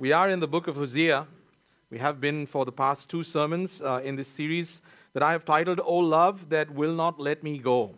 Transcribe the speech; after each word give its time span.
We 0.00 0.12
are 0.12 0.30
in 0.30 0.38
the 0.38 0.46
book 0.46 0.68
of 0.68 0.76
Hosea. 0.76 1.26
We 1.90 1.98
have 1.98 2.20
been 2.20 2.46
for 2.46 2.64
the 2.64 2.70
past 2.70 3.08
two 3.08 3.24
sermons 3.24 3.82
uh, 3.82 4.00
in 4.04 4.14
this 4.14 4.28
series 4.28 4.80
that 5.12 5.24
I 5.24 5.32
have 5.32 5.44
titled, 5.44 5.80
O 5.84 5.96
Love 5.96 6.50
That 6.50 6.70
Will 6.70 6.94
Not 6.94 7.18
Let 7.18 7.42
Me 7.42 7.58
Go. 7.58 7.96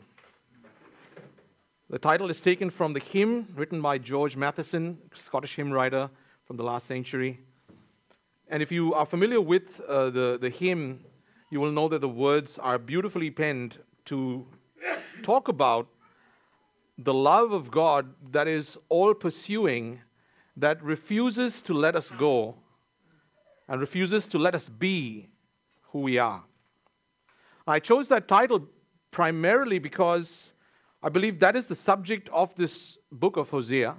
The 1.90 1.98
title 1.98 2.30
is 2.30 2.40
taken 2.40 2.70
from 2.70 2.94
the 2.94 3.00
hymn 3.00 3.48
written 3.54 3.82
by 3.82 3.98
George 3.98 4.34
Matheson, 4.34 4.96
Scottish 5.14 5.56
hymn 5.56 5.70
writer 5.70 6.08
from 6.46 6.56
the 6.56 6.62
last 6.62 6.86
century. 6.86 7.38
And 8.48 8.62
if 8.62 8.72
you 8.72 8.94
are 8.94 9.04
familiar 9.04 9.42
with 9.42 9.78
uh, 9.82 10.08
the, 10.08 10.38
the 10.40 10.48
hymn, 10.48 11.04
you 11.50 11.60
will 11.60 11.70
know 11.70 11.86
that 11.88 12.00
the 12.00 12.08
words 12.08 12.58
are 12.58 12.78
beautifully 12.78 13.30
penned 13.30 13.76
to 14.06 14.46
talk 15.22 15.48
about 15.48 15.86
the 16.96 17.12
love 17.12 17.52
of 17.52 17.70
God 17.70 18.08
that 18.32 18.48
is 18.48 18.78
all 18.88 19.12
pursuing 19.12 20.00
that 20.60 20.82
refuses 20.82 21.62
to 21.62 21.74
let 21.74 21.96
us 21.96 22.10
go 22.10 22.56
and 23.68 23.80
refuses 23.80 24.28
to 24.28 24.38
let 24.38 24.54
us 24.54 24.68
be 24.68 25.28
who 25.92 26.00
we 26.00 26.18
are. 26.18 26.44
I 27.66 27.78
chose 27.78 28.08
that 28.08 28.28
title 28.28 28.68
primarily 29.10 29.78
because 29.78 30.52
I 31.02 31.08
believe 31.08 31.40
that 31.40 31.56
is 31.56 31.66
the 31.66 31.74
subject 31.74 32.28
of 32.30 32.54
this 32.56 32.98
book 33.10 33.36
of 33.36 33.50
Hosea. 33.50 33.96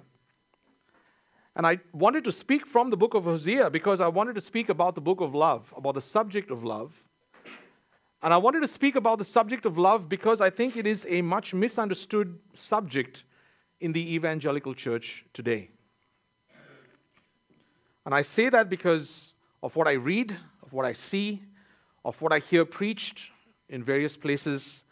And 1.56 1.66
I 1.66 1.80
wanted 1.94 2.24
to 2.26 2.32
speak 2.32 2.66
from 2.66 2.90
the 2.90 2.98
book 2.98 3.14
of 3.14 3.26
Hosea 3.26 3.70
because 3.70 4.00
I 4.00 4.08
wanted 4.08 4.36
to 4.36 4.42
speak 4.42 4.70
about 4.70 4.96
the 4.96 5.02
book 5.02 5.20
of 5.20 5.34
love, 5.34 5.74
about 5.76 5.96
the 5.96 6.02
subject 6.02 6.52
of 6.52 6.64
love. 6.64 6.94
And 8.22 8.34
I 8.34 8.38
wanted 8.38 8.62
to 8.62 8.68
speak 8.68 8.96
about 8.96 9.18
the 9.18 9.26
subject 9.26 9.66
of 9.66 9.78
love 9.78 10.08
because 10.08 10.42
I 10.42 10.50
think 10.50 10.78
it 10.78 10.86
is 10.86 11.08
a 11.10 11.22
much 11.22 11.54
misunderstood 11.54 12.38
subject 12.54 13.24
in 13.80 13.94
the 13.94 14.14
evangelical 14.14 14.76
church 14.76 15.26
today. 15.34 15.72
And 18.06 18.16
I 18.16 18.22
say 18.22 18.50
that 18.50 18.70
because 18.70 19.36
of 19.62 19.76
what 19.76 19.88
I 19.88 19.94
read, 19.94 20.36
of 20.64 20.74
what 20.74 20.86
I 20.86 20.94
see, 20.94 21.42
of 22.04 22.20
what 22.22 22.34
I 22.34 22.40
hear 22.40 22.66
preached 22.66 23.30
in 23.70 23.84
various 23.84 24.18
places, 24.18 24.84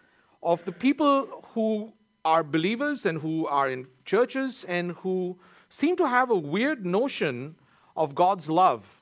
of 0.43 0.63
the 0.65 0.71
people 0.71 1.45
who 1.53 1.91
are 2.23 2.43
believers 2.43 3.05
and 3.05 3.19
who 3.19 3.47
are 3.47 3.69
in 3.69 3.87
churches 4.05 4.65
and 4.67 4.91
who 4.91 5.37
seem 5.69 5.95
to 5.97 6.07
have 6.07 6.29
a 6.29 6.35
weird 6.35 6.85
notion 6.85 7.55
of 7.95 8.15
God's 8.15 8.49
love. 8.49 9.01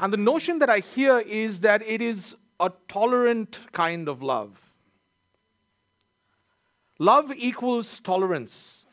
And 0.00 0.12
the 0.12 0.16
notion 0.16 0.58
that 0.60 0.70
I 0.70 0.80
hear 0.80 1.20
is 1.20 1.60
that 1.60 1.82
it 1.82 2.00
is 2.00 2.34
a 2.58 2.72
tolerant 2.88 3.60
kind 3.72 4.08
of 4.08 4.22
love. 4.22 4.58
Love 6.98 7.32
equals 7.36 8.00
tolerance. 8.00 8.86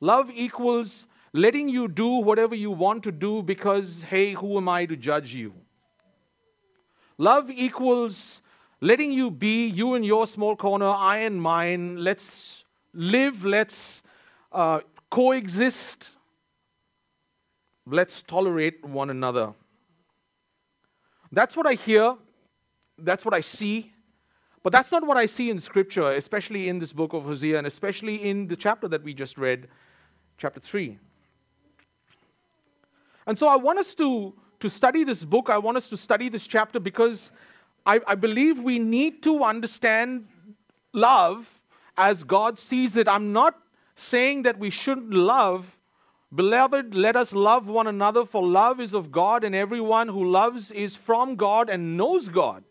Love 0.00 0.30
equals 0.34 1.06
letting 1.32 1.68
you 1.68 1.88
do 1.88 2.08
whatever 2.08 2.54
you 2.54 2.70
want 2.70 3.02
to 3.04 3.12
do 3.12 3.42
because, 3.42 4.02
hey, 4.02 4.32
who 4.32 4.56
am 4.56 4.68
I 4.68 4.86
to 4.86 4.96
judge 4.96 5.34
you? 5.34 5.54
Love 7.18 7.50
equals 7.50 8.42
letting 8.80 9.12
you 9.12 9.30
be, 9.30 9.66
you 9.66 9.94
in 9.94 10.02
your 10.02 10.26
small 10.26 10.56
corner, 10.56 10.86
I 10.86 11.18
in 11.18 11.38
mine. 11.38 12.02
Let's 12.02 12.64
live, 12.94 13.44
let's 13.44 14.02
uh, 14.52 14.80
coexist, 15.10 16.10
let's 17.86 18.22
tolerate 18.22 18.84
one 18.84 19.10
another. 19.10 19.52
That's 21.32 21.56
what 21.56 21.66
I 21.66 21.74
hear, 21.74 22.16
that's 22.98 23.24
what 23.24 23.34
I 23.34 23.40
see. 23.40 23.92
But 24.62 24.72
that's 24.72 24.92
not 24.92 25.06
what 25.06 25.16
I 25.16 25.24
see 25.24 25.48
in 25.48 25.58
Scripture, 25.58 26.10
especially 26.10 26.68
in 26.68 26.78
this 26.78 26.92
book 26.92 27.14
of 27.14 27.24
Hosea, 27.24 27.56
and 27.56 27.66
especially 27.66 28.28
in 28.28 28.46
the 28.46 28.56
chapter 28.56 28.88
that 28.88 29.02
we 29.02 29.14
just 29.14 29.38
read, 29.38 29.68
chapter 30.36 30.60
3. 30.60 30.98
And 33.30 33.38
so 33.38 33.46
I 33.46 33.54
want 33.54 33.78
us 33.78 33.94
to, 33.94 34.34
to 34.58 34.68
study 34.68 35.04
this 35.04 35.24
book, 35.24 35.50
I 35.50 35.58
want 35.58 35.76
us 35.76 35.88
to 35.90 35.96
study 35.96 36.28
this 36.28 36.48
chapter 36.48 36.80
because 36.80 37.30
I, 37.86 38.00
I 38.04 38.16
believe 38.16 38.58
we 38.58 38.80
need 38.80 39.22
to 39.22 39.44
understand 39.44 40.26
love 40.92 41.48
as 41.96 42.24
God 42.24 42.58
sees 42.58 42.96
it. 42.96 43.06
I'm 43.06 43.32
not 43.32 43.56
saying 43.94 44.42
that 44.42 44.58
we 44.58 44.68
shouldn't 44.68 45.14
love. 45.14 45.78
Beloved, 46.34 46.92
let 46.92 47.14
us 47.14 47.32
love 47.32 47.68
one 47.68 47.86
another, 47.86 48.24
for 48.24 48.44
love 48.44 48.80
is 48.80 48.94
of 48.94 49.12
God, 49.12 49.44
and 49.44 49.54
everyone 49.54 50.08
who 50.08 50.28
loves 50.28 50.72
is 50.72 50.96
from 50.96 51.36
God 51.36 51.70
and 51.70 51.96
knows 51.96 52.28
God. 52.28 52.64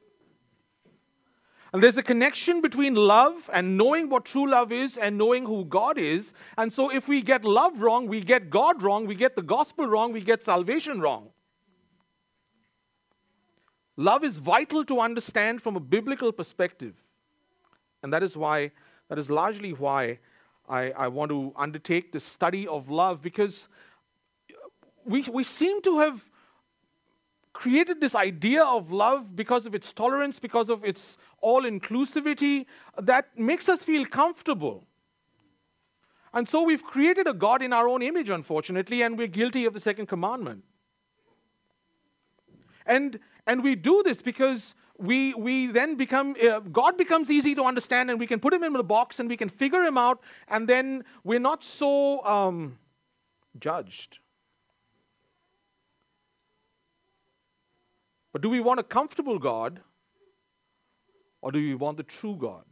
And 1.72 1.84
there's 1.84 1.98
a 1.98 2.04
connection 2.04 2.62
between 2.62 2.96
love 2.96 3.50
and 3.54 3.78
knowing 3.78 4.10
what 4.10 4.26
true 4.26 4.50
love 4.50 4.72
is 4.72 4.98
and 4.98 5.18
knowing 5.18 5.46
who 5.46 5.66
God 5.66 6.00
is. 6.00 6.34
And 6.58 6.74
so, 6.74 6.90
if 6.90 7.08
we 7.08 7.22
get 7.22 7.46
love 7.46 7.82
wrong, 7.82 8.08
we 8.08 8.22
get 8.22 8.50
God 8.50 8.82
wrong, 8.82 9.06
we 9.06 9.16
get 9.16 9.36
the 9.36 9.44
gospel 9.44 9.86
wrong, 9.86 10.12
we 10.12 10.22
get 10.22 10.44
salvation 10.44 11.00
wrong. 11.00 11.30
Love 13.98 14.24
is 14.24 14.38
vital 14.38 14.84
to 14.86 15.00
understand 15.00 15.62
from 15.62 15.76
a 15.76 15.80
biblical 15.80 16.32
perspective. 16.32 16.96
And 18.02 18.14
that 18.14 18.24
is 18.24 18.36
why, 18.36 18.72
that 19.10 19.20
is 19.20 19.30
largely 19.30 19.74
why 19.74 20.20
I, 20.68 20.92
I 20.92 21.08
want 21.10 21.30
to 21.32 21.52
undertake 21.56 22.12
the 22.12 22.20
study 22.20 22.68
of 22.68 22.90
love 22.90 23.22
because 23.22 23.68
we, 25.06 25.24
we 25.24 25.44
seem 25.44 25.82
to 25.82 26.00
have 26.00 26.29
created 27.60 28.00
this 28.00 28.16
idea 28.16 28.64
of 28.64 28.90
love 28.90 29.36
because 29.36 29.66
of 29.66 29.76
its 29.76 29.92
tolerance, 29.92 30.40
because 30.40 30.70
of 30.70 30.86
its 30.86 31.18
all 31.42 31.64
inclusivity, 31.64 32.66
that 32.98 33.38
makes 33.38 33.68
us 33.68 33.84
feel 33.84 34.06
comfortable. 34.06 34.88
And 36.34 36.48
so 36.48 36.64
we've 36.64 36.84
created 36.84 37.28
a 37.28 37.34
God 37.34 37.62
in 37.62 37.74
our 37.74 37.90
own 37.90 38.02
image, 38.02 38.30
unfortunately, 38.30 39.02
and 39.02 39.18
we're 39.18 39.28
guilty 39.28 39.66
of 39.66 39.74
the 39.74 39.82
second 39.82 40.06
commandment. 40.06 40.64
And, 42.86 43.20
and 43.46 43.62
we 43.62 43.76
do 43.76 44.04
this 44.06 44.22
because 44.22 44.74
we, 44.98 45.34
we 45.34 45.68
then 45.68 45.96
become, 45.96 46.38
uh, 46.42 46.60
God 46.60 46.98
becomes 46.98 47.30
easy 47.30 47.56
to 47.56 47.64
understand, 47.64 48.10
and 48.10 48.18
we 48.18 48.28
can 48.28 48.40
put 48.40 48.54
him 48.54 48.64
in 48.64 48.74
a 48.78 48.84
box 48.84 49.20
and 49.20 49.28
we 49.28 49.36
can 49.36 49.50
figure 49.50 49.84
him 49.84 49.98
out, 49.98 50.22
and 50.48 50.66
then 50.66 51.04
we're 51.26 51.40
not 51.40 51.66
so 51.66 52.24
um, 52.26 52.80
judged. 53.60 54.20
But 58.32 58.42
do 58.42 58.50
we 58.50 58.60
want 58.60 58.80
a 58.80 58.84
comfortable 58.84 59.40
God 59.40 59.80
or 61.42 61.52
do 61.52 61.60
we 61.60 61.76
want 61.76 61.98
the 61.98 62.04
true 62.04 62.36
God? 62.36 62.64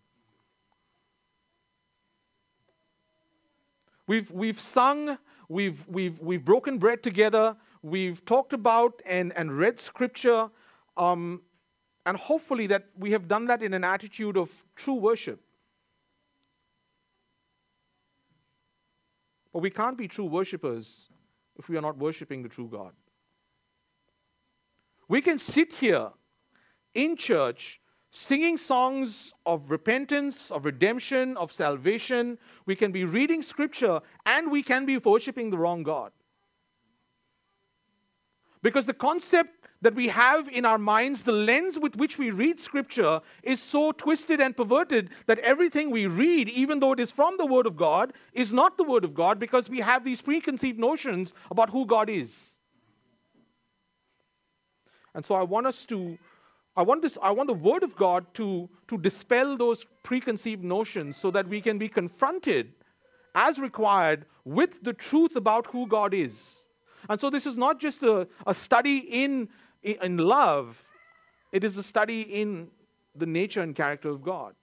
We've, 4.06 4.32
we've 4.32 4.60
sung, 4.60 5.18
we've, 5.50 5.86
we've, 5.88 6.20
we've 6.20 6.44
broken 6.44 6.78
bread 6.78 7.04
together, 7.04 7.58
we've 7.82 8.24
talked 8.24 8.54
about 8.54 9.02
and, 9.06 9.34
and 9.36 9.58
read 9.58 9.82
scripture, 9.82 10.50
um, 10.96 11.42
and 12.06 12.16
hopefully 12.16 12.68
that 12.68 12.86
we 12.98 13.12
have 13.12 13.28
done 13.28 13.48
that 13.48 13.62
in 13.62 13.74
an 13.74 13.84
attitude 13.84 14.38
of 14.38 14.50
true 14.76 14.94
worship. 14.94 15.42
But 19.52 19.60
we 19.60 19.70
can't 19.70 19.98
be 19.98 20.08
true 20.08 20.26
worshippers 20.26 21.10
if 21.58 21.68
we 21.68 21.76
are 21.78 21.82
not 21.82 21.98
worshiping 21.98 22.44
the 22.44 22.50
true 22.50 22.70
God. 22.72 22.94
We 25.08 25.22
can 25.22 25.40
sit 25.40 25.74
here 25.74 26.10
in 26.94 27.16
church 27.16 27.80
singing 28.12 28.58
songs 28.58 29.34
of 29.46 29.70
repentance, 29.70 30.50
of 30.52 30.66
redemption, 30.66 31.38
of 31.38 31.52
salvation. 31.52 32.38
We 32.66 32.76
can 32.76 32.92
be 32.92 33.06
reading 33.06 33.42
scripture 33.42 34.02
and 34.26 34.52
we 34.52 34.64
can 34.64 34.86
be 34.86 34.98
worshiping 34.98 35.50
the 35.50 35.58
wrong 35.58 35.84
God. 35.84 36.12
Because 38.62 38.86
the 38.86 38.94
concept 38.94 39.68
that 39.82 39.94
we 39.94 40.08
have 40.08 40.50
in 40.50 40.66
our 40.66 40.80
minds, 40.80 41.24
the 41.24 41.32
lens 41.32 41.78
with 41.78 41.96
which 41.96 42.18
we 42.18 42.32
read 42.32 42.60
scripture, 42.60 43.22
is 43.44 43.62
so 43.62 43.92
twisted 43.92 44.42
and 44.42 44.58
perverted 44.58 45.12
that 45.28 45.38
everything 45.40 45.92
we 45.92 46.08
read, 46.08 46.50
even 46.50 46.80
though 46.80 46.94
it 46.94 47.00
is 47.00 47.12
from 47.12 47.38
the 47.38 47.46
Word 47.46 47.68
of 47.68 47.78
God, 47.78 48.14
is 48.34 48.52
not 48.52 48.78
the 48.78 48.84
Word 48.84 49.04
of 49.04 49.14
God 49.14 49.38
because 49.38 49.70
we 49.70 49.80
have 49.80 50.04
these 50.04 50.22
preconceived 50.22 50.80
notions 50.80 51.34
about 51.52 51.70
who 51.70 51.86
God 51.86 52.10
is. 52.10 52.57
And 55.18 55.26
so 55.26 55.34
I 55.34 55.42
want 55.42 55.66
us 55.66 55.84
to, 55.88 56.16
I 56.76 56.84
want 56.84 57.02
this, 57.02 57.18
I 57.24 57.32
want 57.32 57.48
the 57.48 57.56
Word 57.56 57.82
of 57.82 57.96
God 57.96 58.32
to, 58.36 58.70
to 58.88 59.00
dispel 59.00 59.58
those 59.58 59.84
preconceived 60.04 60.64
notions 60.64 61.18
so 61.18 61.32
that 61.32 61.48
we 61.48 61.60
can 61.60 61.80
be 61.80 61.90
confronted 61.90 62.74
as 63.34 63.58
required 63.58 64.28
with 64.46 64.84
the 64.84 64.94
truth 64.94 65.36
about 65.36 65.66
who 65.72 65.88
God 65.88 66.14
is. 66.14 66.60
And 67.10 67.20
so 67.20 67.32
this 67.32 67.48
is 67.48 67.58
not 67.58 67.80
just 67.80 68.04
a, 68.04 68.28
a 68.46 68.54
study 68.54 69.00
in, 69.00 69.50
in 69.82 70.20
love, 70.20 70.86
it 71.52 71.64
is 71.64 71.78
a 71.78 71.84
study 71.84 72.22
in 72.22 72.68
the 73.16 73.26
nature 73.26 73.62
and 73.62 73.76
character 73.76 74.10
of 74.10 74.22
God. 74.22 74.54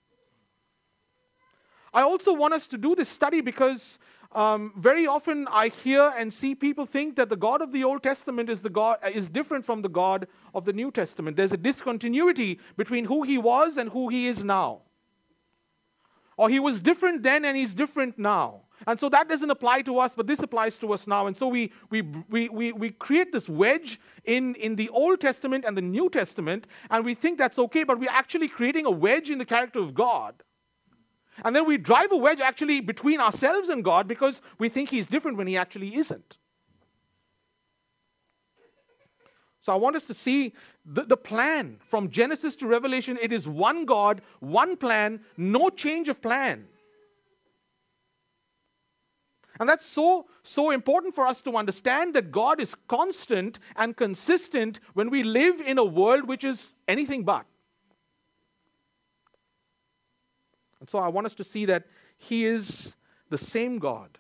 I 1.93 2.03
also 2.03 2.33
want 2.33 2.55
us 2.55 2.69
to 2.69 2.79
do 2.79 2.95
this 2.95 3.09
study 3.09 3.41
because 3.41 3.99
um, 4.35 4.73
very 4.77 5.07
often 5.07 5.47
I 5.51 5.69
hear 5.69 6.13
and 6.17 6.33
see 6.33 6.55
people 6.55 6.87
think 6.87 7.17
that 7.17 7.29
the 7.29 7.37
God 7.37 7.63
of 7.63 7.73
the 7.73 7.85
Old 7.85 8.03
Testament 8.03 8.51
is, 8.51 8.63
the 8.63 8.71
God, 8.71 8.99
is 9.13 9.29
different 9.29 9.65
from 9.65 9.83
the 9.83 9.89
God 9.89 10.27
of 10.55 10.65
the 10.65 10.73
New 10.73 10.91
Testament. 10.91 11.37
There's 11.37 11.53
a 11.53 11.57
discontinuity 11.57 12.59
between 12.77 13.05
who 13.05 13.23
he 13.23 13.39
was 13.39 13.77
and 13.77 13.91
who 13.91 14.09
he 14.09 14.27
is 14.27 14.43
now. 14.43 14.83
Or 16.37 16.49
he 16.49 16.59
was 16.59 16.81
different 16.81 17.23
then 17.23 17.45
and 17.45 17.57
he's 17.57 17.75
different 17.75 18.19
now. 18.19 18.63
And 18.87 18.99
so 18.99 19.09
that 19.09 19.29
doesn't 19.29 19.51
apply 19.51 19.83
to 19.83 19.99
us, 19.99 20.15
but 20.17 20.27
this 20.27 20.41
applies 20.41 20.79
to 20.79 20.93
us 20.93 21.07
now. 21.07 21.27
And 21.27 21.37
so 21.37 21.47
we, 21.47 21.73
we, 21.91 22.03
we, 22.03 22.49
we, 22.49 22.73
we 22.73 22.91
create 22.91 23.33
this 23.33 23.49
wedge 23.49 24.01
in, 24.25 24.57
in 24.57 24.75
the 24.75 24.89
Old 24.89 25.21
Testament 25.21 25.65
and 25.67 25.77
the 25.77 25.83
New 25.83 26.11
Testament, 26.11 26.67
and 26.91 27.05
we 27.05 27.15
think 27.15 27.39
that's 27.39 27.59
okay, 27.59 27.85
but 27.85 27.99
we're 27.99 28.11
actually 28.11 28.49
creating 28.49 28.85
a 28.85 28.91
wedge 28.91 29.31
in 29.31 29.39
the 29.39 29.45
character 29.45 29.79
of 29.79 29.95
God. 29.95 30.35
And 31.43 31.55
then 31.55 31.67
we 31.67 31.79
drive 31.79 32.13
a 32.13 32.17
wedge 32.17 32.41
actually 32.41 32.81
between 32.81 33.21
ourselves 33.21 33.69
and 33.69 33.83
God 33.83 34.07
because 34.07 34.41
we 34.59 34.69
think 34.69 34.91
He's 34.91 35.07
different 35.07 35.37
when 35.37 35.47
He 35.47 35.57
actually 35.57 35.97
isn't. 35.97 36.37
So 39.63 39.73
I 39.73 39.77
want 39.77 39.97
us 39.97 40.05
to 40.07 40.15
see 40.15 40.53
the, 40.85 41.05
the 41.05 41.17
plan 41.17 41.79
from 41.89 42.11
Genesis 42.11 42.55
to 42.57 42.67
Revelation. 42.67 43.19
It 43.21 43.33
is 43.33 43.49
one 43.49 43.87
God, 43.87 44.21
one 44.41 44.77
plan, 44.77 45.21
no 45.39 45.71
change 45.71 46.09
of 46.11 46.21
plan. 46.21 46.67
And 49.59 49.69
that's 49.69 49.87
so, 49.87 50.27
so 50.43 50.71
important 50.71 51.15
for 51.15 51.27
us 51.27 51.41
to 51.43 51.57
understand 51.57 52.15
that 52.15 52.31
God 52.31 52.61
is 52.61 52.75
constant 52.89 53.59
and 53.77 53.97
consistent 53.97 54.81
when 54.95 55.11
we 55.11 55.23
live 55.23 55.61
in 55.61 55.79
a 55.79 55.85
world 55.85 56.29
which 56.29 56.45
is 56.45 56.71
anything 56.89 57.25
but. 57.25 57.47
And 60.85 60.91
so 60.91 60.99
I 60.99 61.09
want 61.09 61.25
us 61.27 61.35
to 61.37 61.45
see 61.45 61.65
that 61.65 61.85
He 62.19 62.45
is 62.45 62.95
the 63.31 63.39
same 63.39 63.79
God. 63.79 64.19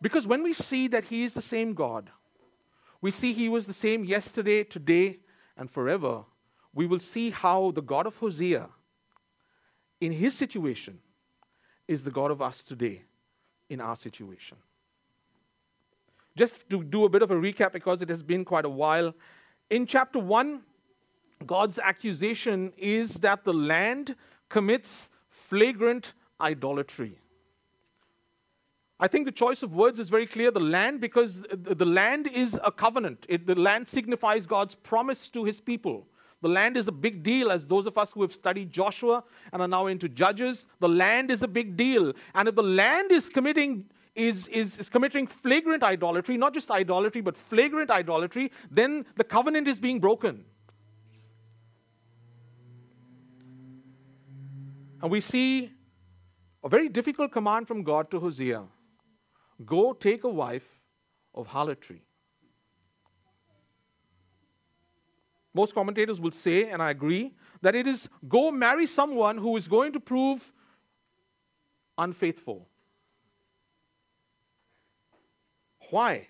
Because 0.00 0.26
when 0.26 0.42
we 0.42 0.54
see 0.54 0.88
that 0.88 1.04
He 1.04 1.24
is 1.24 1.34
the 1.34 1.42
same 1.42 1.74
God, 1.74 2.08
we 3.02 3.10
see 3.10 3.34
He 3.34 3.46
was 3.46 3.66
the 3.66 3.74
same 3.74 4.02
yesterday, 4.02 4.64
today, 4.64 5.18
and 5.58 5.70
forever, 5.70 6.24
we 6.72 6.86
will 6.86 7.00
see 7.00 7.28
how 7.28 7.70
the 7.72 7.82
God 7.82 8.06
of 8.06 8.16
Hosea, 8.16 8.70
in 10.00 10.12
His 10.12 10.32
situation, 10.32 11.00
is 11.86 12.02
the 12.02 12.10
God 12.10 12.30
of 12.30 12.40
us 12.40 12.62
today 12.62 13.02
in 13.68 13.78
our 13.78 13.96
situation. 13.96 14.56
Just 16.34 16.66
to 16.70 16.82
do 16.82 17.04
a 17.04 17.10
bit 17.10 17.20
of 17.20 17.30
a 17.30 17.34
recap 17.34 17.72
because 17.72 18.00
it 18.00 18.08
has 18.08 18.22
been 18.22 18.42
quite 18.42 18.64
a 18.64 18.70
while. 18.70 19.12
In 19.68 19.84
chapter 19.84 20.18
1, 20.18 20.62
God's 21.46 21.78
accusation 21.78 22.72
is 22.78 23.16
that 23.16 23.44
the 23.44 23.52
land 23.52 24.16
commits 24.50 25.08
flagrant 25.30 26.12
idolatry. 26.40 27.18
I 29.02 29.08
think 29.08 29.24
the 29.24 29.32
choice 29.32 29.62
of 29.62 29.72
words 29.72 29.98
is 29.98 30.10
very 30.10 30.26
clear. 30.26 30.50
The 30.50 30.60
land, 30.60 31.00
because 31.00 31.42
the 31.50 31.86
land 31.86 32.26
is 32.26 32.60
a 32.62 32.70
covenant, 32.70 33.24
it, 33.30 33.46
the 33.46 33.54
land 33.54 33.88
signifies 33.88 34.44
God's 34.44 34.74
promise 34.74 35.30
to 35.30 35.44
his 35.44 35.58
people. 35.58 36.06
The 36.42 36.48
land 36.48 36.76
is 36.76 36.88
a 36.88 36.92
big 36.92 37.22
deal, 37.22 37.50
as 37.50 37.66
those 37.66 37.86
of 37.86 37.96
us 37.96 38.12
who 38.12 38.22
have 38.22 38.32
studied 38.32 38.70
Joshua 38.70 39.24
and 39.52 39.62
are 39.62 39.68
now 39.68 39.86
into 39.86 40.08
Judges, 40.08 40.66
the 40.80 40.88
land 40.88 41.30
is 41.30 41.42
a 41.42 41.48
big 41.48 41.76
deal. 41.76 42.12
And 42.34 42.48
if 42.48 42.54
the 42.54 42.62
land 42.62 43.10
is 43.10 43.30
committing 43.30 43.86
is, 44.14 44.48
is, 44.48 44.78
is 44.78 44.88
committing 44.88 45.26
flagrant 45.26 45.82
idolatry, 45.82 46.36
not 46.36 46.52
just 46.52 46.70
idolatry, 46.70 47.20
but 47.20 47.36
flagrant 47.36 47.90
idolatry, 47.90 48.50
then 48.70 49.06
the 49.16 49.24
covenant 49.24 49.68
is 49.68 49.78
being 49.78 50.00
broken. 50.00 50.44
And 55.02 55.10
we 55.10 55.20
see 55.20 55.72
a 56.62 56.68
very 56.68 56.88
difficult 56.88 57.32
command 57.32 57.66
from 57.66 57.82
God 57.82 58.10
to 58.10 58.20
Hosea 58.20 58.64
go 59.64 59.92
take 59.92 60.24
a 60.24 60.28
wife 60.28 60.80
of 61.34 61.46
harlotry. 61.46 62.02
most 65.54 65.74
commentators 65.74 66.20
will 66.20 66.30
say, 66.30 66.68
and 66.68 66.82
I 66.82 66.90
agree, 66.90 67.34
that 67.62 67.74
it 67.74 67.86
is 67.86 68.08
go 68.28 68.50
marry 68.50 68.86
someone 68.86 69.38
who 69.38 69.56
is 69.56 69.68
going 69.68 69.92
to 69.92 70.00
prove 70.00 70.52
unfaithful. 71.98 72.68
Why? 75.90 76.28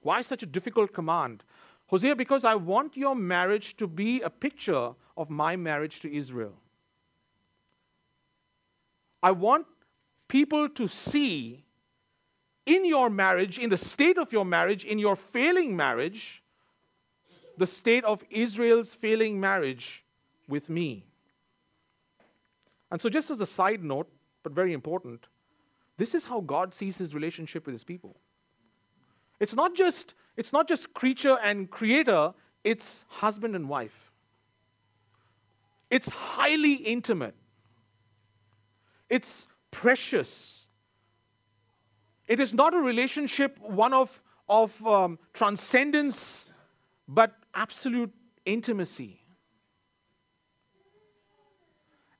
Why 0.00 0.22
such 0.22 0.42
a 0.42 0.46
difficult 0.46 0.92
command? 0.92 1.42
Hosea, 1.88 2.16
because 2.16 2.44
I 2.44 2.54
want 2.54 2.96
your 2.96 3.14
marriage 3.14 3.76
to 3.76 3.86
be 3.86 4.22
a 4.22 4.30
picture 4.30 4.94
of 5.16 5.30
my 5.30 5.54
marriage 5.54 6.00
to 6.00 6.12
Israel. 6.12 6.54
I 9.26 9.32
want 9.32 9.66
people 10.28 10.68
to 10.68 10.86
see 10.86 11.64
in 12.64 12.84
your 12.84 13.10
marriage, 13.10 13.58
in 13.58 13.70
the 13.70 13.76
state 13.76 14.18
of 14.18 14.32
your 14.32 14.44
marriage, 14.44 14.84
in 14.84 15.00
your 15.00 15.16
failing 15.16 15.74
marriage, 15.74 16.44
the 17.58 17.66
state 17.66 18.04
of 18.04 18.22
Israel's 18.30 18.94
failing 18.94 19.40
marriage 19.40 20.04
with 20.46 20.68
me. 20.68 21.06
And 22.92 23.02
so, 23.02 23.08
just 23.08 23.28
as 23.32 23.40
a 23.40 23.46
side 23.46 23.82
note, 23.82 24.08
but 24.44 24.52
very 24.52 24.72
important, 24.72 25.26
this 25.96 26.14
is 26.14 26.22
how 26.22 26.40
God 26.40 26.72
sees 26.72 26.96
his 26.96 27.12
relationship 27.12 27.66
with 27.66 27.72
his 27.72 27.82
people. 27.82 28.14
It's 29.40 29.54
not 29.54 29.74
just, 29.74 30.14
it's 30.36 30.52
not 30.52 30.68
just 30.68 30.94
creature 30.94 31.36
and 31.42 31.68
creator, 31.68 32.32
it's 32.62 33.04
husband 33.08 33.56
and 33.56 33.68
wife. 33.68 34.12
It's 35.90 36.10
highly 36.10 36.74
intimate. 36.74 37.34
It's 39.08 39.46
precious. 39.70 40.66
It 42.26 42.40
is 42.40 42.52
not 42.52 42.74
a 42.74 42.78
relationship, 42.78 43.58
one 43.60 43.92
of, 43.92 44.20
of 44.48 44.86
um, 44.86 45.18
transcendence, 45.32 46.46
but 47.06 47.34
absolute 47.54 48.12
intimacy. 48.44 49.20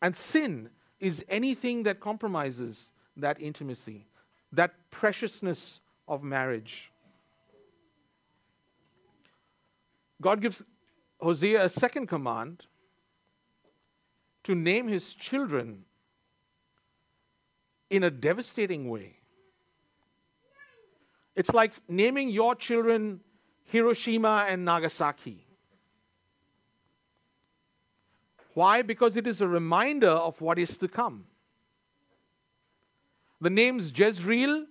And 0.00 0.14
sin 0.14 0.70
is 1.00 1.24
anything 1.28 1.82
that 1.84 2.00
compromises 2.00 2.90
that 3.16 3.40
intimacy, 3.40 4.06
that 4.52 4.72
preciousness 4.90 5.80
of 6.06 6.22
marriage. 6.22 6.92
God 10.20 10.40
gives 10.40 10.62
Hosea 11.20 11.64
a 11.64 11.68
second 11.68 12.06
command 12.06 12.66
to 14.44 14.54
name 14.54 14.86
his 14.88 15.14
children 15.14 15.84
in 17.90 18.02
a 18.02 18.10
devastating 18.10 18.88
way. 18.88 19.16
It's 21.34 21.52
like 21.52 21.72
naming 21.88 22.30
your 22.30 22.54
children 22.54 23.20
Hiroshima 23.64 24.46
and 24.48 24.64
Nagasaki. 24.64 25.44
Why? 28.54 28.82
Because 28.82 29.16
it 29.16 29.26
is 29.26 29.42
a 29.42 29.48
reminder 29.48 30.08
of 30.08 30.40
what 30.40 30.58
is 30.58 30.78
to 30.78 30.88
come. 30.88 31.26
The 33.40 33.50
names 33.50 33.92
Jezreel 33.94 34.64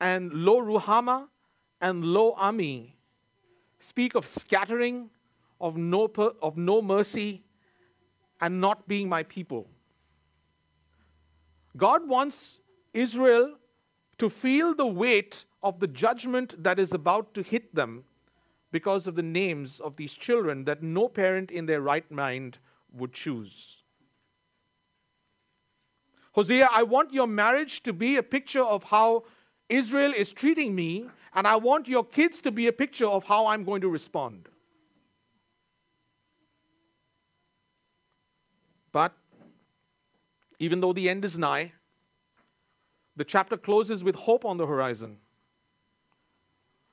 and 0.00 0.32
Lo 0.32 0.60
Ruhamah 0.60 1.26
and 1.80 2.04
Lo 2.04 2.34
Ami 2.36 2.96
speak 3.80 4.14
of 4.14 4.26
scattering, 4.26 5.10
of 5.60 5.76
no, 5.76 6.06
per, 6.06 6.32
of 6.40 6.56
no 6.56 6.80
mercy, 6.80 7.42
and 8.40 8.60
not 8.60 8.86
being 8.86 9.08
my 9.08 9.24
people. 9.24 9.66
God 11.76 12.06
wants 12.08 12.60
Israel 12.94 13.56
to 14.18 14.28
feel 14.28 14.74
the 14.74 14.86
weight 14.86 15.44
of 15.62 15.80
the 15.80 15.86
judgment 15.86 16.62
that 16.62 16.78
is 16.78 16.92
about 16.92 17.34
to 17.34 17.42
hit 17.42 17.74
them 17.74 18.04
because 18.70 19.06
of 19.06 19.14
the 19.14 19.22
names 19.22 19.80
of 19.80 19.96
these 19.96 20.14
children 20.14 20.64
that 20.64 20.82
no 20.82 21.08
parent 21.08 21.50
in 21.50 21.66
their 21.66 21.80
right 21.80 22.10
mind 22.10 22.58
would 22.92 23.12
choose. 23.12 23.82
Hosea, 26.32 26.68
I 26.72 26.82
want 26.82 27.12
your 27.12 27.26
marriage 27.26 27.82
to 27.82 27.92
be 27.92 28.16
a 28.16 28.22
picture 28.22 28.62
of 28.62 28.84
how 28.84 29.24
Israel 29.68 30.12
is 30.16 30.32
treating 30.32 30.74
me, 30.74 31.06
and 31.34 31.46
I 31.46 31.56
want 31.56 31.88
your 31.88 32.04
kids 32.04 32.40
to 32.40 32.50
be 32.50 32.66
a 32.66 32.72
picture 32.72 33.06
of 33.06 33.24
how 33.24 33.46
I'm 33.46 33.64
going 33.64 33.82
to 33.82 33.88
respond. 33.88 34.48
But 38.92 39.12
even 40.58 40.80
though 40.80 40.92
the 40.92 41.08
end 41.08 41.24
is 41.24 41.38
nigh, 41.38 41.72
the 43.16 43.24
chapter 43.24 43.56
closes 43.56 44.02
with 44.02 44.14
hope 44.14 44.44
on 44.44 44.56
the 44.56 44.66
horizon. 44.66 45.18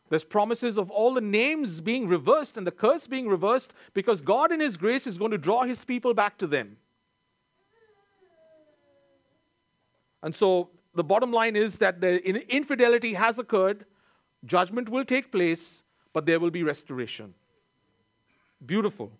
There's 0.09 0.23
promises 0.23 0.77
of 0.77 0.89
all 0.89 1.13
the 1.13 1.21
names 1.21 1.81
being 1.81 2.07
reversed 2.07 2.57
and 2.57 2.65
the 2.65 2.71
curse 2.71 3.05
being 3.05 3.27
reversed 3.27 3.73
because 3.93 4.21
God, 4.21 4.51
in 4.51 4.59
His 4.59 4.75
grace, 4.75 5.05
is 5.05 5.17
going 5.17 5.31
to 5.31 5.37
draw 5.37 5.63
His 5.63 5.85
people 5.85 6.13
back 6.13 6.37
to 6.39 6.47
them. 6.47 6.77
And 10.23 10.35
so 10.35 10.69
the 10.95 11.03
bottom 11.03 11.31
line 11.31 11.55
is 11.55 11.75
that 11.75 12.01
the 12.01 12.21
infidelity 12.53 13.13
has 13.13 13.37
occurred, 13.37 13.85
judgment 14.45 14.89
will 14.89 15.05
take 15.05 15.31
place, 15.31 15.83
but 16.11 16.25
there 16.25 16.39
will 16.39 16.51
be 16.51 16.63
restoration. 16.63 17.33
Beautiful. 18.65 19.11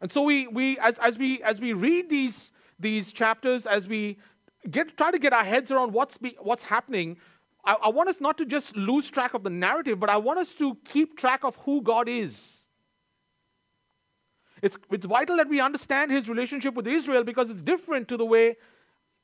And 0.00 0.12
so 0.12 0.22
we, 0.22 0.46
we 0.46 0.78
as, 0.78 0.98
as 0.98 1.18
we 1.18 1.42
as 1.42 1.60
we 1.60 1.72
read 1.72 2.10
these 2.10 2.52
these 2.78 3.12
chapters, 3.12 3.66
as 3.66 3.88
we 3.88 4.18
get, 4.70 4.96
try 4.96 5.10
to 5.10 5.18
get 5.18 5.32
our 5.32 5.44
heads 5.44 5.70
around 5.70 5.92
what's, 5.92 6.18
be, 6.18 6.36
what's 6.40 6.62
happening, 6.62 7.16
I, 7.64 7.76
I 7.84 7.88
want 7.88 8.08
us 8.08 8.20
not 8.20 8.38
to 8.38 8.44
just 8.44 8.76
lose 8.76 9.10
track 9.10 9.34
of 9.34 9.42
the 9.42 9.50
narrative, 9.50 9.98
but 9.98 10.10
I 10.10 10.16
want 10.16 10.38
us 10.38 10.54
to 10.56 10.76
keep 10.84 11.18
track 11.18 11.44
of 11.44 11.56
who 11.56 11.82
God 11.82 12.08
is. 12.08 12.66
It's, 14.62 14.76
it's 14.90 15.06
vital 15.06 15.36
that 15.36 15.48
we 15.48 15.60
understand 15.60 16.10
his 16.10 16.28
relationship 16.28 16.74
with 16.74 16.86
Israel 16.86 17.24
because 17.24 17.50
it's 17.50 17.60
different 17.60 18.08
to 18.08 18.16
the 18.16 18.24
way 18.24 18.56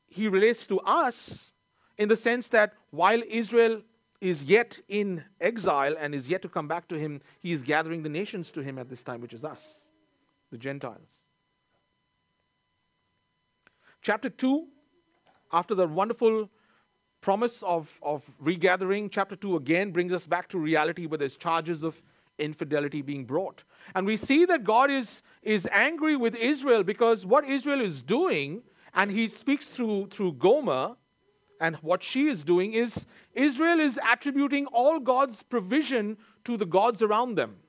he 0.07 0.29
relates 0.29 0.67
to 0.67 0.79
us 0.81 1.52
in 1.97 2.09
the 2.09 2.17
sense 2.17 2.49
that 2.49 2.75
while 2.91 3.21
Israel 3.29 3.83
is 4.21 4.45
yet 4.45 4.79
in 4.88 5.25
exile 5.41 5.95
and 5.99 6.14
is 6.14 6.29
yet 6.29 6.43
to 6.43 6.49
come 6.49 6.69
back 6.69 6.87
to 6.88 6.99
him, 6.99 7.21
he 7.41 7.52
is 7.52 7.62
gathering 7.62 8.02
the 8.02 8.09
nations 8.09 8.52
to 8.52 8.61
him 8.61 8.79
at 8.79 8.88
this 8.88 9.02
time, 9.02 9.21
which 9.21 9.33
is 9.33 9.43
us, 9.43 9.62
the 10.52 10.59
Gentiles. 10.59 11.25
Chapter 14.02 14.28
2, 14.28 14.66
after 15.52 15.75
the 15.75 15.88
wonderful 15.88 16.50
promise 17.21 17.62
of, 17.62 17.99
of 18.02 18.23
regathering, 18.38 19.09
chapter 19.11 19.35
2 19.35 19.56
again 19.56 19.90
brings 19.90 20.12
us 20.12 20.26
back 20.26 20.49
to 20.50 20.59
reality 20.59 21.06
where 21.06 21.18
there's 21.18 21.37
charges 21.37 21.82
of 21.82 22.00
infidelity 22.38 23.00
being 23.00 23.25
brought. 23.25 23.62
And 23.94 24.06
we 24.06 24.16
see 24.16 24.44
that 24.44 24.64
God 24.64 24.90
is, 24.90 25.23
is 25.42 25.68
angry 25.73 26.16
with 26.16 26.35
Israel 26.35 26.82
because 26.82 27.25
what 27.25 27.49
Israel 27.49 27.80
is 27.80 28.02
doing, 28.02 28.62
and 28.94 29.11
he 29.11 29.28
speaks 29.28 29.66
through, 29.66 30.09
through 30.09 30.35
Gomer, 30.35 30.97
and 31.61 31.76
what 31.76 32.02
she 32.02 32.28
is 32.28 32.44
doing 32.44 32.75
is 32.75 33.06
Israel 33.35 33.80
is 33.80 33.99
attributing 34.11 34.66
all 34.66 34.99
God's 34.99 35.42
provision 35.44 36.18
to 36.44 36.56
the 36.56 36.66
gods 36.66 37.00
around 37.02 37.37
them 37.37 37.62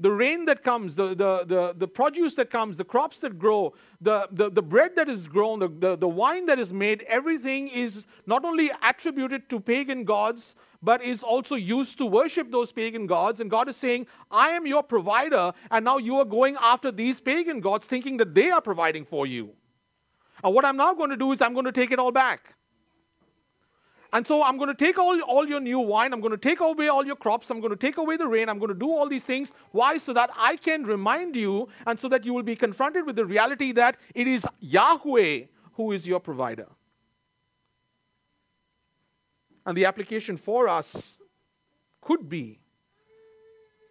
the 0.00 0.10
rain 0.10 0.46
that 0.46 0.64
comes, 0.64 0.94
the, 0.94 1.08
the, 1.08 1.44
the, 1.44 1.74
the 1.76 1.86
produce 1.86 2.34
that 2.36 2.50
comes, 2.50 2.78
the 2.78 2.84
crops 2.84 3.18
that 3.20 3.38
grow, 3.38 3.74
the, 4.00 4.26
the, 4.32 4.50
the 4.50 4.62
bread 4.62 4.96
that 4.96 5.10
is 5.10 5.28
grown, 5.28 5.58
the, 5.58 5.68
the, 5.68 5.96
the 5.96 6.08
wine 6.08 6.46
that 6.46 6.58
is 6.58 6.72
made, 6.72 7.02
everything 7.02 7.68
is 7.68 8.06
not 8.26 8.44
only 8.44 8.72
attributed 8.82 9.50
to 9.50 9.60
pagan 9.60 10.04
gods, 10.04 10.56
but 10.82 11.02
is 11.04 11.22
also 11.22 11.54
used 11.54 11.98
to 11.98 12.06
worship 12.06 12.50
those 12.50 12.72
pagan 12.72 13.06
gods. 13.06 13.42
And 13.42 13.50
God 13.50 13.68
is 13.68 13.76
saying, 13.76 14.06
I 14.30 14.50
am 14.50 14.66
your 14.66 14.82
provider, 14.82 15.52
and 15.70 15.84
now 15.84 15.98
you 15.98 16.16
are 16.16 16.24
going 16.24 16.56
after 16.58 16.90
these 16.90 17.20
pagan 17.20 17.60
gods, 17.60 17.86
thinking 17.86 18.16
that 18.16 18.34
they 18.34 18.50
are 18.50 18.62
providing 18.62 19.04
for 19.04 19.26
you. 19.26 19.50
And 20.42 20.54
what 20.54 20.64
I'm 20.64 20.78
now 20.78 20.94
going 20.94 21.10
to 21.10 21.16
do 21.16 21.32
is 21.32 21.42
I'm 21.42 21.52
going 21.52 21.66
to 21.66 21.72
take 21.72 21.92
it 21.92 21.98
all 21.98 22.12
back. 22.12 22.54
And 24.12 24.26
so 24.26 24.42
I'm 24.42 24.56
going 24.56 24.68
to 24.68 24.74
take 24.74 24.98
all, 24.98 25.20
all 25.22 25.46
your 25.46 25.60
new 25.60 25.78
wine, 25.78 26.12
I'm 26.12 26.20
going 26.20 26.32
to 26.32 26.38
take 26.38 26.60
away 26.60 26.88
all 26.88 27.06
your 27.06 27.16
crops, 27.16 27.50
I'm 27.50 27.60
going 27.60 27.70
to 27.70 27.76
take 27.76 27.96
away 27.96 28.16
the 28.16 28.26
rain, 28.26 28.48
I'm 28.48 28.58
going 28.58 28.72
to 28.72 28.78
do 28.78 28.90
all 28.90 29.08
these 29.08 29.24
things. 29.24 29.52
Why? 29.70 29.98
So 29.98 30.12
that 30.14 30.30
I 30.36 30.56
can 30.56 30.84
remind 30.84 31.36
you 31.36 31.68
and 31.86 31.98
so 31.98 32.08
that 32.08 32.24
you 32.24 32.34
will 32.34 32.42
be 32.42 32.56
confronted 32.56 33.06
with 33.06 33.16
the 33.16 33.24
reality 33.24 33.72
that 33.72 33.96
it 34.14 34.26
is 34.26 34.44
Yahweh 34.60 35.44
who 35.74 35.92
is 35.92 36.06
your 36.06 36.20
provider. 36.20 36.66
And 39.64 39.76
the 39.76 39.84
application 39.84 40.36
for 40.36 40.68
us 40.68 41.18
could 42.00 42.28
be 42.28 42.58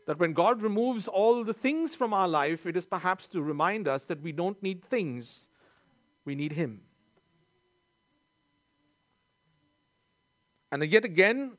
that 0.06 0.20
when 0.20 0.34
God 0.34 0.62
removes 0.62 1.08
all 1.08 1.44
the 1.44 1.54
things 1.54 1.94
from 1.94 2.14
our 2.14 2.28
life, 2.28 2.66
it 2.66 2.76
is 2.76 2.86
perhaps 2.86 3.28
to 3.28 3.42
remind 3.42 3.88
us 3.88 4.04
that 4.06 4.22
we 4.22 4.32
don't 4.32 4.62
need 4.64 4.84
things, 4.84 5.48
we 6.26 6.36
need 6.36 6.54
Him. 6.54 6.82
And 10.72 10.84
yet 10.84 11.06
again, 11.06 11.58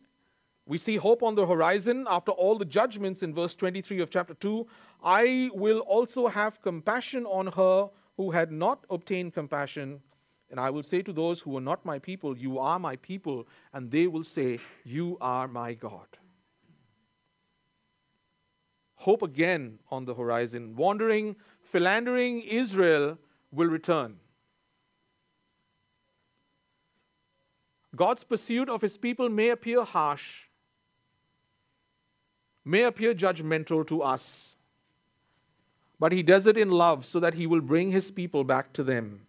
we 0.67 0.79
see 0.79 0.97
hope 0.97 1.23
on 1.23 1.35
the 1.35 1.47
horizon 1.47 2.07
after 2.09 2.31
all 2.31 2.57
the 2.57 2.65
judgments 2.65 3.23
in 3.23 3.35
verse 3.35 3.55
23 3.55 4.01
of 4.01 4.11
chapter 4.11 4.35
2. 4.35 4.67
I 5.03 5.51
will 5.53 5.81
also 5.81 6.29
have 6.29 6.63
compassion 6.63 7.27
on 7.27 7.49
her 7.49 7.91
who 8.17 8.31
had 8.31 8.53
not 8.53 8.85
obtained 8.89 9.35
compassion. 9.35 10.01
And 10.51 10.61
I 10.61 10.71
will 10.71 10.83
say 10.83 11.03
to 11.03 11.13
those 11.13 11.41
who 11.41 11.57
are 11.57 11.61
not 11.61 11.85
my 11.85 11.99
people, 11.99 12.37
You 12.37 12.59
are 12.59 12.79
my 12.79 12.97
people. 12.97 13.49
And 13.73 13.91
they 13.91 14.07
will 14.07 14.25
say, 14.25 14.61
You 14.85 15.17
are 15.21 15.49
my 15.49 15.75
God. 15.75 16.07
Hope 18.95 19.23
again 19.23 19.79
on 19.91 20.05
the 20.05 20.15
horizon. 20.15 20.77
Wandering, 20.77 21.35
philandering 21.63 22.43
Israel 22.43 23.17
will 23.51 23.69
return. 23.69 24.19
God's 27.95 28.25
pursuit 28.25 28.69
of 28.69 28.81
his 28.81 28.97
people 28.97 29.29
may 29.29 29.51
appear 29.51 29.83
harsh, 29.83 30.47
may 32.65 32.83
appear 32.83 33.15
judgmental 33.15 33.87
to 33.89 34.03
us, 34.03 34.57
but 35.99 36.13
he 36.13 36.23
does 36.23 36.47
it 36.47 36.57
in 36.57 36.71
love 36.71 37.05
so 37.05 37.21
that 37.21 37.35
he 37.35 37.47
will 37.47 37.61
bring 37.61 37.91
his 37.91 38.11
people 38.11 38.45
back 38.45 38.73
to 38.75 38.85
them. 38.85 39.21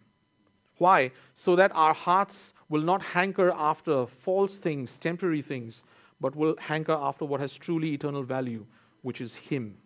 Why? 0.78 1.12
So 1.34 1.56
that 1.56 1.70
our 1.74 1.94
hearts 1.94 2.54
will 2.68 2.80
not 2.80 3.02
hanker 3.02 3.52
after 3.52 4.06
false 4.06 4.58
things, 4.58 4.98
temporary 4.98 5.42
things, 5.42 5.84
but 6.20 6.34
will 6.34 6.56
hanker 6.58 6.96
after 6.98 7.24
what 7.24 7.40
has 7.40 7.52
truly 7.52 7.92
eternal 7.92 8.22
value, 8.22 8.64
which 9.02 9.20
is 9.20 9.34
Him, 9.34 9.76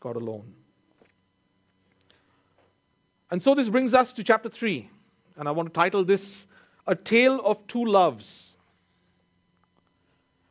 God 0.00 0.16
alone. 0.16 0.52
And 3.30 3.42
so 3.42 3.54
this 3.54 3.68
brings 3.68 3.94
us 3.94 4.12
to 4.12 4.22
chapter 4.22 4.48
3. 4.48 4.90
And 5.36 5.48
I 5.48 5.52
want 5.52 5.68
to 5.68 5.72
title 5.72 6.04
this 6.04 6.46
a 6.86 6.94
tale 6.94 7.40
of 7.44 7.66
two 7.66 7.84
loves. 7.84 8.56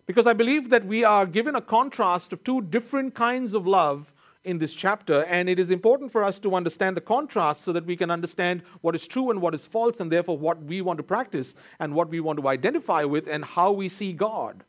Because 0.05 0.27
I 0.27 0.33
believe 0.33 0.69
that 0.69 0.85
we 0.85 1.03
are 1.03 1.25
given 1.25 1.55
a 1.55 1.61
contrast 1.61 2.33
of 2.33 2.43
two 2.43 2.61
different 2.61 3.15
kinds 3.15 3.53
of 3.53 3.65
love 3.65 4.11
in 4.43 4.59
this 4.59 4.73
chapter, 4.73 5.23
and 5.23 5.49
it 5.49 5.59
is 5.59 5.71
important 5.71 6.11
for 6.11 6.23
us 6.23 6.37
to 6.37 6.53
understand 6.53 6.95
the 6.95 7.01
contrast 7.01 7.63
so 7.63 7.73
that 7.73 7.83
we 7.85 7.95
can 7.95 8.11
understand 8.11 8.61
what 8.81 8.93
is 8.93 9.07
true 9.07 9.31
and 9.31 9.41
what 9.41 9.55
is 9.55 9.65
false, 9.65 9.99
and 9.99 10.11
therefore 10.11 10.37
what 10.37 10.61
we 10.63 10.81
want 10.81 10.97
to 10.97 11.03
practice 11.03 11.55
and 11.79 11.93
what 11.93 12.09
we 12.09 12.19
want 12.19 12.39
to 12.39 12.47
identify 12.47 13.03
with 13.03 13.27
and 13.27 13.43
how 13.43 13.71
we 13.71 13.89
see 13.89 14.13
God. 14.13 14.63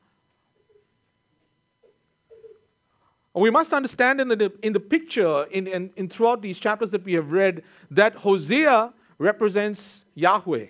We 3.35 3.51
must 3.51 3.75
understand 3.75 4.23
in 4.23 4.29
the, 4.29 4.51
in 4.63 4.73
the 4.73 4.81
picture, 4.81 5.45
in, 5.51 5.67
in, 5.67 5.91
in 5.97 6.09
throughout 6.09 6.41
these 6.41 6.59
chapters 6.59 6.91
that 6.93 7.05
we 7.05 7.13
have 7.13 7.33
read, 7.33 7.63
that 7.91 8.15
Hosea 8.15 8.95
represents 9.19 10.07
Yahweh. 10.15 10.69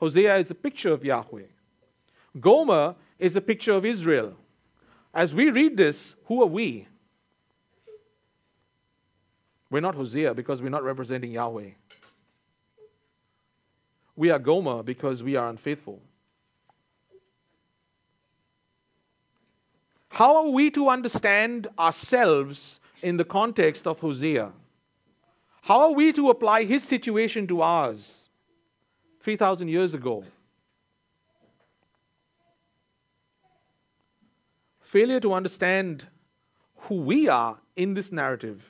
Hosea 0.00 0.36
is 0.36 0.50
a 0.50 0.54
picture 0.54 0.92
of 0.92 1.04
Yahweh. 1.04 1.46
Gomer 2.40 2.94
is 3.18 3.34
a 3.34 3.40
picture 3.40 3.72
of 3.72 3.84
Israel. 3.84 4.34
As 5.12 5.34
we 5.34 5.50
read 5.50 5.76
this, 5.76 6.14
who 6.26 6.42
are 6.42 6.46
we? 6.46 6.86
We're 9.70 9.80
not 9.80 9.94
Hosea 9.94 10.34
because 10.34 10.62
we're 10.62 10.68
not 10.68 10.84
representing 10.84 11.32
Yahweh. 11.32 11.70
We 14.14 14.30
are 14.30 14.38
Gomer 14.38 14.82
because 14.82 15.22
we 15.22 15.36
are 15.36 15.48
unfaithful. 15.48 16.00
How 20.08 20.36
are 20.36 20.48
we 20.48 20.70
to 20.72 20.88
understand 20.88 21.68
ourselves 21.78 22.80
in 23.02 23.16
the 23.16 23.24
context 23.24 23.86
of 23.86 24.00
Hosea? 24.00 24.52
How 25.62 25.80
are 25.80 25.92
we 25.92 26.12
to 26.14 26.30
apply 26.30 26.64
his 26.64 26.82
situation 26.82 27.46
to 27.48 27.62
ours? 27.62 28.27
3,000 29.28 29.68
years 29.68 29.92
ago. 29.92 30.24
Failure 34.80 35.20
to 35.20 35.34
understand 35.34 36.06
who 36.76 36.94
we 36.94 37.28
are 37.28 37.58
in 37.76 37.92
this 37.92 38.10
narrative 38.10 38.64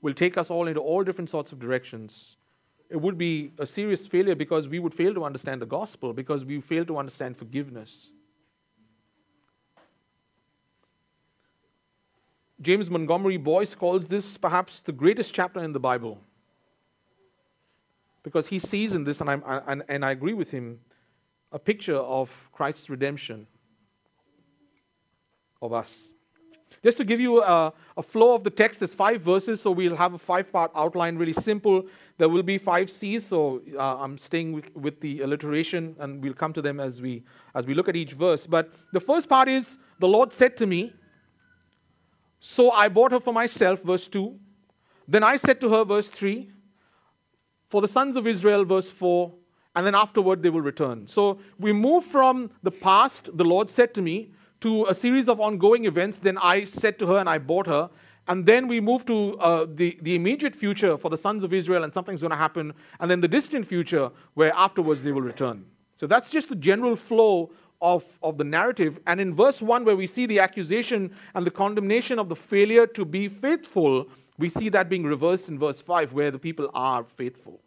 will 0.00 0.14
take 0.14 0.36
us 0.36 0.50
all 0.50 0.66
into 0.66 0.80
all 0.80 1.04
different 1.04 1.30
sorts 1.30 1.52
of 1.52 1.60
directions. 1.60 2.34
It 2.90 2.96
would 2.96 3.16
be 3.16 3.52
a 3.60 3.64
serious 3.64 4.04
failure 4.04 4.34
because 4.34 4.66
we 4.66 4.80
would 4.80 4.92
fail 4.92 5.14
to 5.14 5.24
understand 5.24 5.62
the 5.62 5.66
gospel, 5.66 6.12
because 6.12 6.44
we 6.44 6.60
fail 6.60 6.84
to 6.86 6.98
understand 6.98 7.36
forgiveness. 7.36 8.10
James 12.60 12.90
Montgomery 12.90 13.36
Boice 13.36 13.76
calls 13.76 14.08
this 14.08 14.36
perhaps 14.36 14.80
the 14.80 14.90
greatest 14.90 15.32
chapter 15.32 15.62
in 15.62 15.72
the 15.72 15.78
Bible 15.78 16.18
because 18.22 18.46
he 18.48 18.58
sees 18.58 18.94
in 18.94 19.04
this, 19.04 19.20
and, 19.20 19.30
I, 19.30 19.62
and, 19.66 19.82
and 19.88 20.04
I 20.04 20.12
agree 20.12 20.34
with 20.34 20.50
him, 20.50 20.80
a 21.50 21.58
picture 21.58 21.96
of 21.96 22.30
Christ's 22.52 22.88
redemption 22.88 23.46
of 25.60 25.72
us. 25.72 26.08
Just 26.82 26.96
to 26.98 27.04
give 27.04 27.20
you 27.20 27.42
a, 27.42 27.72
a, 27.96 28.02
flow 28.02 28.34
of 28.34 28.42
the 28.42 28.50
text, 28.50 28.80
there's 28.80 28.92
five 28.92 29.20
verses, 29.22 29.60
so 29.60 29.70
we'll 29.70 29.94
have 29.94 30.14
a 30.14 30.18
five 30.18 30.50
part 30.50 30.72
outline, 30.74 31.16
really 31.16 31.32
simple. 31.32 31.86
There 32.18 32.28
will 32.28 32.42
be 32.42 32.58
five 32.58 32.90
C's, 32.90 33.24
so 33.26 33.62
uh, 33.76 33.98
I'm 33.98 34.18
staying 34.18 34.52
with, 34.52 34.74
with, 34.74 35.00
the 35.00 35.20
alliteration, 35.20 35.94
and 36.00 36.20
we'll 36.20 36.34
come 36.34 36.52
to 36.54 36.62
them 36.62 36.80
as 36.80 37.00
we, 37.00 37.22
as 37.54 37.66
we 37.66 37.74
look 37.74 37.88
at 37.88 37.94
each 37.94 38.14
verse. 38.14 38.48
But 38.48 38.72
the 38.92 38.98
first 39.00 39.28
part 39.28 39.48
is 39.48 39.78
The 40.00 40.08
Lord 40.08 40.32
said 40.32 40.56
to 40.56 40.66
me, 40.66 40.92
So 42.40 42.72
I 42.72 42.88
bought 42.88 43.12
her 43.12 43.20
for 43.20 43.32
myself, 43.32 43.82
verse 43.82 44.08
2. 44.08 44.36
Then 45.06 45.22
I 45.22 45.36
said 45.36 45.60
to 45.60 45.68
her, 45.68 45.84
verse 45.84 46.08
3, 46.08 46.50
for 47.72 47.80
the 47.80 47.88
sons 47.88 48.16
of 48.16 48.26
Israel, 48.26 48.66
verse 48.66 48.90
4, 48.90 49.32
and 49.76 49.86
then 49.86 49.94
afterward 49.94 50.42
they 50.42 50.50
will 50.50 50.60
return. 50.60 51.08
So 51.08 51.38
we 51.58 51.72
move 51.72 52.04
from 52.04 52.50
the 52.62 52.70
past, 52.70 53.30
the 53.32 53.44
Lord 53.44 53.70
said 53.70 53.94
to 53.94 54.02
me, 54.02 54.30
to 54.60 54.84
a 54.88 54.94
series 54.94 55.26
of 55.26 55.40
ongoing 55.40 55.86
events. 55.86 56.18
Then 56.18 56.36
I 56.36 56.64
said 56.64 56.98
to 56.98 57.06
her 57.06 57.16
and 57.16 57.30
I 57.30 57.38
bought 57.38 57.66
her. 57.66 57.88
And 58.28 58.44
then 58.44 58.68
we 58.68 58.78
move 58.78 59.06
to 59.06 59.38
uh, 59.38 59.66
the, 59.74 59.98
the 60.02 60.14
immediate 60.14 60.54
future 60.54 60.98
for 60.98 61.08
the 61.08 61.16
sons 61.16 61.44
of 61.44 61.54
Israel, 61.54 61.82
and 61.82 61.94
something's 61.94 62.20
going 62.20 62.30
to 62.32 62.36
happen. 62.36 62.74
And 63.00 63.10
then 63.10 63.22
the 63.22 63.26
distant 63.38 63.66
future, 63.66 64.10
where 64.34 64.52
afterwards 64.54 65.02
they 65.02 65.12
will 65.12 65.22
return. 65.22 65.64
So 65.96 66.06
that's 66.06 66.30
just 66.30 66.50
the 66.50 66.56
general 66.56 66.94
flow 66.94 67.52
of, 67.80 68.04
of 68.22 68.36
the 68.36 68.44
narrative. 68.44 69.00
And 69.06 69.18
in 69.18 69.34
verse 69.34 69.62
1, 69.62 69.86
where 69.86 69.96
we 69.96 70.06
see 70.06 70.26
the 70.26 70.40
accusation 70.40 71.10
and 71.34 71.46
the 71.46 71.50
condemnation 71.50 72.18
of 72.18 72.28
the 72.28 72.36
failure 72.36 72.86
to 72.88 73.06
be 73.06 73.28
faithful, 73.28 74.08
We 74.38 74.48
see 74.48 74.68
that 74.70 74.88
being 74.88 75.04
reversed 75.04 75.48
in 75.48 75.58
verse 75.58 75.80
5, 75.80 76.12
where 76.12 76.30
the 76.30 76.38
people 76.38 76.70
are 76.74 77.04
faithful. 77.04 77.60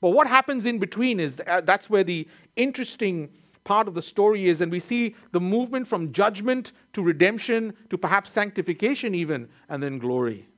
But 0.00 0.10
what 0.10 0.26
happens 0.26 0.66
in 0.66 0.78
between 0.78 1.18
is 1.18 1.40
uh, 1.46 1.60
that's 1.62 1.90
where 1.90 2.04
the 2.04 2.28
interesting 2.56 3.30
part 3.64 3.88
of 3.88 3.94
the 3.94 4.02
story 4.02 4.48
is, 4.48 4.60
and 4.60 4.70
we 4.70 4.80
see 4.80 5.14
the 5.32 5.40
movement 5.40 5.86
from 5.86 6.12
judgment 6.12 6.72
to 6.92 7.02
redemption 7.02 7.74
to 7.90 7.98
perhaps 7.98 8.30
sanctification, 8.32 9.14
even, 9.14 9.48
and 9.68 9.82
then 9.82 9.98
glory. 9.98 10.48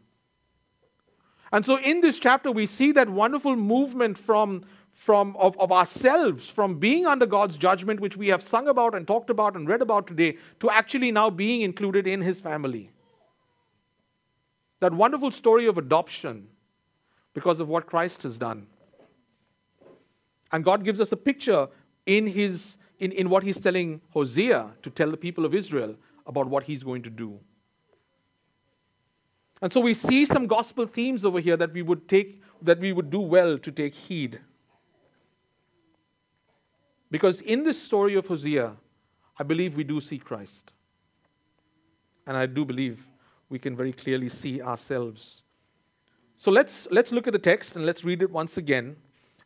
And 1.53 1.67
so 1.67 1.79
in 1.79 2.01
this 2.01 2.19
chapter, 2.19 2.53
we 2.53 2.67
see 2.67 2.93
that 2.93 3.09
wonderful 3.09 3.57
movement 3.57 4.17
from, 4.17 4.65
from 4.93 5.35
of, 5.37 5.59
of 5.59 5.73
ourselves, 5.73 6.47
from 6.47 6.79
being 6.79 7.07
under 7.07 7.27
God's 7.27 7.57
judgment, 7.57 7.99
which 7.99 8.17
we 8.17 8.29
have 8.29 8.43
sung 8.43 8.69
about 8.69 8.95
and 8.95 9.07
talked 9.07 9.31
about 9.31 9.57
and 9.57 9.69
read 9.69 9.83
about 9.83 10.07
today, 10.07 10.37
to 10.61 10.71
actually 10.71 11.11
now 11.11 11.31
being 11.31 11.63
included 11.63 12.07
in 12.07 12.21
his 12.21 12.41
family. 12.41 12.91
That 14.81 14.93
wonderful 14.93 15.31
story 15.31 15.67
of 15.67 15.79
adoption 15.79 16.49
because 17.35 17.61
of 17.61 17.69
what 17.69 17.87
Christ 17.87 18.23
has 18.25 18.37
done. 18.37 18.67
And 20.53 20.65
God 20.65 20.85
gives 20.85 21.01
us 21.01 21.13
a 21.13 21.17
picture 21.17 21.69
in, 22.07 22.27
his, 22.27 22.77
in, 22.99 23.13
in 23.13 23.31
what 23.31 23.43
he's 23.43 23.61
telling 23.61 24.01
Hosea 24.11 24.71
to 24.83 24.91
tell 24.91 25.11
the 25.11 25.17
people 25.17 25.45
of 25.45 25.55
Israel 25.55 25.95
about 26.27 26.49
what 26.49 26.65
he's 26.65 26.83
going 26.83 27.03
to 27.03 27.11
do. 27.11 27.39
And 29.63 29.73
so 29.73 29.81
we 29.81 29.95
see 29.95 30.25
some 30.25 30.47
gospel 30.47 30.87
themes 30.87 31.25
over 31.25 31.39
here 31.39 31.57
that 31.57 31.73
we 31.73 31.83
would 31.83 32.09
take 32.09 32.43
that 32.63 32.79
we 32.79 32.93
would 32.93 33.11
do 33.11 33.21
well 33.21 33.59
to 33.59 33.73
take 33.73 33.95
heed. 33.95 34.41
Because 37.11 37.41
in 37.41 37.65
this 37.65 37.81
story 37.83 38.15
of 38.15 38.27
Hosea, 38.27 38.77
I 39.39 39.43
believe 39.43 39.77
we 39.77 39.85
do 39.85 40.01
see 40.01 40.19
Christ. 40.19 40.73
And 42.27 42.37
I 42.37 42.47
do 42.47 42.65
believe 42.65 43.03
we 43.51 43.59
can 43.59 43.77
very 43.77 43.93
clearly 43.93 44.29
see 44.29 44.63
ourselves. 44.63 45.43
So 46.37 46.51
let's 46.51 46.89
let's 46.91 47.13
look 47.13 47.27
at 47.27 47.35
the 47.35 47.39
text 47.39 47.77
and 47.77 47.85
let's 47.85 48.03
read 48.05 48.23
it 48.23 48.31
once 48.31 48.57
again. 48.57 48.97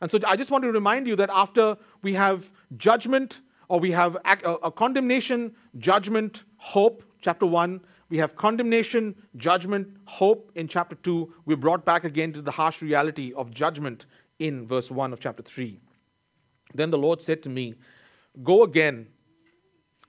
And 0.00 0.10
so 0.10 0.20
I 0.26 0.36
just 0.36 0.50
want 0.50 0.62
to 0.64 0.70
remind 0.70 1.06
you 1.06 1.16
that 1.16 1.30
after 1.32 1.76
we 2.02 2.14
have 2.14 2.50
judgment 2.76 3.40
or 3.68 3.80
we 3.80 3.90
have 3.90 4.16
uh, 4.24 4.56
a, 4.62 4.70
condemnation, 4.70 5.54
judgment, 5.78 6.42
hope, 6.56 7.02
chapter 7.22 7.46
1, 7.46 7.80
we 8.10 8.18
have 8.18 8.36
condemnation, 8.36 9.14
judgment, 9.36 9.88
hope 10.04 10.52
in 10.54 10.68
chapter 10.68 10.94
2. 10.96 11.32
We're 11.46 11.56
brought 11.56 11.84
back 11.84 12.04
again 12.04 12.32
to 12.34 12.42
the 12.42 12.50
harsh 12.50 12.82
reality 12.82 13.32
of 13.34 13.50
judgment 13.50 14.06
in 14.38 14.66
verse 14.66 14.90
1 14.90 15.12
of 15.12 15.20
chapter 15.20 15.42
3. 15.42 15.80
Then 16.74 16.90
the 16.90 16.98
Lord 16.98 17.22
said 17.22 17.42
to 17.44 17.48
me, 17.48 17.74
Go 18.42 18.62
again, 18.62 19.06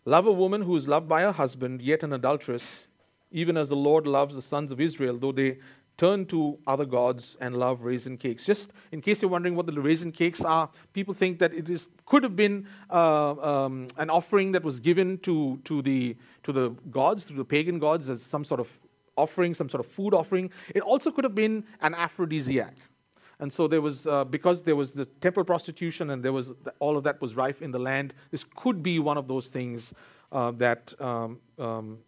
love 0.04 0.28
a 0.28 0.32
woman 0.32 0.62
who 0.62 0.76
is 0.76 0.88
loved 0.88 1.08
by 1.08 1.22
her 1.22 1.32
husband, 1.32 1.82
yet 1.82 2.04
an 2.04 2.12
adulteress, 2.12 2.88
even 3.36 3.58
as 3.58 3.68
the 3.68 3.76
Lord 3.76 4.08
loves 4.08 4.34
the 4.34 4.42
sons 4.42 4.72
of 4.72 4.80
Israel, 4.80 5.18
though 5.18 5.34
they 5.34 5.58
turn 5.98 6.26
to 6.26 6.58
other 6.68 6.86
gods 6.86 7.36
and 7.42 7.58
love 7.58 7.84
raisin 7.84 8.18
cakes. 8.18 8.46
Just 8.46 8.70
in 8.94 9.02
case 9.02 9.22
you're 9.22 9.32
wondering 9.32 9.56
what 9.56 9.66
the 9.66 9.74
raisin 9.74 10.12
cakes 10.12 10.42
are, 10.42 10.70
people 10.94 11.14
think 11.14 11.40
that 11.40 11.54
it 11.54 11.70
is, 11.70 11.90
could 12.06 12.24
have 12.24 12.38
been 12.38 12.66
uh, 12.90 13.32
um, 13.52 13.88
an 13.98 14.10
offering 14.10 14.54
that 14.54 14.64
was 14.64 14.80
given 14.80 15.18
to, 15.20 15.60
to, 15.66 15.82
the, 15.82 16.16
to 16.44 16.54
the 16.54 16.70
gods, 16.90 17.26
to 17.26 17.34
the 17.34 17.44
pagan 17.44 17.78
gods, 17.78 18.10
as 18.10 18.22
some 18.22 18.46
sort 18.46 18.62
of 18.62 18.80
offering, 19.18 19.54
some 19.54 19.70
sort 19.70 19.84
of 19.84 19.92
food 19.92 20.14
offering. 20.14 20.50
It 20.74 20.82
also 20.82 21.12
could 21.12 21.26
have 21.26 21.36
been 21.36 21.66
an 21.82 21.94
aphrodisiac. 21.94 22.76
And 23.40 23.52
so 23.52 23.68
there 23.68 23.82
was, 23.82 24.08
uh, 24.08 24.24
because 24.24 24.64
there 24.64 24.78
was 24.78 24.94
the 24.94 25.06
temple 25.20 25.44
prostitution 25.44 26.12
and 26.12 26.24
there 26.24 26.32
was 26.32 26.54
all 26.80 26.96
of 26.96 27.04
that 27.04 27.20
was 27.22 27.36
rife 27.36 27.62
in 27.62 27.72
the 27.72 27.80
land, 27.80 28.14
this 28.32 28.46
could 28.56 28.82
be 28.82 29.00
one 29.00 29.18
of 29.18 29.28
those 29.28 29.48
things 29.48 29.94
uh, 30.32 30.52
that 30.52 30.94
um, 31.02 31.40
um, 31.60 32.00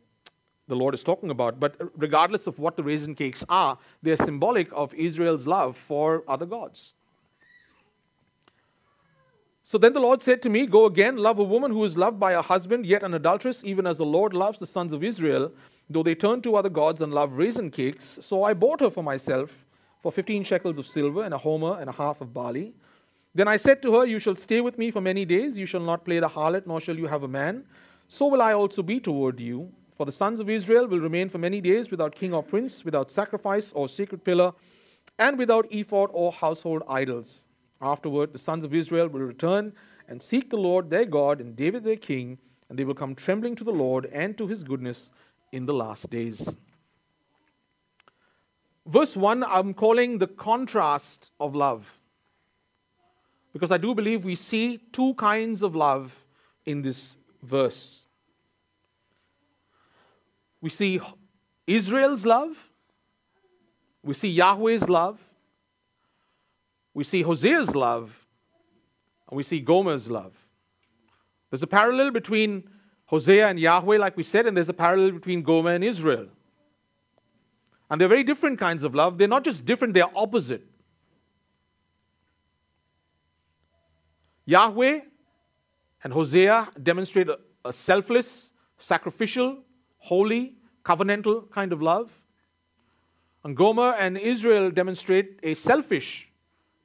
the 0.67 0.75
Lord 0.75 0.93
is 0.93 1.03
talking 1.03 1.29
about. 1.29 1.59
But 1.59 1.75
regardless 1.95 2.47
of 2.47 2.59
what 2.59 2.75
the 2.75 2.83
raisin 2.83 3.15
cakes 3.15 3.43
are, 3.49 3.77
they're 4.01 4.17
symbolic 4.17 4.69
of 4.71 4.93
Israel's 4.93 5.47
love 5.47 5.77
for 5.77 6.23
other 6.27 6.45
gods. 6.45 6.93
So 9.63 9.77
then 9.77 9.93
the 9.93 9.99
Lord 9.99 10.23
said 10.23 10.41
to 10.43 10.49
me, 10.49 10.65
Go 10.65 10.85
again, 10.85 11.17
love 11.17 11.39
a 11.39 11.43
woman 11.43 11.71
who 11.71 11.83
is 11.83 11.97
loved 11.97 12.19
by 12.19 12.33
a 12.33 12.41
husband, 12.41 12.85
yet 12.85 13.03
an 13.03 13.13
adulteress, 13.13 13.63
even 13.65 13.85
as 13.85 13.97
the 13.97 14.05
Lord 14.05 14.33
loves 14.33 14.57
the 14.57 14.65
sons 14.65 14.93
of 14.93 15.03
Israel, 15.03 15.51
though 15.89 16.03
they 16.03 16.15
turn 16.15 16.41
to 16.43 16.55
other 16.55 16.69
gods 16.69 17.01
and 17.01 17.13
love 17.13 17.33
raisin 17.33 17.69
cakes. 17.69 18.19
So 18.21 18.43
I 18.43 18.53
bought 18.53 18.79
her 18.79 18.89
for 18.89 19.03
myself 19.03 19.65
for 20.01 20.11
fifteen 20.11 20.45
shekels 20.45 20.77
of 20.77 20.85
silver 20.85 21.23
and 21.23 21.33
a 21.33 21.37
homer 21.37 21.79
and 21.79 21.89
a 21.89 21.93
half 21.93 22.21
of 22.21 22.33
barley. 22.33 22.73
Then 23.35 23.47
I 23.47 23.57
said 23.57 23.81
to 23.81 23.93
her, 23.95 24.05
You 24.05 24.19
shall 24.19 24.35
stay 24.35 24.61
with 24.61 24.77
me 24.77 24.89
for 24.89 25.01
many 25.01 25.25
days. 25.25 25.57
You 25.57 25.65
shall 25.65 25.81
not 25.81 26.05
play 26.05 26.19
the 26.19 26.29
harlot, 26.29 26.65
nor 26.65 26.79
shall 26.79 26.97
you 26.97 27.07
have 27.07 27.23
a 27.23 27.27
man. 27.27 27.65
So 28.07 28.27
will 28.27 28.41
I 28.41 28.53
also 28.53 28.81
be 28.81 28.99
toward 28.99 29.39
you. 29.39 29.69
For 29.97 30.05
the 30.05 30.11
sons 30.11 30.39
of 30.39 30.47
Israel 30.47 30.87
will 30.87 30.99
remain 30.99 31.27
for 31.27 31.39
many 31.39 31.59
days 31.59 31.89
without 31.89 32.13
king 32.13 32.31
or 32.31 32.43
prince, 32.43 32.85
without 32.85 33.09
sacrifice 33.09 33.71
or 33.73 33.89
sacred 33.89 34.23
pillar, 34.23 34.53
and 35.17 35.39
without 35.39 35.65
ephod 35.71 36.11
or 36.13 36.31
household 36.31 36.83
idols. 36.87 37.47
Afterward, 37.81 38.31
the 38.31 38.39
sons 38.39 38.63
of 38.63 38.75
Israel 38.75 39.07
will 39.07 39.21
return 39.21 39.73
and 40.07 40.21
seek 40.21 40.51
the 40.51 40.57
Lord 40.57 40.91
their 40.91 41.05
God 41.05 41.41
and 41.41 41.55
David 41.55 41.83
their 41.83 41.95
king, 41.95 42.37
and 42.69 42.77
they 42.77 42.83
will 42.83 42.93
come 42.93 43.15
trembling 43.15 43.55
to 43.55 43.63
the 43.63 43.71
Lord 43.71 44.05
and 44.13 44.37
to 44.37 44.45
his 44.45 44.63
goodness 44.63 45.11
in 45.51 45.65
the 45.65 45.73
last 45.73 46.09
days. 46.11 46.47
Verse 48.85 49.17
1, 49.17 49.43
I'm 49.43 49.73
calling 49.73 50.17
the 50.17 50.27
contrast 50.27 51.31
of 51.39 51.55
love. 51.55 51.99
Because 53.51 53.71
I 53.71 53.77
do 53.77 53.95
believe 53.95 54.23
we 54.23 54.35
see 54.35 54.77
two 54.91 55.13
kinds 55.15 55.63
of 55.63 55.75
love 55.75 56.23
in 56.65 56.83
this 56.83 57.17
verse. 57.41 58.06
We 60.61 60.69
see 60.69 60.99
Israel's 61.65 62.25
love, 62.25 62.55
we 64.03 64.13
see 64.13 64.29
Yahweh's 64.29 64.89
love, 64.89 65.19
we 66.93 67.03
see 67.03 67.21
Hosea's 67.23 67.75
love, 67.75 68.25
and 69.29 69.37
we 69.37 69.43
see 69.43 69.59
Gomer's 69.59 70.09
love. 70.09 70.33
There's 71.49 71.63
a 71.63 71.67
parallel 71.67 72.11
between 72.11 72.69
Hosea 73.05 73.47
and 73.47 73.59
Yahweh, 73.59 73.97
like 73.97 74.17
we 74.17 74.23
said, 74.23 74.47
and 74.47 74.57
there's 74.57 74.69
a 74.69 74.73
parallel 74.73 75.11
between 75.11 75.41
Gomer 75.41 75.73
and 75.73 75.83
Israel. 75.83 76.27
And 77.89 78.01
they're 78.01 78.07
very 78.07 78.23
different 78.23 78.59
kinds 78.59 78.83
of 78.83 78.95
love. 78.95 79.17
They're 79.17 79.27
not 79.27 79.45
just 79.45 79.63
different, 79.63 79.93
they're 79.93 80.17
opposite. 80.17 80.65
Yahweh 84.45 85.01
and 86.03 86.13
Hosea 86.13 86.69
demonstrate 86.81 87.29
a, 87.29 87.39
a 87.63 87.71
selfless, 87.71 88.51
sacrificial, 88.77 89.59
holy, 89.97 90.55
covenantal 90.83 91.49
kind 91.51 91.73
of 91.73 91.81
love. 91.81 92.11
And 93.43 93.55
Gomer 93.55 93.93
and 93.97 94.17
Israel 94.17 94.71
demonstrate 94.71 95.39
a 95.43 95.53
selfish, 95.53 96.29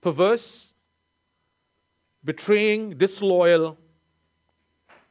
perverse, 0.01 0.72
betraying, 2.25 2.98
disloyal, 2.98 3.79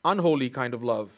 unholy 0.04 0.50
kind 0.50 0.74
of 0.74 0.84
love. 0.84 1.12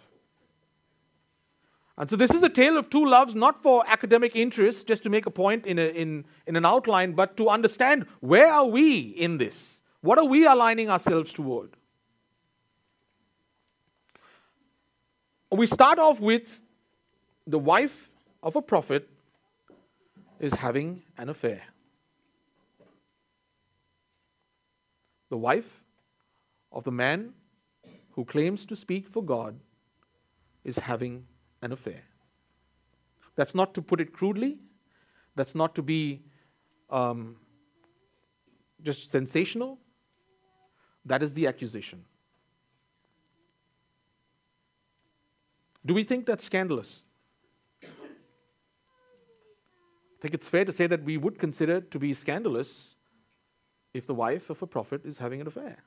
And 1.97 2.09
so 2.09 2.15
this 2.15 2.31
is 2.31 2.41
a 2.41 2.49
tale 2.49 2.77
of 2.77 2.89
two 2.89 3.05
loves, 3.05 3.35
not 3.35 3.61
for 3.61 3.83
academic 3.87 4.35
interest, 4.35 4.87
just 4.87 5.03
to 5.03 5.09
make 5.09 5.27
a 5.27 5.31
point 5.31 5.67
in, 5.67 5.77
a, 5.77 5.89
in, 5.89 6.25
in 6.47 6.55
an 6.55 6.65
outline, 6.65 7.13
but 7.13 7.37
to 7.37 7.49
understand 7.49 8.07
where 8.19 8.51
are 8.51 8.65
we 8.65 8.99
in 8.99 9.37
this? 9.37 9.81
What 10.01 10.17
are 10.17 10.25
we 10.25 10.45
aligning 10.45 10.89
ourselves 10.89 11.31
toward? 11.31 11.75
We 15.51 15.67
start 15.67 15.99
off 15.99 16.19
with 16.19 16.63
the 17.45 17.59
wife 17.59 18.09
of 18.41 18.55
a 18.55 18.61
prophet 18.61 19.09
is 20.39 20.53
having 20.53 21.01
an 21.17 21.29
affair. 21.29 21.61
The 25.29 25.37
wife 25.37 25.83
of 26.71 26.83
the 26.83 26.91
man 26.91 27.33
who 28.11 28.25
claims 28.25 28.65
to 28.65 28.75
speak 28.75 29.07
for 29.07 29.23
God 29.23 29.59
is 30.63 30.77
having 30.77 31.25
an 31.61 31.71
affair. 31.71 32.01
That's 33.35 33.55
not 33.55 33.73
to 33.73 33.81
put 33.81 33.99
it 33.99 34.13
crudely, 34.13 34.59
that's 35.35 35.55
not 35.55 35.73
to 35.75 35.81
be 35.81 36.21
um, 36.89 37.35
just 38.83 39.11
sensational. 39.11 39.79
That 41.05 41.23
is 41.23 41.33
the 41.33 41.47
accusation. 41.47 42.05
Do 45.85 45.93
we 45.93 46.03
think 46.03 46.25
that's 46.25 46.45
scandalous? 46.45 47.03
Think 50.23 50.35
it's 50.35 50.47
fair 50.47 50.63
to 50.63 50.71
say 50.71 50.87
that 50.87 51.03
we 51.03 51.17
would 51.17 51.37
consider 51.37 51.81
to 51.81 51.99
be 51.99 52.13
scandalous 52.13 52.95
if 53.93 54.07
the 54.07 54.13
wife 54.13 54.49
of 54.49 54.61
a 54.61 54.65
prophet 54.65 55.01
is 55.03 55.17
having 55.17 55.41
an 55.41 55.47
affair. 55.47 55.83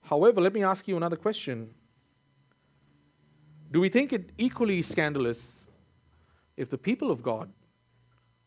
However, 0.00 0.40
let 0.40 0.52
me 0.52 0.64
ask 0.64 0.88
you 0.88 0.96
another 0.96 1.14
question. 1.14 1.70
Do 3.70 3.80
we 3.80 3.88
think 3.88 4.12
it 4.12 4.30
equally 4.36 4.82
scandalous 4.82 5.70
if 6.56 6.70
the 6.70 6.78
people 6.78 7.12
of 7.12 7.22
God 7.22 7.52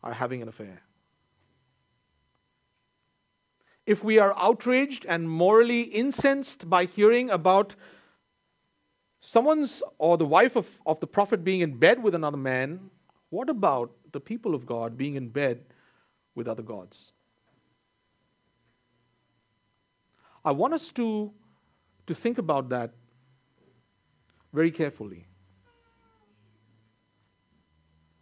are 0.04 0.12
having 0.12 0.42
an 0.42 0.48
affair? 0.48 0.82
If 3.86 4.04
we 4.04 4.18
are 4.18 4.34
outraged 4.36 5.06
and 5.06 5.30
morally 5.30 5.80
incensed 5.80 6.68
by 6.68 6.84
hearing 6.84 7.30
about 7.30 7.74
someone's 9.20 9.82
or 9.98 10.16
the 10.18 10.26
wife 10.26 10.56
of, 10.56 10.66
of 10.86 11.00
the 11.00 11.06
prophet 11.06 11.44
being 11.44 11.60
in 11.60 11.76
bed 11.76 12.02
with 12.02 12.14
another 12.14 12.36
man, 12.36 12.90
what 13.30 13.48
about 13.48 13.92
the 14.12 14.20
people 14.20 14.54
of 14.54 14.66
God 14.66 14.96
being 14.96 15.14
in 15.14 15.28
bed 15.28 15.60
with 16.34 16.48
other 16.48 16.62
gods? 16.62 17.12
I 20.44 20.52
want 20.52 20.74
us 20.74 20.90
to, 20.92 21.32
to 22.06 22.14
think 22.14 22.38
about 22.38 22.70
that 22.70 22.92
very 24.52 24.70
carefully. 24.70 25.26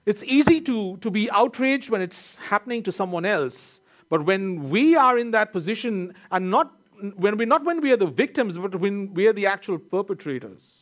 It's 0.05 0.25
easy 0.25 0.61
to, 0.63 0.97
to 0.99 1.11
be 1.11 1.31
outraged 1.31 1.91
when 1.91 2.01
it's 2.01 2.37
happening 2.37 2.83
to 2.85 2.93
someone 2.93 3.25
else, 3.25 3.81
but 4.09 4.25
when 4.25 4.71
we 4.71 4.97
are 4.97 5.19
in 5.19 5.33
that 5.33 5.53
position 5.53 6.15
and 6.31 6.51
not 6.51 6.73
when 7.17 7.37
we 7.37 7.45
not 7.45 7.65
when 7.65 7.81
we 7.81 7.93
are 7.93 7.97
the 7.97 8.07
victims, 8.07 8.59
but 8.59 8.75
when 8.75 9.15
we 9.15 9.29
are 9.29 9.33
the 9.33 9.47
actual 9.47 9.79
perpetrators, 9.79 10.78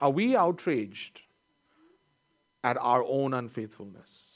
Are 0.00 0.10
we 0.10 0.36
outraged 0.36 1.20
at 2.64 2.76
our 2.78 3.04
own 3.04 3.34
unfaithfulness? 3.34 4.30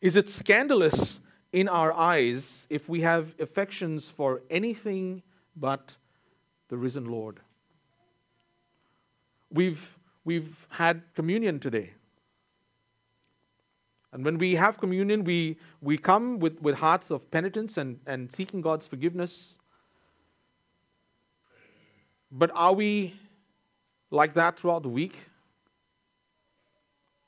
Is 0.00 0.16
it 0.16 0.28
scandalous 0.28 1.20
in 1.52 1.68
our 1.68 1.92
eyes 1.92 2.66
if 2.68 2.88
we 2.88 3.00
have 3.00 3.34
affections 3.40 4.08
for 4.08 4.42
anything 4.50 5.22
but 5.56 5.96
the 6.68 6.76
risen 6.76 7.06
Lord? 7.06 7.40
We've, 9.50 9.96
we've 10.24 10.66
had 10.70 11.02
communion 11.14 11.60
today. 11.60 11.92
And 14.12 14.24
when 14.24 14.38
we 14.38 14.54
have 14.54 14.78
communion, 14.78 15.24
we, 15.24 15.56
we 15.80 15.98
come 15.98 16.38
with, 16.38 16.60
with 16.62 16.76
hearts 16.76 17.10
of 17.10 17.30
penitence 17.30 17.76
and, 17.76 18.00
and 18.06 18.32
seeking 18.32 18.60
God's 18.60 18.86
forgiveness. 18.86 19.58
But 22.30 22.50
are 22.54 22.72
we 22.72 23.14
like 24.10 24.34
that 24.34 24.58
throughout 24.58 24.82
the 24.82 24.88
week? 24.88 25.16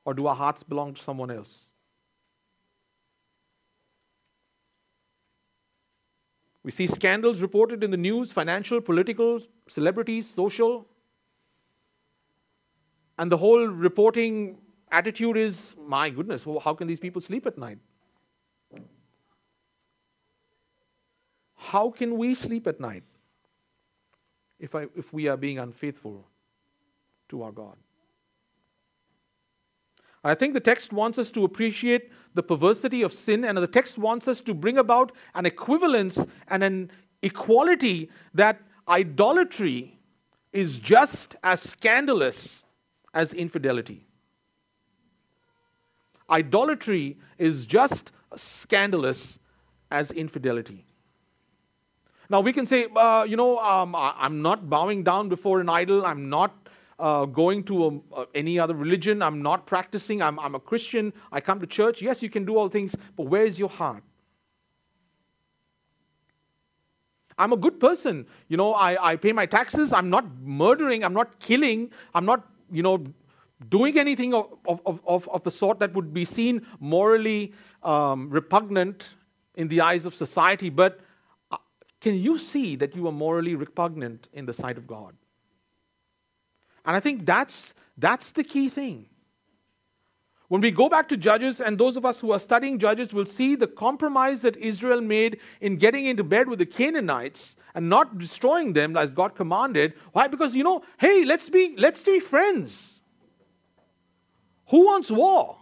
Or 0.05 0.15
do 0.15 0.27
our 0.27 0.35
hearts 0.35 0.63
belong 0.63 0.95
to 0.95 1.03
someone 1.03 1.31
else? 1.31 1.73
We 6.63 6.73
see 6.73 6.87
scandals 6.87 7.41
reported 7.41 7.83
in 7.83 7.91
the 7.91 7.97
news 7.97 8.33
financial, 8.33 8.81
political, 8.81 9.41
celebrities, 9.69 10.29
social. 10.29 10.87
And 13.19 13.33
the 13.33 13.37
whole 13.37 13.67
reporting 13.67 14.59
attitude 14.91 15.37
is 15.37 15.75
my 15.87 16.11
goodness, 16.11 16.45
how 16.45 16.75
can 16.75 16.87
these 16.87 17.01
people 17.01 17.21
sleep 17.21 17.47
at 17.47 17.59
night? 17.59 17.79
How 21.57 21.91
can 21.91 22.17
we 22.17 22.35
sleep 22.35 22.67
at 22.67 22.81
night? 22.81 23.05
If, 24.59 24.75
I, 24.75 24.87
if 24.97 25.13
we 25.13 25.29
are 25.29 25.37
being 25.37 25.59
unfaithful 25.59 26.27
to 27.29 27.43
our 27.43 27.53
God. 27.53 27.77
I 30.25 30.35
think 30.35 30.55
the 30.55 30.61
text 30.61 30.93
wants 30.93 31.19
us 31.19 31.31
to 31.33 31.45
appreciate 31.45 32.11
the 32.35 32.43
perversity 32.43 33.03
of 33.03 33.13
sin, 33.13 33.45
and 33.45 33.57
the 33.57 33.67
text 33.67 33.99
wants 33.99 34.27
us 34.29 34.41
to 34.43 34.55
bring 34.55 34.79
about 34.79 35.13
an 35.35 35.47
equivalence 35.47 36.19
and 36.49 36.63
an 36.63 36.91
equality 37.23 38.11
that 38.35 38.61
idolatry 38.89 39.99
is 40.53 40.79
just 40.79 41.37
as 41.45 41.63
scandalous 41.63 42.65
as 43.15 43.33
infidelity. 43.33 44.07
Idolatry 46.29 47.17
is 47.39 47.65
just 47.65 48.13
as 48.33 48.43
scandalous 48.43 49.39
as 49.91 50.11
infidelity. 50.11 50.88
Now, 52.31 52.41
we 52.43 52.53
can 52.53 52.67
say, 52.67 52.87
uh, 52.95 53.25
you 53.27 53.37
know, 53.37 53.59
um, 53.59 53.95
I'm 53.97 54.43
not 54.43 54.69
bowing 54.69 55.03
down 55.03 55.29
before 55.29 55.61
an 55.61 55.69
idol. 55.69 56.05
I'm 56.05 56.29
not 56.29 56.69
uh, 56.99 57.25
going 57.25 57.65
to 57.65 57.85
a, 57.87 58.21
uh, 58.21 58.27
any 58.35 58.59
other 58.59 58.75
religion. 58.75 59.23
I'm 59.23 59.41
not 59.41 59.67
practicing. 59.67 60.21
I'm, 60.21 60.39
I'm 60.39 60.55
a 60.55 60.61
Christian. 60.61 61.13
I 61.33 61.41
come 61.41 61.59
to 61.61 61.67
church. 61.67 62.03
Yes, 62.03 62.23
you 62.23 62.29
can 62.29 62.45
do 62.45 62.57
all 62.57 62.69
things, 62.69 62.95
but 63.17 63.25
where 63.25 63.45
is 63.45 63.59
your 63.59 63.71
heart? 63.71 64.03
I'm 67.39 67.53
a 67.53 67.57
good 67.57 67.79
person. 67.79 68.27
You 68.49 68.57
know, 68.57 68.75
I, 68.75 69.13
I 69.13 69.17
pay 69.17 69.33
my 69.33 69.47
taxes. 69.47 69.93
I'm 69.93 70.11
not 70.11 70.27
murdering. 70.43 71.05
I'm 71.05 71.15
not 71.15 71.39
killing. 71.39 71.91
I'm 72.15 72.27
not, 72.27 72.47
you 72.71 72.83
know, 72.83 73.07
doing 73.71 73.99
anything 73.99 74.35
of, 74.35 74.59
of, 74.67 75.01
of, 75.07 75.29
of 75.29 75.45
the 75.45 75.51
sort 75.51 75.79
that 75.79 75.95
would 75.95 76.13
be 76.13 76.25
seen 76.25 76.67
morally 76.81 77.53
um, 77.85 78.29
repugnant 78.29 79.11
in 79.55 79.69
the 79.69 79.81
eyes 79.81 80.05
of 80.05 80.15
society. 80.15 80.69
But 80.69 81.01
can 82.01 82.15
you 82.15 82.39
see 82.39 82.77
that 82.77 82.95
you 82.95 83.07
are 83.09 83.13
morally 83.13 83.55
repugnant 83.55 84.29
in 84.33 84.47
the 84.47 84.53
sight 84.53 84.79
of 84.79 84.87
God? 84.87 85.15
And 86.85 86.97
I 86.97 87.01
think 87.01 87.27
that's, 87.27 87.75
that's 87.97 88.31
the 88.31 88.45
key 88.45 88.69
thing. 88.69 89.07
When 90.49 90.63
we 90.63 90.71
go 90.71 90.89
back 90.89 91.09
to 91.11 91.17
Judges, 91.17 91.61
and 91.61 91.77
those 91.77 91.97
of 91.99 92.07
us 92.07 92.21
who 92.21 92.33
are 92.33 92.41
studying 92.41 92.79
Judges 92.79 93.13
will 93.13 93.27
see 93.27 93.55
the 93.55 93.67
compromise 93.67 94.41
that 94.43 94.57
Israel 94.57 95.03
made 95.03 95.41
in 95.61 95.77
getting 95.77 96.07
into 96.07 96.25
bed 96.25 96.49
with 96.49 96.59
the 96.59 96.67
Canaanites 96.67 97.57
and 97.75 97.89
not 97.89 98.17
destroying 98.17 98.73
them 98.73 98.97
as 98.97 99.13
God 99.13 99.35
commanded. 99.35 99.93
Why? 100.13 100.27
Because, 100.27 100.55
you 100.55 100.65
know, 100.65 100.83
hey, 100.99 101.27
let's 101.27 101.51
be, 101.51 101.75
let's 101.77 102.03
be 102.03 102.19
friends. 102.21 103.03
Who 104.69 104.87
wants 104.87 105.11
war? 105.11 105.59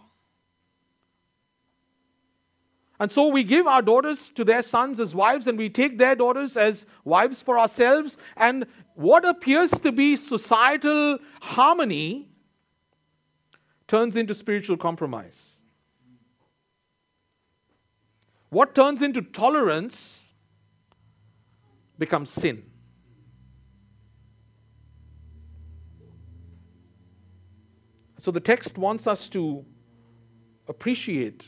And 2.99 3.13
so 3.13 3.29
we 3.29 3.45
give 3.45 3.67
our 3.67 3.83
daughters 3.83 4.31
to 4.31 4.45
their 4.45 4.63
sons 4.63 5.01
as 5.01 5.15
wives, 5.15 5.47
and 5.47 5.59
we 5.59 5.69
take 5.69 5.99
their 5.99 6.15
daughters 6.15 6.57
as 6.57 6.87
wives 7.05 7.43
for 7.43 7.59
ourselves. 7.59 8.17
And 8.37 8.67
what 8.95 9.25
appears 9.25 9.71
to 9.71 9.93
be 9.93 10.17
societal 10.17 11.19
harmony 11.43 12.29
turns 13.87 14.17
into 14.17 14.35
spiritual 14.35 14.77
compromise. 14.77 15.61
What 18.49 18.75
turns 18.75 19.03
into 19.03 19.21
tolerance 19.21 20.33
becomes 21.99 22.31
sin. 22.31 22.63
So 28.21 28.31
the 28.31 28.41
text 28.41 28.79
wants 28.79 29.07
us 29.07 29.29
to 29.31 29.65
appreciate 30.67 31.45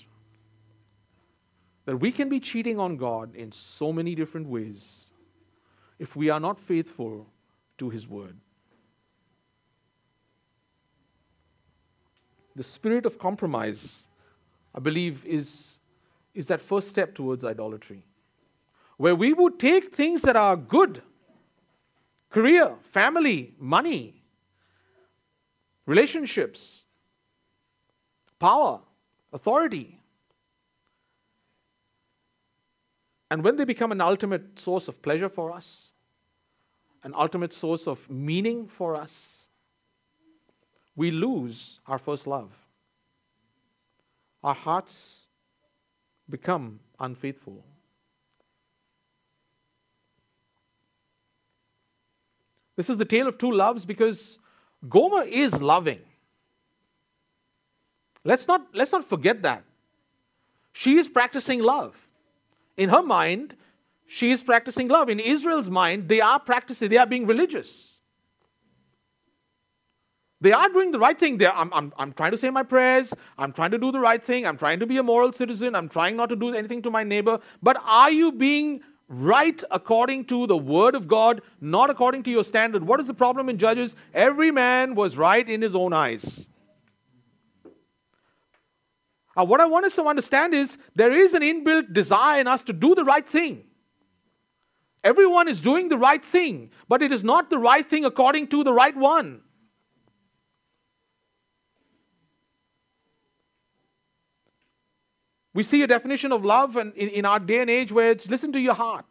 that 1.88 1.96
we 1.96 2.12
can 2.12 2.28
be 2.28 2.38
cheating 2.38 2.78
on 2.78 2.98
God 2.98 3.34
in 3.34 3.50
so 3.50 3.94
many 3.94 4.14
different 4.14 4.46
ways 4.46 5.06
if 5.98 6.14
we 6.14 6.28
are 6.28 6.38
not 6.38 6.60
faithful 6.60 7.26
to 7.78 7.88
His 7.88 8.06
Word. 8.06 8.36
The 12.56 12.62
spirit 12.62 13.06
of 13.06 13.18
compromise, 13.18 14.04
I 14.74 14.80
believe, 14.80 15.24
is, 15.24 15.78
is 16.34 16.44
that 16.48 16.60
first 16.60 16.88
step 16.90 17.14
towards 17.14 17.42
idolatry, 17.42 18.02
where 18.98 19.14
we 19.14 19.32
would 19.32 19.58
take 19.58 19.94
things 19.94 20.20
that 20.20 20.36
are 20.36 20.56
good 20.58 21.00
career, 22.28 22.74
family, 22.82 23.54
money, 23.58 24.22
relationships, 25.86 26.82
power, 28.38 28.80
authority 29.32 29.97
And 33.30 33.44
when 33.44 33.56
they 33.56 33.64
become 33.64 33.92
an 33.92 34.00
ultimate 34.00 34.58
source 34.58 34.88
of 34.88 35.02
pleasure 35.02 35.28
for 35.28 35.52
us, 35.52 35.88
an 37.02 37.14
ultimate 37.14 37.52
source 37.52 37.86
of 37.86 38.08
meaning 38.10 38.66
for 38.66 38.96
us, 38.96 39.48
we 40.96 41.10
lose 41.10 41.80
our 41.86 41.98
first 41.98 42.26
love. 42.26 42.50
Our 44.42 44.54
hearts 44.54 45.28
become 46.28 46.80
unfaithful. 46.98 47.64
This 52.76 52.88
is 52.88 52.96
the 52.96 53.04
tale 53.04 53.26
of 53.26 53.38
two 53.38 53.50
loves 53.50 53.84
because 53.84 54.38
Gomer 54.88 55.24
is 55.24 55.60
loving. 55.60 56.00
Let's 58.24 58.46
not, 58.46 58.66
let's 58.72 58.92
not 58.92 59.04
forget 59.04 59.42
that. 59.42 59.64
She 60.72 60.96
is 60.96 61.08
practicing 61.08 61.60
love. 61.60 61.96
In 62.78 62.88
her 62.88 63.02
mind, 63.02 63.54
she 64.06 64.30
is 64.30 64.42
practicing 64.42 64.88
love. 64.88 65.10
In 65.10 65.20
Israel's 65.20 65.68
mind, 65.68 66.08
they 66.08 66.20
are 66.20 66.40
practicing, 66.40 66.88
they 66.88 66.96
are 66.96 67.06
being 67.06 67.26
religious. 67.26 67.98
They 70.40 70.52
are 70.52 70.68
doing 70.68 70.92
the 70.92 71.00
right 71.00 71.18
thing. 71.18 71.44
I'm, 71.44 71.72
I'm, 71.74 71.92
I'm 71.98 72.12
trying 72.12 72.30
to 72.30 72.38
say 72.38 72.48
my 72.48 72.62
prayers. 72.62 73.12
I'm 73.36 73.52
trying 73.52 73.72
to 73.72 73.78
do 73.78 73.90
the 73.90 73.98
right 73.98 74.22
thing. 74.22 74.46
I'm 74.46 74.56
trying 74.56 74.78
to 74.78 74.86
be 74.86 74.96
a 74.98 75.02
moral 75.02 75.32
citizen. 75.32 75.74
I'm 75.74 75.88
trying 75.88 76.16
not 76.16 76.28
to 76.28 76.36
do 76.36 76.54
anything 76.54 76.80
to 76.82 76.90
my 76.92 77.02
neighbor. 77.02 77.40
But 77.60 77.82
are 77.84 78.12
you 78.12 78.30
being 78.30 78.80
right 79.08 79.60
according 79.72 80.26
to 80.26 80.46
the 80.46 80.56
word 80.56 80.94
of 80.94 81.08
God, 81.08 81.42
not 81.60 81.90
according 81.90 82.22
to 82.22 82.30
your 82.30 82.44
standard? 82.44 82.86
What 82.86 83.00
is 83.00 83.08
the 83.08 83.14
problem 83.14 83.48
in 83.48 83.58
Judges? 83.58 83.96
Every 84.14 84.52
man 84.52 84.94
was 84.94 85.16
right 85.16 85.46
in 85.48 85.60
his 85.60 85.74
own 85.74 85.92
eyes. 85.92 86.48
Uh, 89.38 89.44
what 89.44 89.60
I 89.60 89.66
want 89.66 89.86
us 89.86 89.94
to 89.94 90.02
understand 90.02 90.52
is 90.52 90.76
there 90.96 91.12
is 91.12 91.32
an 91.32 91.42
inbuilt 91.42 91.92
desire 91.92 92.40
in 92.40 92.48
us 92.48 92.62
to 92.64 92.72
do 92.72 92.96
the 92.96 93.04
right 93.04 93.26
thing. 93.26 93.64
Everyone 95.04 95.46
is 95.46 95.60
doing 95.60 95.88
the 95.88 95.96
right 95.96 96.24
thing, 96.24 96.72
but 96.88 97.02
it 97.02 97.12
is 97.12 97.22
not 97.22 97.48
the 97.48 97.58
right 97.58 97.88
thing 97.88 98.04
according 98.04 98.48
to 98.48 98.64
the 98.64 98.72
right 98.72 98.96
one. 98.96 99.42
We 105.54 105.62
see 105.62 105.82
a 105.82 105.86
definition 105.86 106.32
of 106.32 106.44
love 106.44 106.76
and 106.76 106.92
in, 106.94 107.08
in 107.08 107.24
our 107.24 107.38
day 107.38 107.60
and 107.60 107.70
age 107.70 107.92
where 107.92 108.10
it's 108.10 108.28
listen 108.28 108.52
to 108.52 108.60
your 108.60 108.74
heart. 108.74 109.04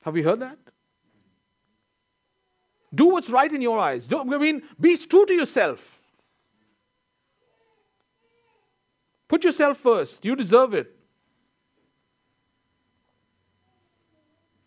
Have 0.00 0.16
you 0.16 0.24
heard 0.24 0.40
that? 0.40 0.58
Do 2.94 3.06
what's 3.06 3.28
right 3.28 3.52
in 3.52 3.60
your 3.60 3.78
eyes. 3.78 4.06
Don't, 4.06 4.32
I 4.32 4.38
mean, 4.38 4.62
be 4.80 4.96
true 4.96 5.26
to 5.26 5.34
yourself. 5.34 6.01
Put 9.32 9.44
yourself 9.44 9.78
first. 9.78 10.26
You 10.26 10.36
deserve 10.36 10.74
it. 10.74 10.94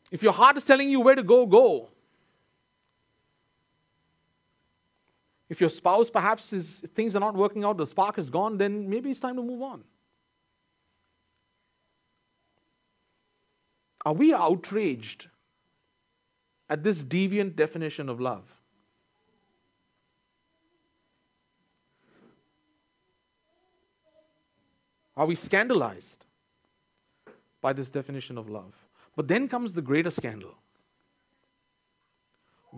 If 0.10 0.24
your 0.24 0.34
heart 0.34 0.58
is 0.58 0.66
telling 0.66 0.90
you 0.90 1.02
where 1.02 1.14
to 1.14 1.22
go, 1.22 1.46
go. 1.46 1.90
If 5.50 5.62
your 5.62 5.70
spouse 5.70 6.10
perhaps 6.10 6.52
is 6.52 6.82
things 6.96 7.16
are 7.16 7.20
not 7.20 7.36
working 7.36 7.64
out, 7.64 7.78
the 7.78 7.86
spark 7.86 8.18
is 8.18 8.32
gone, 8.32 8.58
then 8.58 8.90
maybe 8.90 9.12
it's 9.12 9.20
time 9.20 9.36
to 9.36 9.44
move 9.44 9.62
on. 9.62 9.84
Are 14.04 14.14
we 14.14 14.34
outraged 14.34 15.28
at 16.72 16.82
this 16.82 17.04
deviant 17.04 17.56
definition 17.56 18.10
of 18.10 18.20
love? 18.20 18.55
Are 25.18 25.26
we 25.26 25.36
scandalized 25.36 26.26
by 27.62 27.74
this 27.74 27.90
definition 27.90 28.38
of 28.38 28.50
love? 28.50 28.74
But 29.16 29.28
then 29.28 29.48
comes 29.48 29.74
the 29.74 29.82
greater 29.82 30.12
scandal. 30.12 30.56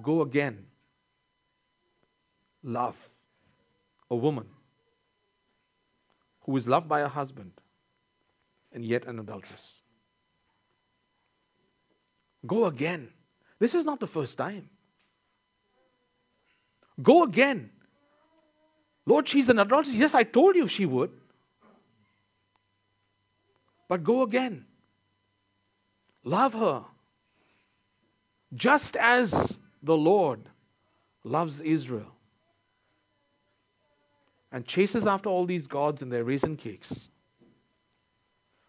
Go 0.02 0.22
again. 0.22 0.66
Love 2.64 2.96
a 4.10 4.16
woman 4.16 4.48
who 6.42 6.56
is 6.56 6.68
loved 6.68 6.88
by 6.88 7.02
a 7.02 7.08
husband 7.08 7.52
and 8.72 8.86
yet 8.86 9.06
an 9.06 9.20
adulteress. 9.20 9.80
Go 12.46 12.66
again. 12.66 13.10
This 13.60 13.74
is 13.74 13.84
not 13.84 14.00
the 14.00 14.08
first 14.08 14.38
time. 14.38 14.70
Go 17.02 17.24
again. 17.24 17.72
Lord, 19.06 19.28
she's 19.28 19.50
an 19.50 19.60
adulteress. 19.60 19.96
Yes, 19.96 20.14
I 20.14 20.24
told 20.24 20.56
you 20.56 20.68
she 20.68 20.86
would. 20.86 21.12
But 23.88 24.04
go 24.04 24.24
again. 24.24 24.66
Love 26.24 26.54
her. 26.54 26.84
Just 28.54 28.96
as 28.98 29.58
the 29.82 29.96
Lord 29.96 30.42
loves 31.24 31.62
Israel 31.62 32.14
and 34.52 34.66
chases 34.66 35.06
after 35.06 35.30
all 35.30 35.46
these 35.46 35.68
gods 35.68 36.02
and 36.02 36.12
their 36.12 36.24
raisin 36.24 36.56
cakes. 36.56 37.10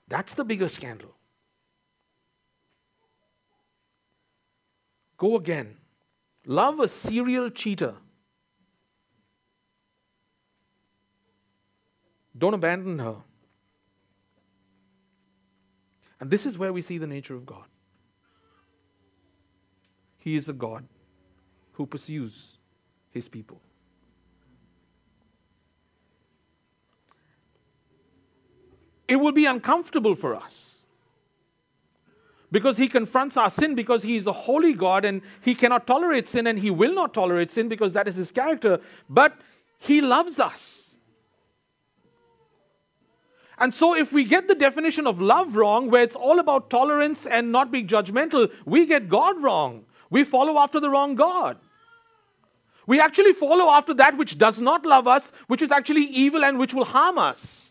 That's 0.08 0.34
the 0.34 0.44
bigger 0.44 0.68
scandal. 0.68 1.14
Go 5.16 5.36
again. 5.36 5.76
Love 6.46 6.80
a 6.80 6.88
serial 6.88 7.50
cheater. 7.50 7.94
Don't 12.36 12.54
abandon 12.54 12.98
her. 13.00 13.16
And 16.20 16.30
this 16.30 16.46
is 16.46 16.58
where 16.58 16.72
we 16.72 16.82
see 16.82 16.98
the 16.98 17.06
nature 17.06 17.34
of 17.34 17.46
God. 17.46 17.64
He 20.18 20.36
is 20.36 20.48
a 20.48 20.52
God 20.52 20.84
who 21.72 21.86
pursues 21.86 22.58
his 23.10 23.28
people. 23.28 23.60
It 29.06 29.16
will 29.16 29.32
be 29.32 29.46
uncomfortable 29.46 30.14
for 30.14 30.34
us 30.34 30.84
because 32.50 32.76
he 32.76 32.88
confronts 32.88 33.36
our 33.36 33.50
sin 33.50 33.74
because 33.74 34.02
he 34.02 34.16
is 34.16 34.26
a 34.26 34.32
holy 34.32 34.74
God 34.74 35.04
and 35.04 35.22
he 35.40 35.54
cannot 35.54 35.86
tolerate 35.86 36.28
sin 36.28 36.46
and 36.46 36.58
he 36.58 36.70
will 36.70 36.94
not 36.94 37.14
tolerate 37.14 37.50
sin 37.50 37.68
because 37.68 37.92
that 37.92 38.06
is 38.08 38.16
his 38.16 38.30
character. 38.30 38.80
But 39.08 39.34
he 39.78 40.00
loves 40.00 40.38
us. 40.38 40.77
And 43.60 43.74
so, 43.74 43.96
if 43.96 44.12
we 44.12 44.24
get 44.24 44.46
the 44.46 44.54
definition 44.54 45.06
of 45.06 45.20
love 45.20 45.56
wrong, 45.56 45.90
where 45.90 46.02
it's 46.02 46.14
all 46.14 46.38
about 46.38 46.70
tolerance 46.70 47.26
and 47.26 47.50
not 47.50 47.72
being 47.72 47.88
judgmental, 47.88 48.52
we 48.64 48.86
get 48.86 49.08
God 49.08 49.42
wrong. 49.42 49.84
We 50.10 50.24
follow 50.24 50.58
after 50.58 50.78
the 50.78 50.88
wrong 50.88 51.16
God. 51.16 51.58
We 52.86 53.00
actually 53.00 53.32
follow 53.32 53.68
after 53.68 53.92
that 53.94 54.16
which 54.16 54.38
does 54.38 54.60
not 54.60 54.86
love 54.86 55.06
us, 55.06 55.30
which 55.48 55.60
is 55.60 55.70
actually 55.70 56.04
evil 56.04 56.44
and 56.44 56.58
which 56.58 56.72
will 56.72 56.84
harm 56.84 57.18
us. 57.18 57.70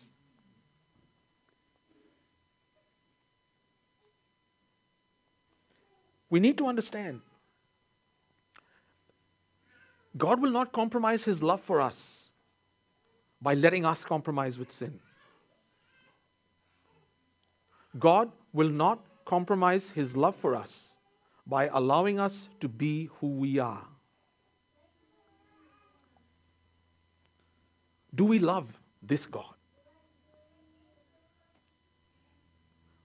We 6.30 6.38
need 6.38 6.58
to 6.58 6.66
understand 6.66 7.22
God 10.16 10.42
will 10.42 10.50
not 10.50 10.72
compromise 10.72 11.24
his 11.24 11.42
love 11.42 11.60
for 11.60 11.80
us 11.80 12.30
by 13.40 13.54
letting 13.54 13.86
us 13.86 14.04
compromise 14.04 14.58
with 14.58 14.70
sin. 14.70 15.00
God 17.98 18.30
will 18.52 18.68
not 18.68 19.00
compromise 19.24 19.90
his 19.90 20.16
love 20.16 20.36
for 20.36 20.54
us 20.54 20.96
by 21.46 21.68
allowing 21.72 22.20
us 22.20 22.48
to 22.60 22.68
be 22.68 23.10
who 23.20 23.28
we 23.28 23.58
are. 23.58 23.84
Do 28.14 28.24
we 28.24 28.38
love 28.38 28.68
this 29.02 29.26
God? 29.26 29.54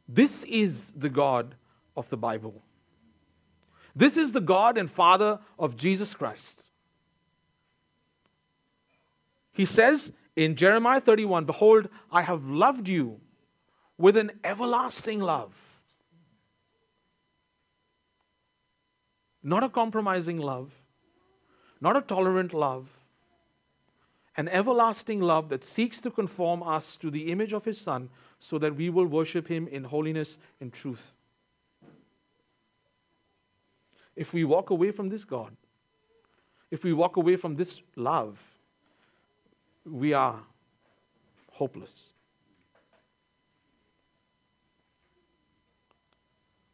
This 0.08 0.44
is 0.44 0.92
the 0.96 1.10
God 1.10 1.56
of 1.96 2.10
the 2.10 2.18
Bible. 2.18 2.62
This 3.96 4.18
is 4.18 4.32
the 4.32 4.42
God 4.42 4.78
and 4.78 4.90
Father 4.90 5.40
of 5.58 5.78
Jesus 5.78 6.14
Christ. 6.14 6.64
He 9.52 9.66
says 9.66 10.12
in 10.36 10.56
Jeremiah 10.56 11.00
31 11.00 11.46
Behold, 11.46 11.90
I 12.12 12.24
have 12.24 12.46
loved 12.46 12.88
you 12.88 13.22
with 13.98 14.18
an 14.18 14.32
everlasting 14.44 15.20
love. 15.20 15.54
Not 19.42 19.64
a 19.64 19.70
compromising 19.70 20.38
love, 20.38 20.72
not 21.82 21.98
a 21.98 22.02
tolerant 22.02 22.54
love, 22.54 22.88
an 24.38 24.48
everlasting 24.48 25.22
love 25.22 25.50
that 25.50 25.64
seeks 25.64 26.00
to 26.00 26.10
conform 26.10 26.64
us 26.64 26.96
to 26.98 27.12
the 27.12 27.32
image 27.32 27.54
of 27.54 27.66
His 27.66 27.80
Son 27.80 28.10
so 28.40 28.58
that 28.58 28.76
we 28.76 28.90
will 28.90 29.06
worship 29.06 29.48
Him 29.48 29.68
in 29.68 29.84
holiness 29.84 30.40
and 30.60 30.72
truth. 30.72 31.14
If 34.16 34.34
we 34.34 34.44
walk 34.44 34.70
away 34.70 34.92
from 34.92 35.10
this 35.10 35.24
God, 35.24 35.56
if 36.72 36.84
we 36.84 36.94
walk 36.94 37.18
away 37.18 37.36
from 37.36 37.56
this 37.56 37.82
love, 37.96 38.40
we 39.86 40.14
are 40.14 40.40
hopeless. 41.52 42.13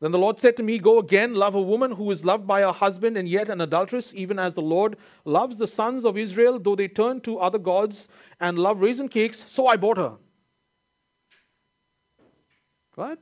Then 0.01 0.11
the 0.11 0.17
Lord 0.17 0.39
said 0.39 0.55
to 0.57 0.63
me, 0.63 0.79
Go 0.79 0.99
again, 0.99 1.35
love 1.35 1.55
a 1.55 1.61
woman 1.61 1.91
who 1.91 2.09
is 2.11 2.23
loved 2.23 2.47
by 2.47 2.61
her 2.61 2.71
husband 2.71 3.17
and 3.17 3.27
yet 3.27 3.49
an 3.49 3.59
adulteress, 3.59 4.13
even 4.15 4.39
as 4.39 4.53
the 4.53 4.61
Lord 4.61 4.95
loves 5.25 5.57
the 5.57 5.67
sons 5.67 6.05
of 6.05 6.17
Israel, 6.17 6.57
though 6.57 6.75
they 6.75 6.87
turn 6.87 7.19
to 7.21 7.39
other 7.39 7.59
gods 7.59 8.07
and 8.39 8.57
love 8.57 8.79
raisin 8.79 9.09
cakes. 9.09 9.43
So 9.47 9.67
I 9.67 9.75
bought 9.75 9.97
her. 9.97 10.13
What? 12.95 13.19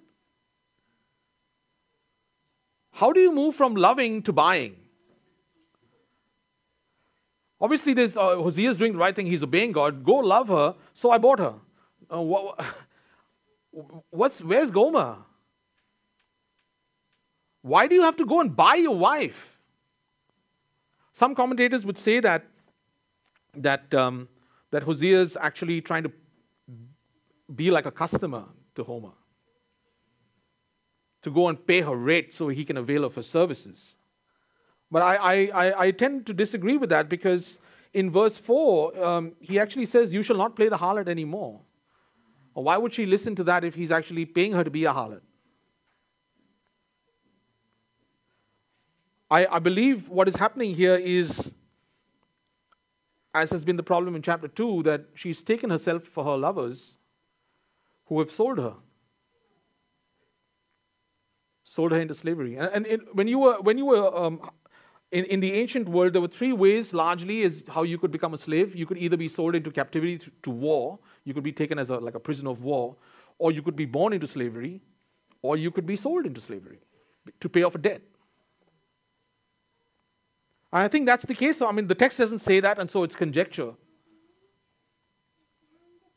How 2.91 3.11
do 3.11 3.19
you 3.19 3.31
move 3.31 3.55
from 3.55 3.75
loving 3.75 4.21
to 4.23 4.33
buying? 4.33 4.75
Obviously, 7.59 7.93
there's 7.93 8.15
uh, 8.15 8.35
Hosea 8.35 8.69
is 8.69 8.77
doing 8.77 8.93
the 8.93 8.99
right 8.99 9.15
thing. 9.15 9.25
He's 9.25 9.43
obeying 9.43 9.71
God. 9.71 10.03
Go 10.03 10.15
love 10.15 10.47
her. 10.49 10.75
So 10.93 11.09
I 11.09 11.17
bought 11.17 11.39
her. 11.39 11.55
Uh, 12.11 12.21
what, 12.21 12.63
what's 14.11 14.41
where's 14.41 14.69
Gomer? 14.69 15.17
Why 17.67 17.87
do 17.87 17.95
you 17.95 18.03
have 18.03 18.15
to 18.17 18.25
go 18.25 18.39
and 18.39 18.55
buy 18.55 18.75
your 18.75 18.95
wife? 18.95 19.59
Some 21.13 21.35
commentators 21.35 21.85
would 21.85 21.97
say 21.97 22.19
that, 22.21 22.45
that, 23.55 23.93
um, 23.93 24.29
that 24.71 24.83
Hosea 24.83 25.21
is 25.21 25.37
actually 25.39 25.81
trying 25.81 26.03
to 26.03 26.11
be 27.53 27.71
like 27.71 27.85
a 27.85 27.91
customer 27.91 28.45
to 28.75 28.83
Gomer, 28.83 29.11
to 31.23 31.31
go 31.31 31.49
and 31.49 31.67
pay 31.67 31.81
her 31.81 31.95
rate 31.95 32.33
so 32.33 32.47
he 32.47 32.63
can 32.63 32.77
avail 32.77 33.03
of 33.03 33.15
her 33.15 33.23
services. 33.23 33.95
But 34.89 35.01
I, 35.01 35.47
I, 35.47 35.87
I, 35.87 35.91
tend 35.91 36.25
to 36.27 36.33
disagree 36.33 36.77
with 36.77 36.89
that 36.91 37.09
because 37.09 37.59
in 37.93 38.09
verse 38.09 38.37
4, 38.37 39.03
um, 39.03 39.35
he 39.41 39.59
actually 39.59 39.85
says, 39.85 40.13
You 40.13 40.23
shall 40.23 40.37
not 40.37 40.55
play 40.55 40.69
the 40.69 40.77
harlot 40.77 41.09
anymore. 41.09 41.59
Or 42.53 42.63
why 42.63 42.77
would 42.77 42.93
she 42.93 43.05
listen 43.05 43.35
to 43.35 43.43
that 43.45 43.65
if 43.65 43.75
he's 43.75 43.91
actually 43.91 44.25
paying 44.25 44.53
her 44.53 44.63
to 44.63 44.71
be 44.71 44.85
a 44.85 44.93
harlot? 44.93 45.21
I, 49.29 49.45
I 49.47 49.59
believe 49.59 50.09
what 50.09 50.27
is 50.27 50.35
happening 50.35 50.73
here 50.73 50.95
is, 50.95 51.51
as 53.33 53.49
has 53.49 53.65
been 53.65 53.75
the 53.75 53.83
problem 53.83 54.15
in 54.15 54.21
chapter 54.21 54.47
2, 54.47 54.83
that 54.83 55.05
she's 55.15 55.43
taken 55.43 55.69
herself 55.69 56.03
for 56.03 56.23
her 56.23 56.37
lovers 56.37 56.97
who 58.05 58.19
have 58.19 58.31
sold 58.31 58.57
her. 58.57 58.73
Sold 61.63 61.91
her 61.91 61.99
into 61.99 62.13
slavery. 62.13 62.55
And, 62.55 62.87
and 62.87 63.01
when 63.11 63.27
you 63.27 63.39
were, 63.39 63.59
when 63.59 63.77
you 63.77 63.85
were 63.85 64.17
um, 64.17 64.49
in, 65.11 65.25
in 65.25 65.41
the 65.41 65.51
ancient 65.53 65.89
world, 65.89 66.13
there 66.13 66.21
were 66.21 66.29
three 66.29 66.53
ways 66.53 66.93
largely 66.93 67.41
is 67.41 67.65
how 67.67 67.83
you 67.83 67.97
could 67.97 68.11
become 68.11 68.33
a 68.33 68.37
slave. 68.37 68.75
You 68.75 68.85
could 68.85 68.97
either 68.97 69.17
be 69.17 69.27
sold 69.27 69.55
into 69.55 69.71
captivity 69.71 70.17
to, 70.19 70.31
to 70.43 70.49
war, 70.49 70.99
you 71.25 71.33
could 71.33 71.43
be 71.43 71.51
taken 71.51 71.77
as 71.77 71.89
a, 71.89 71.97
like 71.97 72.15
a 72.15 72.19
prisoner 72.19 72.51
of 72.51 72.63
war, 72.63 72.95
or 73.37 73.51
you 73.51 73.61
could 73.61 73.75
be 73.75 73.85
born 73.85 74.13
into 74.13 74.27
slavery, 74.27 74.81
or 75.41 75.57
you 75.57 75.69
could 75.69 75.85
be 75.85 75.97
sold 75.97 76.25
into 76.25 76.39
slavery 76.39 76.79
to 77.41 77.49
pay 77.49 77.63
off 77.63 77.75
a 77.75 77.77
debt. 77.77 78.01
I 80.71 80.87
think 80.87 81.05
that's 81.05 81.25
the 81.25 81.35
case. 81.35 81.57
So, 81.57 81.67
I 81.67 81.71
mean, 81.71 81.87
the 81.87 81.95
text 81.95 82.17
doesn't 82.17 82.39
say 82.39 82.59
that, 82.59 82.77
and 82.79 82.91
so 82.91 83.03
it's 83.03 83.15
conjecture. 83.15 83.73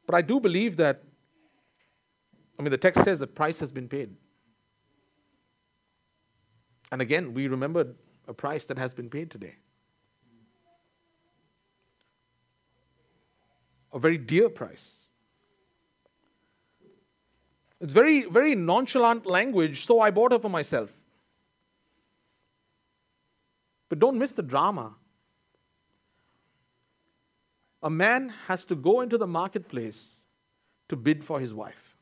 But 0.07 0.15
I 0.17 0.23
do 0.23 0.41
believe 0.41 0.77
that, 0.79 1.03
I 2.59 2.63
mean, 2.63 2.73
the 2.73 2.79
text 2.79 3.05
says 3.05 3.21
the 3.21 3.27
price 3.27 3.61
has 3.61 3.71
been 3.71 3.89
paid. 3.89 4.15
And 6.93 7.01
again, 7.01 7.33
we 7.33 7.47
remembered 7.47 7.95
a 8.27 8.35
price 8.35 8.65
that 8.65 8.77
has 8.77 8.93
been 8.93 9.09
paid 9.09 9.31
today. 9.31 9.55
A 13.93 13.99
very 13.99 14.19
dear 14.19 14.49
price. 14.49 14.95
It's 17.81 17.93
very, 17.93 18.25
very 18.25 18.55
nonchalant 18.55 19.27
language, 19.27 19.87
so 19.87 20.01
I 20.01 20.11
bought 20.11 20.33
her 20.33 20.39
for 20.39 20.51
myself. 20.51 20.93
But 23.90 23.98
don't 23.98 24.16
miss 24.16 24.33
the 24.33 24.42
drama. 24.42 24.94
A 27.83 27.90
man 27.90 28.33
has 28.46 28.64
to 28.66 28.74
go 28.74 29.03
into 29.03 29.18
the 29.18 29.26
marketplace 29.26 30.20
to 30.88 30.96
bid 30.96 31.24
for 31.24 31.40
his 31.40 31.53
wife. 31.53 31.96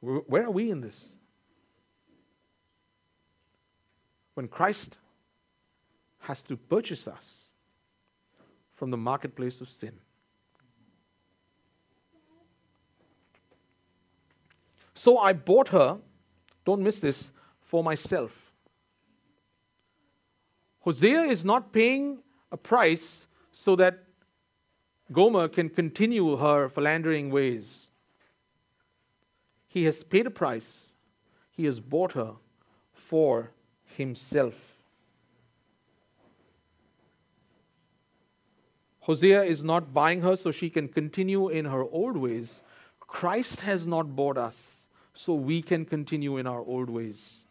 Where 0.00 0.44
are 0.44 0.50
we 0.50 0.70
in 0.70 0.82
this? 0.82 1.08
When 4.34 4.48
Christ 4.48 4.98
has 6.18 6.42
to 6.42 6.56
purchase 6.56 7.06
us 7.06 7.48
from 8.74 8.90
the 8.90 8.96
marketplace 8.96 9.60
of 9.60 9.68
sin. 9.68 9.92
So 15.04 15.18
I 15.18 15.34
bought 15.34 15.68
her, 15.68 15.98
don't 16.64 16.80
miss 16.80 16.98
this, 16.98 17.30
for 17.60 17.84
myself. 17.84 18.54
Hosea 20.80 21.24
is 21.24 21.44
not 21.44 21.74
paying 21.74 22.20
a 22.50 22.56
price 22.56 23.26
so 23.52 23.76
that 23.76 23.98
Gomer 25.12 25.48
can 25.48 25.68
continue 25.68 26.38
her 26.38 26.70
philandering 26.70 27.30
ways. 27.30 27.90
He 29.66 29.84
has 29.84 30.02
paid 30.02 30.26
a 30.26 30.30
price, 30.30 30.94
he 31.50 31.66
has 31.66 31.80
bought 31.80 32.12
her 32.12 32.36
for 32.94 33.50
himself. 33.84 34.54
Hosea 39.00 39.42
is 39.42 39.62
not 39.62 39.92
buying 39.92 40.22
her 40.22 40.34
so 40.34 40.50
she 40.50 40.70
can 40.70 40.88
continue 40.88 41.50
in 41.50 41.66
her 41.66 41.82
old 41.82 42.16
ways. 42.16 42.62
Christ 43.00 43.60
has 43.60 43.86
not 43.86 44.16
bought 44.16 44.38
us 44.38 44.73
so 45.14 45.34
we 45.34 45.62
can 45.62 45.84
continue 45.84 46.36
in 46.36 46.46
our 46.46 46.60
old 46.60 46.90
ways. 46.90 47.44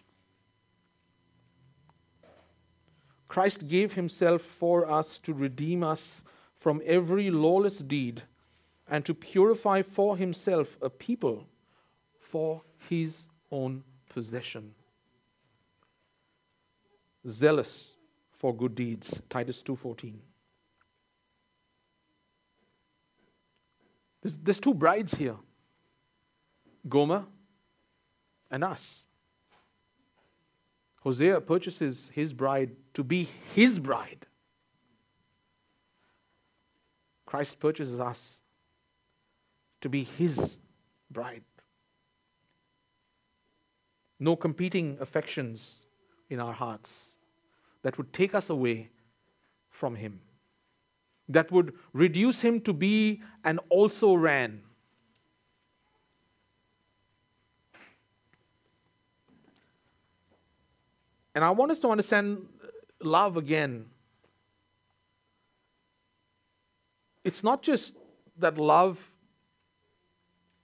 Christ 3.28 3.68
gave 3.68 3.94
himself 3.94 4.42
for 4.42 4.90
us 4.92 5.18
to 5.20 5.34
redeem 5.34 5.84
us 5.84 6.24
from 6.60 6.82
every 6.86 7.32
lawless 7.32 7.80
deed 7.80 8.22
and 8.88 9.04
to 9.06 9.14
purify 9.14 9.82
for 9.82 10.16
himself 10.16 10.78
a 10.82 10.90
people 10.90 11.48
for 12.20 12.62
his 12.90 13.28
own 13.52 13.84
possession. 14.10 14.76
Zealous 17.28 17.96
for 18.38 18.56
good 18.56 18.76
deeds, 18.76 19.22
Titus 19.30 19.64
2:14. 19.64 20.20
There's, 24.22 24.38
there's 24.38 24.60
two 24.60 24.74
brides 24.74 25.14
here. 25.16 25.38
Gomer 26.88 27.26
and 28.54 28.64
us. 28.64 29.04
Hosea 31.02 31.42
purchases 31.42 32.12
his 32.14 32.32
bride 32.32 32.70
to 32.94 33.04
be 33.04 33.28
his 33.54 33.80
bride. 33.80 34.28
Christ 37.26 37.60
purchases 37.60 38.00
us 38.00 38.36
to 39.82 39.90
be 39.90 40.04
his 40.04 40.60
bride. 41.10 41.44
No 44.20 44.36
competing 44.36 44.98
affections 45.02 45.88
in 46.30 46.40
our 46.40 46.54
hearts 46.54 47.18
that 47.82 47.98
would 47.98 48.14
take 48.14 48.36
us 48.36 48.52
away 48.52 48.92
from 49.72 49.96
him, 49.96 50.22
that 51.28 51.52
would 51.52 51.74
reduce 51.92 52.42
him 52.42 52.62
to 52.62 52.72
be 52.72 53.24
an 53.44 53.58
also 53.70 54.14
ran 54.14 54.62
And 61.36 61.44
I 61.44 61.50
want 61.50 61.72
us 61.72 61.80
to 61.80 61.90
understand 61.90 62.46
uh, 62.64 62.68
love 63.02 63.38
again. 63.38 63.86
It's 67.24 67.44
not 67.44 67.64
just 67.64 67.94
that 68.38 68.58
love 68.58 69.00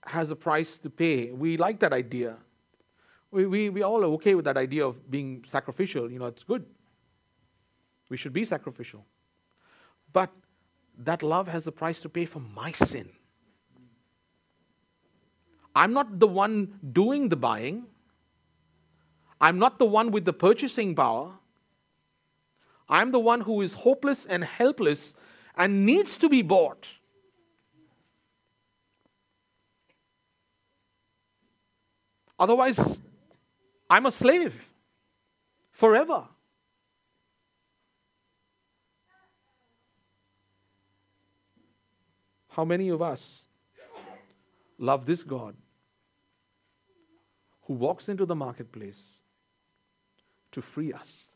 has 0.04 0.30
a 0.30 0.36
price 0.36 0.78
to 0.78 0.90
pay. 0.90 1.30
We 1.30 1.56
like 1.56 1.80
that 1.80 1.92
idea. 1.92 2.36
We, 3.30 3.46
we, 3.46 3.68
we 3.70 3.82
all 3.82 4.02
are 4.02 4.12
okay 4.14 4.34
with 4.34 4.44
that 4.44 4.56
idea 4.56 4.86
of 4.86 5.10
being 5.10 5.44
sacrificial. 5.46 6.10
You 6.10 6.18
know, 6.18 6.26
it's 6.26 6.42
good. 6.42 6.64
We 8.08 8.16
should 8.16 8.32
be 8.32 8.44
sacrificial. 8.44 9.04
But 10.12 10.30
that 10.98 11.22
love 11.22 11.48
has 11.48 11.66
a 11.66 11.72
price 11.72 12.00
to 12.00 12.08
pay 12.08 12.26
for 12.26 12.40
my 12.40 12.72
sin. 12.72 13.08
I'm 15.74 15.92
not 15.92 16.18
the 16.18 16.26
one 16.26 16.78
doing 16.92 17.28
the 17.28 17.36
buying. 17.36 17.86
I'm 19.40 19.58
not 19.58 19.78
the 19.78 19.86
one 19.86 20.10
with 20.10 20.24
the 20.24 20.32
purchasing 20.32 20.94
power. 20.94 21.32
I'm 22.88 23.10
the 23.10 23.20
one 23.20 23.40
who 23.40 23.62
is 23.62 23.72
hopeless 23.72 24.26
and 24.26 24.44
helpless 24.44 25.14
and 25.56 25.86
needs 25.86 26.16
to 26.18 26.28
be 26.28 26.42
bought. 26.42 26.88
Otherwise, 32.38 32.98
I'm 33.88 34.06
a 34.06 34.10
slave 34.10 34.68
forever. 35.70 36.24
How 42.48 42.64
many 42.64 42.88
of 42.88 43.00
us 43.00 43.44
love 44.78 45.06
this 45.06 45.22
God 45.22 45.54
who 47.62 47.74
walks 47.74 48.08
into 48.08 48.26
the 48.26 48.34
marketplace 48.34 49.22
to 50.52 50.62
free 50.62 50.92
us. 50.92 51.26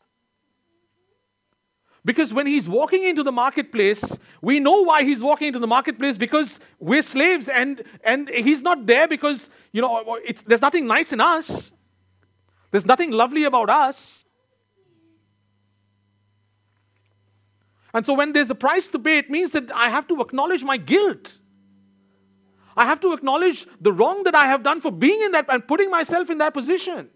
Because 2.03 2.31
when 2.31 2.45
he's 2.45 2.69
walking 2.69 3.03
into 3.03 3.23
the 3.23 3.31
marketplace, 3.31 4.17
we 4.39 4.59
know 4.59 4.81
why 4.81 5.03
he's 5.03 5.23
walking 5.23 5.47
into 5.47 5.59
the 5.59 5.67
marketplace 5.67 6.17
because 6.17 6.59
we're 6.79 7.01
slaves 7.01 7.47
and, 7.47 7.83
and 8.03 8.29
he's 8.29 8.61
not 8.61 8.85
there 8.85 9.07
because, 9.07 9.49
you 9.71 9.81
know, 9.81 10.19
there's 10.45 10.61
nothing 10.61 10.85
nice 10.85 11.11
in 11.11 11.19
us. 11.19 11.71
There's 12.69 12.85
nothing 12.85 13.09
lovely 13.09 13.45
about 13.45 13.71
us. 13.71 14.23
And 17.91 18.05
so 18.05 18.13
when 18.13 18.33
there's 18.33 18.49
a 18.51 18.55
price 18.55 18.87
to 18.89 18.99
pay, 18.99 19.17
it 19.17 19.31
means 19.31 19.51
that 19.53 19.71
I 19.73 19.89
have 19.89 20.07
to 20.09 20.21
acknowledge 20.21 20.63
my 20.63 20.77
guilt. 20.77 21.37
I 22.77 22.85
have 22.85 22.99
to 22.99 23.13
acknowledge 23.13 23.65
the 23.79 23.93
wrong 23.93 24.23
that 24.23 24.35
I 24.35 24.47
have 24.47 24.61
done 24.61 24.81
for 24.81 24.91
being 24.91 25.21
in 25.21 25.31
that 25.31 25.45
and 25.49 25.65
putting 25.65 25.89
myself 25.89 26.29
in 26.29 26.37
that 26.39 26.53
position. 26.53 27.09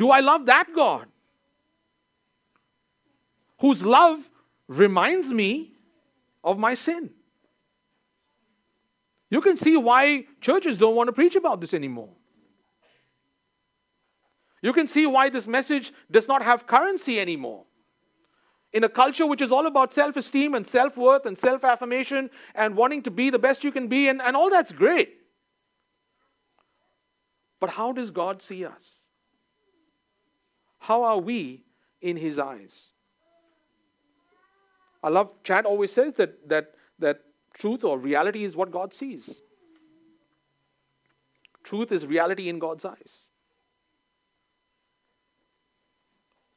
Do 0.00 0.10
I 0.10 0.20
love 0.20 0.46
that 0.46 0.68
God? 0.74 1.08
Whose 3.58 3.84
love 3.84 4.30
reminds 4.66 5.30
me 5.30 5.74
of 6.42 6.58
my 6.58 6.72
sin. 6.72 7.10
You 9.28 9.42
can 9.42 9.58
see 9.58 9.76
why 9.76 10.24
churches 10.40 10.78
don't 10.78 10.96
want 10.96 11.08
to 11.08 11.12
preach 11.12 11.36
about 11.36 11.60
this 11.60 11.74
anymore. 11.74 12.08
You 14.62 14.72
can 14.72 14.88
see 14.88 15.04
why 15.04 15.28
this 15.28 15.46
message 15.46 15.92
does 16.10 16.26
not 16.26 16.40
have 16.40 16.66
currency 16.66 17.20
anymore. 17.20 17.64
In 18.72 18.84
a 18.84 18.88
culture 18.88 19.26
which 19.26 19.42
is 19.42 19.52
all 19.52 19.66
about 19.66 19.92
self 19.92 20.16
esteem 20.16 20.54
and 20.54 20.66
self 20.66 20.96
worth 20.96 21.26
and 21.26 21.36
self 21.36 21.62
affirmation 21.62 22.30
and 22.54 22.74
wanting 22.74 23.02
to 23.02 23.10
be 23.10 23.28
the 23.28 23.38
best 23.38 23.64
you 23.64 23.70
can 23.70 23.86
be, 23.86 24.08
and, 24.08 24.22
and 24.22 24.34
all 24.34 24.48
that's 24.48 24.72
great. 24.72 25.12
But 27.60 27.68
how 27.68 27.92
does 27.92 28.10
God 28.10 28.40
see 28.40 28.64
us? 28.64 28.99
How 30.80 31.04
are 31.04 31.18
we 31.18 31.62
in 32.02 32.16
His 32.16 32.38
eyes? 32.38 32.88
I 35.02 35.08
love, 35.08 35.30
Chad 35.44 35.64
always 35.64 35.92
says 35.92 36.14
that, 36.14 36.48
that, 36.48 36.74
that 36.98 37.22
truth 37.54 37.84
or 37.84 37.98
reality 37.98 38.44
is 38.44 38.56
what 38.56 38.70
God 38.70 38.92
sees. 38.92 39.42
Truth 41.62 41.92
is 41.92 42.04
reality 42.04 42.48
in 42.48 42.58
God's 42.58 42.84
eyes. 42.84 43.24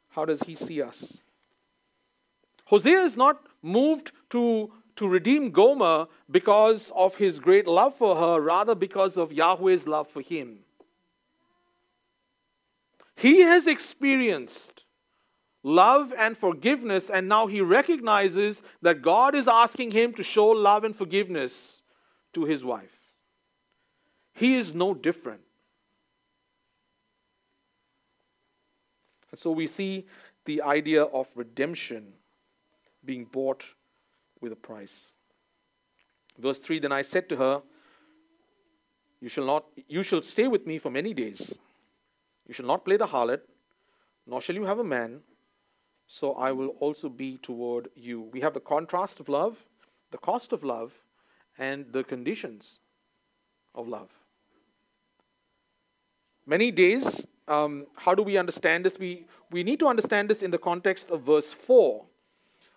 How 0.09 0.26
does 0.26 0.41
He 0.41 0.55
see 0.55 0.82
us? 0.82 1.17
Hosea 2.65 3.01
is 3.01 3.15
not 3.15 3.45
moved 3.61 4.11
to, 4.32 4.71
to 4.95 5.07
redeem 5.07 5.51
Gomer 5.51 6.07
because 6.32 6.91
of 6.95 7.15
his 7.15 7.39
great 7.39 7.67
love 7.67 7.95
for 7.95 8.15
her, 8.15 8.39
rather, 8.39 8.74
because 8.74 9.17
of 9.17 9.32
Yahweh's 9.32 9.88
love 9.88 10.07
for 10.07 10.21
him. 10.21 10.59
He 13.16 13.41
has 13.41 13.68
experienced 13.68 14.84
love 15.64 16.14
and 16.18 16.38
forgiveness, 16.38 17.09
and 17.09 17.28
now 17.28 17.47
he 17.47 17.61
recognizes 17.61 18.61
that 18.82 19.01
God 19.01 19.36
is 19.36 19.47
asking 19.47 19.91
him 19.91 20.14
to 20.14 20.24
show 20.24 20.47
love 20.47 20.84
and 20.84 20.95
forgiveness 20.95 21.82
to 22.34 22.45
his 22.45 22.64
wife. 22.64 22.99
He 24.34 24.57
is 24.57 24.74
no 24.74 24.93
different. 24.93 25.41
And 29.32 29.39
so 29.39 29.51
we 29.51 29.68
see 29.68 30.05
the 30.45 30.61
idea 30.61 31.03
of 31.03 31.28
redemption 31.36 32.14
being 33.05 33.26
bought 33.26 33.64
with 34.41 34.51
a 34.51 34.55
price. 34.55 35.14
Verse 36.38 36.59
3 36.59 36.80
Then 36.80 36.91
I 36.91 37.01
said 37.01 37.30
to 37.30 37.38
her, 37.38 37.61
You 39.20 39.30
shall 39.30 39.45
not 39.45 39.66
you 39.88 40.03
shall 40.03 40.22
stay 40.22 40.47
with 40.47 40.68
me 40.68 40.78
for 40.78 40.89
many 40.89 41.14
days. 41.14 41.57
You 42.48 42.54
shall 42.54 42.66
not 42.66 42.86
play 42.86 42.98
the 42.98 43.08
harlot, 43.08 43.41
nor 44.28 44.41
shall 44.41 44.56
you 44.56 44.66
have 44.66 44.80
a 44.80 44.84
man, 44.84 45.22
so 46.08 46.34
I 46.34 46.52
will 46.52 46.70
also 46.80 47.10
be 47.10 47.38
toward 47.38 47.89
you. 47.96 48.22
We 48.32 48.41
have 48.41 48.54
the 48.54 48.60
contrast 48.60 49.20
of 49.20 49.30
love, 49.30 49.58
the 50.12 50.18
cost 50.18 50.54
of 50.54 50.64
love, 50.64 50.91
and 51.58 51.86
the 51.91 52.04
conditions 52.04 52.80
of 53.74 53.88
love. 53.88 54.10
Many 56.46 56.72
days, 56.72 57.26
um, 57.48 57.88
how 57.96 58.14
do 58.14 58.22
we 58.22 58.38
understand 58.38 58.86
this? 58.86 59.00
We, 59.00 59.26
we 59.50 59.64
need 59.64 59.80
to 59.80 59.88
understand 59.88 60.30
this 60.30 60.41
in 60.41 60.52
the 60.52 60.58
context 60.58 61.10
of 61.10 61.22
verse 61.22 61.54
4. 61.54 62.06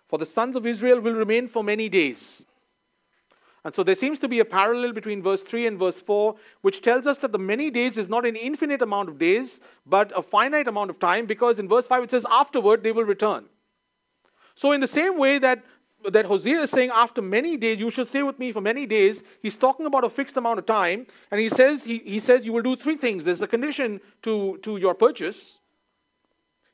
For 0.07 0.17
the 0.17 0.25
sons 0.25 0.55
of 0.55 0.65
Israel 0.65 1.01
will 1.01 1.13
remain 1.13 1.47
for 1.47 1.63
many 1.63 1.89
days. 1.89 2.45
And 3.67 3.75
so 3.75 3.83
there 3.83 3.95
seems 3.95 4.17
to 4.19 4.29
be 4.29 4.39
a 4.39 4.45
parallel 4.45 4.93
between 4.93 5.21
verse 5.21 5.41
3 5.41 5.67
and 5.67 5.77
verse 5.77 5.99
4, 5.99 6.37
which 6.61 6.81
tells 6.81 7.05
us 7.05 7.17
that 7.17 7.33
the 7.33 7.37
many 7.37 7.69
days 7.69 7.97
is 7.97 8.07
not 8.07 8.25
an 8.25 8.37
infinite 8.37 8.81
amount 8.81 9.09
of 9.09 9.19
days, 9.19 9.59
but 9.85 10.17
a 10.17 10.21
finite 10.21 10.69
amount 10.69 10.89
of 10.89 10.99
time, 10.99 11.25
because 11.25 11.59
in 11.59 11.67
verse 11.67 11.85
5 11.85 12.03
it 12.03 12.11
says, 12.11 12.25
afterward 12.31 12.81
they 12.81 12.93
will 12.93 13.03
return. 13.03 13.43
So, 14.55 14.71
in 14.71 14.79
the 14.79 14.87
same 14.87 15.17
way 15.17 15.37
that, 15.39 15.65
that 16.09 16.25
Hosea 16.27 16.61
is 16.61 16.69
saying, 16.69 16.91
after 16.93 17.21
many 17.21 17.57
days, 17.57 17.77
you 17.77 17.89
shall 17.89 18.05
stay 18.05 18.23
with 18.23 18.39
me 18.39 18.53
for 18.53 18.61
many 18.61 18.85
days, 18.85 19.21
he's 19.41 19.57
talking 19.57 19.85
about 19.85 20.05
a 20.05 20.09
fixed 20.09 20.37
amount 20.37 20.59
of 20.59 20.65
time, 20.65 21.05
and 21.29 21.41
he 21.41 21.49
says, 21.49 21.83
he, 21.83 21.97
he 22.05 22.21
says, 22.21 22.45
you 22.45 22.53
will 22.53 22.63
do 22.63 22.77
three 22.77 22.95
things. 22.95 23.25
There's 23.25 23.41
a 23.41 23.47
condition 23.47 23.99
to, 24.21 24.59
to 24.61 24.77
your 24.77 24.93
purchase. 24.93 25.59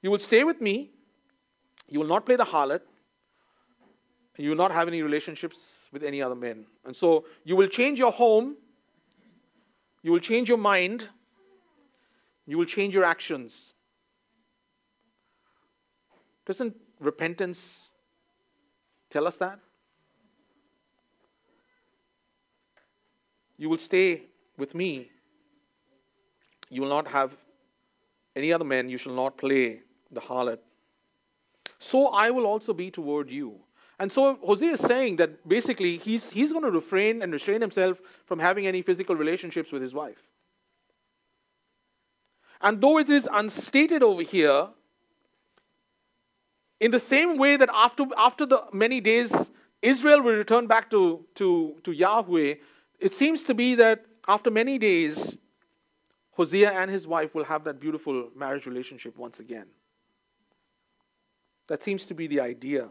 You 0.04 0.12
will 0.12 0.20
stay 0.20 0.44
with 0.44 0.62
me, 0.62 0.91
you 1.88 2.00
will 2.00 2.08
not 2.08 2.24
play 2.24 2.36
the 2.36 2.46
harlot, 2.46 2.82
you 4.38 4.50
will 4.50 4.58
not 4.58 4.72
have 4.72 4.88
any 4.88 5.02
relationships 5.02 5.83
with 5.94 6.04
any 6.04 6.22
other 6.22 6.36
men. 6.36 6.66
And 6.86 6.96
so 6.96 7.26
you 7.46 7.56
will 7.56 7.68
change 7.68 8.00
your 8.00 8.12
home, 8.12 8.58
you 10.02 10.12
will 10.12 10.20
change 10.20 10.50
your 10.50 10.58
mind, 10.58 11.08
you 12.46 12.58
will 12.58 12.66
change 12.66 12.94
your 12.94 13.06
actions. 13.06 13.74
Doesn't 16.46 16.76
repentance 17.00 17.89
tell 19.10 19.28
us 19.28 19.38
that? 19.38 19.60
You 23.58 23.70
will 23.70 23.78
stay 23.78 24.24
with 24.58 24.76
me. 24.76 25.10
You 26.70 26.82
will 26.82 26.89
not 26.89 27.08
have 27.08 27.38
any 28.36 28.52
other 28.52 28.66
men. 28.66 28.89
You 28.89 28.98
shall 28.98 29.14
not 29.14 29.38
play 29.38 29.82
the 30.12 30.20
harlot. 30.20 30.58
So 31.80 32.08
I 32.08 32.30
will 32.30 32.46
also 32.46 32.74
be 32.74 32.89
toward 32.89 33.30
you. 33.30 33.60
And 34.00 34.12
so 34.12 34.36
Hosea 34.44 34.74
is 34.74 34.80
saying 34.80 35.18
that 35.18 35.48
basically 35.48 35.98
he's, 35.98 36.32
he's 36.32 36.52
going 36.52 36.64
to 36.64 36.72
refrain 36.72 37.22
and 37.22 37.32
restrain 37.32 37.62
himself 37.62 38.02
from 38.26 38.39
having 38.39 38.66
any 38.68 38.82
physical 38.82 39.16
relationships 39.16 39.72
with 39.72 39.82
his 39.82 39.94
wife. 39.94 40.18
And 42.62 42.82
though 42.82 42.98
it 42.98 43.10
is 43.10 43.28
unstated 43.32 44.02
over 44.02 44.24
here, 44.24 44.70
in 46.80 46.91
the 46.91 47.00
same 47.00 47.38
way 47.38 47.56
that 47.56 47.70
after, 47.74 48.06
after 48.18 48.46
the 48.46 48.64
many 48.74 49.00
days 49.00 49.32
Israel 49.82 50.22
will 50.22 50.36
return 50.36 50.66
back 50.66 50.89
to, 50.91 51.26
to, 51.36 51.76
to 51.84 51.91
Yahweh, 51.91 52.56
it 53.00 53.14
seems 53.14 53.44
to 53.44 53.54
be 53.54 53.76
that 53.76 54.06
after 54.28 54.50
many 54.50 54.78
days, 54.78 55.38
Hosea 56.32 56.72
and 56.72 56.89
his 56.89 57.06
wife 57.06 57.36
will 57.36 57.44
have 57.44 57.66
that 57.66 57.80
beautiful 57.80 58.30
marriage 58.36 58.66
relationship 58.66 59.18
once 59.18 59.39
again. 59.39 59.68
That 61.68 61.84
seems 61.84 62.06
to 62.08 62.14
be 62.14 62.28
the 62.28 62.39
idea. 62.39 62.89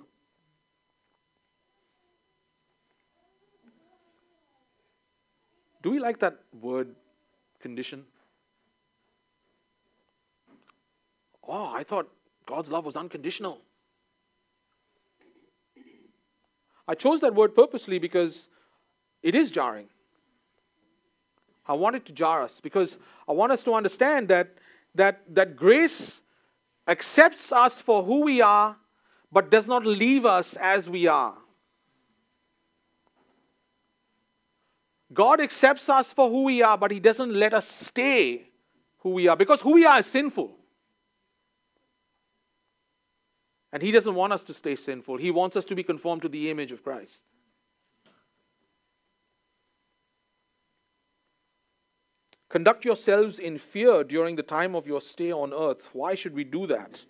Do 5.82 5.90
we 5.90 5.98
like 5.98 6.18
that 6.20 6.38
word 6.60 6.94
condition? 7.60 8.04
Oh, 11.46 11.72
I 11.74 11.82
thought 11.82 12.08
God's 12.46 12.70
love 12.70 12.84
was 12.84 12.96
unconditional. 12.96 13.60
I 16.86 16.94
chose 16.94 17.20
that 17.20 17.34
word 17.34 17.54
purposely 17.54 17.98
because 17.98 18.48
it 19.22 19.34
is 19.34 19.50
jarring. 19.50 19.88
I 21.66 21.74
want 21.74 21.96
it 21.96 22.06
to 22.06 22.12
jar 22.12 22.42
us 22.42 22.60
because 22.60 22.98
I 23.28 23.32
want 23.32 23.52
us 23.52 23.62
to 23.64 23.74
understand 23.74 24.28
that, 24.28 24.48
that, 24.94 25.22
that 25.34 25.56
grace 25.56 26.20
accepts 26.88 27.52
us 27.52 27.80
for 27.80 28.02
who 28.02 28.22
we 28.22 28.40
are, 28.40 28.76
but 29.30 29.50
does 29.50 29.66
not 29.66 29.86
leave 29.86 30.26
us 30.26 30.54
as 30.56 30.90
we 30.90 31.06
are. 31.06 31.34
God 35.12 35.40
accepts 35.40 35.88
us 35.88 36.12
for 36.12 36.30
who 36.30 36.44
we 36.44 36.62
are, 36.62 36.78
but 36.78 36.90
He 36.90 37.00
doesn't 37.00 37.32
let 37.32 37.54
us 37.54 37.68
stay 37.68 38.48
who 38.98 39.10
we 39.10 39.28
are 39.28 39.36
because 39.36 39.60
who 39.60 39.74
we 39.74 39.84
are 39.84 39.98
is 39.98 40.06
sinful. 40.06 40.56
And 43.72 43.82
He 43.82 43.90
doesn't 43.90 44.14
want 44.14 44.32
us 44.32 44.44
to 44.44 44.54
stay 44.54 44.76
sinful. 44.76 45.16
He 45.16 45.30
wants 45.30 45.56
us 45.56 45.64
to 45.66 45.74
be 45.74 45.82
conformed 45.82 46.22
to 46.22 46.28
the 46.28 46.50
image 46.50 46.72
of 46.72 46.82
Christ. 46.82 47.20
Conduct 52.48 52.84
yourselves 52.84 53.38
in 53.38 53.56
fear 53.56 54.04
during 54.04 54.36
the 54.36 54.42
time 54.42 54.74
of 54.74 54.86
your 54.86 55.00
stay 55.00 55.32
on 55.32 55.54
earth. 55.54 55.88
Why 55.94 56.14
should 56.14 56.34
we 56.34 56.44
do 56.44 56.66
that? 56.66 57.02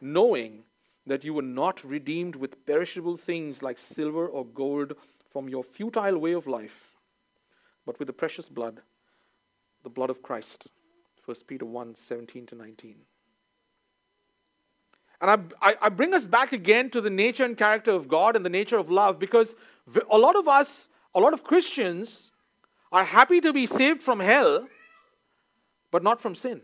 Knowing 0.00 0.64
that 1.06 1.22
you 1.22 1.34
were 1.34 1.42
not 1.42 1.84
redeemed 1.84 2.34
with 2.34 2.64
perishable 2.66 3.16
things 3.16 3.62
like 3.62 3.78
silver 3.78 4.26
or 4.26 4.46
gold 4.46 4.94
from 5.30 5.50
your 5.50 5.62
futile 5.62 6.16
way 6.18 6.32
of 6.32 6.46
life 6.46 6.95
but 7.86 7.98
with 7.98 8.06
the 8.06 8.12
precious 8.12 8.48
blood, 8.48 8.80
the 9.84 9.88
blood 9.88 10.10
of 10.10 10.22
Christ. 10.22 10.66
1 11.24 11.36
Peter 11.46 11.64
1 11.64 11.94
17 11.96 12.46
to 12.46 12.54
19. 12.54 12.96
And 15.20 15.30
I, 15.62 15.70
I, 15.70 15.76
I, 15.82 15.88
bring 15.88 16.12
us 16.12 16.26
back 16.26 16.52
again 16.52 16.90
to 16.90 17.00
the 17.00 17.08
nature 17.08 17.44
and 17.44 17.56
character 17.56 17.90
of 17.92 18.06
God 18.06 18.36
and 18.36 18.44
the 18.44 18.50
nature 18.50 18.76
of 18.76 18.90
love 18.90 19.18
because 19.18 19.54
a 20.10 20.18
lot 20.18 20.36
of 20.36 20.46
us, 20.46 20.88
a 21.14 21.20
lot 21.20 21.32
of 21.32 21.42
Christians, 21.42 22.32
are 22.92 23.04
happy 23.04 23.40
to 23.40 23.52
be 23.52 23.64
saved 23.64 24.02
from 24.02 24.20
hell, 24.20 24.68
but 25.90 26.02
not 26.02 26.20
from 26.20 26.34
sin. 26.34 26.60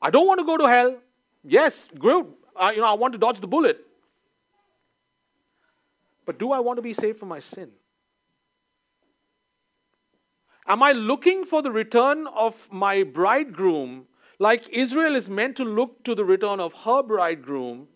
I 0.00 0.10
don't 0.10 0.26
want 0.26 0.40
to 0.40 0.46
go 0.46 0.58
to 0.58 0.68
hell. 0.68 0.98
Yes, 1.42 1.88
good. 1.98 2.26
You 2.26 2.76
know, 2.76 2.84
I 2.84 2.94
want 2.94 3.14
to 3.14 3.18
dodge 3.18 3.40
the 3.40 3.46
bullet. 3.46 3.84
But 6.26 6.38
do 6.38 6.52
I 6.52 6.60
want 6.60 6.76
to 6.76 6.82
be 6.82 6.92
saved 6.92 7.18
from 7.18 7.28
my 7.28 7.40
sin? 7.40 7.70
Am 10.66 10.82
I 10.82 10.92
looking 10.92 11.44
for 11.44 11.60
the 11.60 11.72
return 11.72 12.26
of 12.28 12.68
my 12.70 13.02
bridegroom 13.02 14.06
like 14.38 14.68
Israel 14.68 15.16
is 15.16 15.28
meant 15.28 15.56
to 15.56 15.64
look 15.64 16.04
to 16.04 16.14
the 16.14 16.24
return 16.24 16.60
of 16.60 16.72
her 16.72 17.02
bridegroom? 17.02 17.88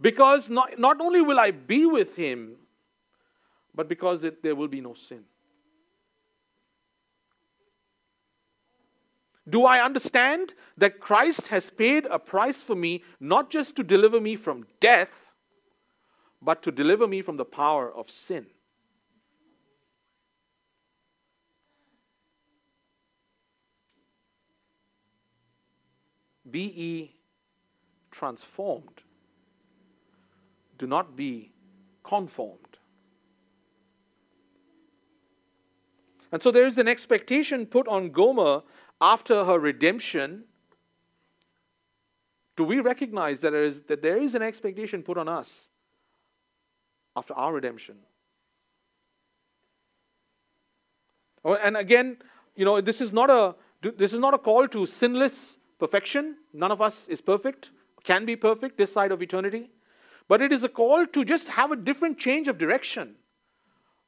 Because 0.00 0.50
not, 0.50 0.78
not 0.78 1.00
only 1.00 1.20
will 1.20 1.38
I 1.38 1.52
be 1.52 1.86
with 1.86 2.16
him, 2.16 2.56
but 3.74 3.88
because 3.88 4.24
it, 4.24 4.42
there 4.42 4.54
will 4.54 4.68
be 4.68 4.80
no 4.80 4.94
sin. 4.94 5.24
Do 9.48 9.64
I 9.64 9.84
understand 9.84 10.54
that 10.78 11.00
Christ 11.00 11.48
has 11.48 11.70
paid 11.70 12.06
a 12.06 12.18
price 12.18 12.62
for 12.62 12.74
me, 12.74 13.02
not 13.20 13.50
just 13.50 13.76
to 13.76 13.84
deliver 13.84 14.20
me 14.20 14.36
from 14.36 14.66
death, 14.80 15.32
but 16.40 16.62
to 16.62 16.72
deliver 16.72 17.06
me 17.06 17.20
from 17.22 17.36
the 17.36 17.44
power 17.44 17.92
of 17.92 18.10
sin? 18.10 18.46
Be 26.54 26.60
ye 26.60 27.16
transformed. 28.12 29.02
Do 30.78 30.86
not 30.86 31.16
be 31.16 31.50
conformed. 32.04 32.78
And 36.30 36.40
so 36.40 36.52
there 36.52 36.68
is 36.68 36.78
an 36.78 36.86
expectation 36.86 37.66
put 37.66 37.88
on 37.88 38.10
Gomer 38.10 38.62
after 39.00 39.44
her 39.44 39.58
redemption. 39.58 40.44
Do 42.54 42.62
we 42.62 42.78
recognize 42.78 43.40
that 43.40 43.50
there 43.50 43.64
is, 43.64 43.80
that 43.88 44.00
there 44.00 44.18
is 44.18 44.36
an 44.36 44.42
expectation 44.42 45.02
put 45.02 45.18
on 45.18 45.26
us 45.26 45.66
after 47.16 47.34
our 47.34 47.52
redemption? 47.52 47.96
Oh, 51.44 51.54
and 51.56 51.76
again, 51.76 52.18
you 52.54 52.64
know, 52.64 52.80
this 52.80 53.00
is 53.00 53.12
not 53.12 53.28
a 53.28 53.56
this 53.82 54.12
is 54.12 54.20
not 54.20 54.34
a 54.34 54.38
call 54.38 54.68
to 54.68 54.86
sinless 54.86 55.56
perfection. 55.78 56.36
None 56.52 56.70
of 56.70 56.80
us 56.80 57.08
is 57.08 57.20
perfect, 57.20 57.70
can 58.02 58.24
be 58.24 58.36
perfect 58.36 58.76
this 58.76 58.92
side 58.92 59.12
of 59.12 59.22
eternity. 59.22 59.70
But 60.28 60.40
it 60.40 60.52
is 60.52 60.64
a 60.64 60.68
call 60.68 61.06
to 61.06 61.24
just 61.24 61.48
have 61.48 61.70
a 61.70 61.76
different 61.76 62.18
change 62.18 62.48
of 62.48 62.58
direction. 62.58 63.16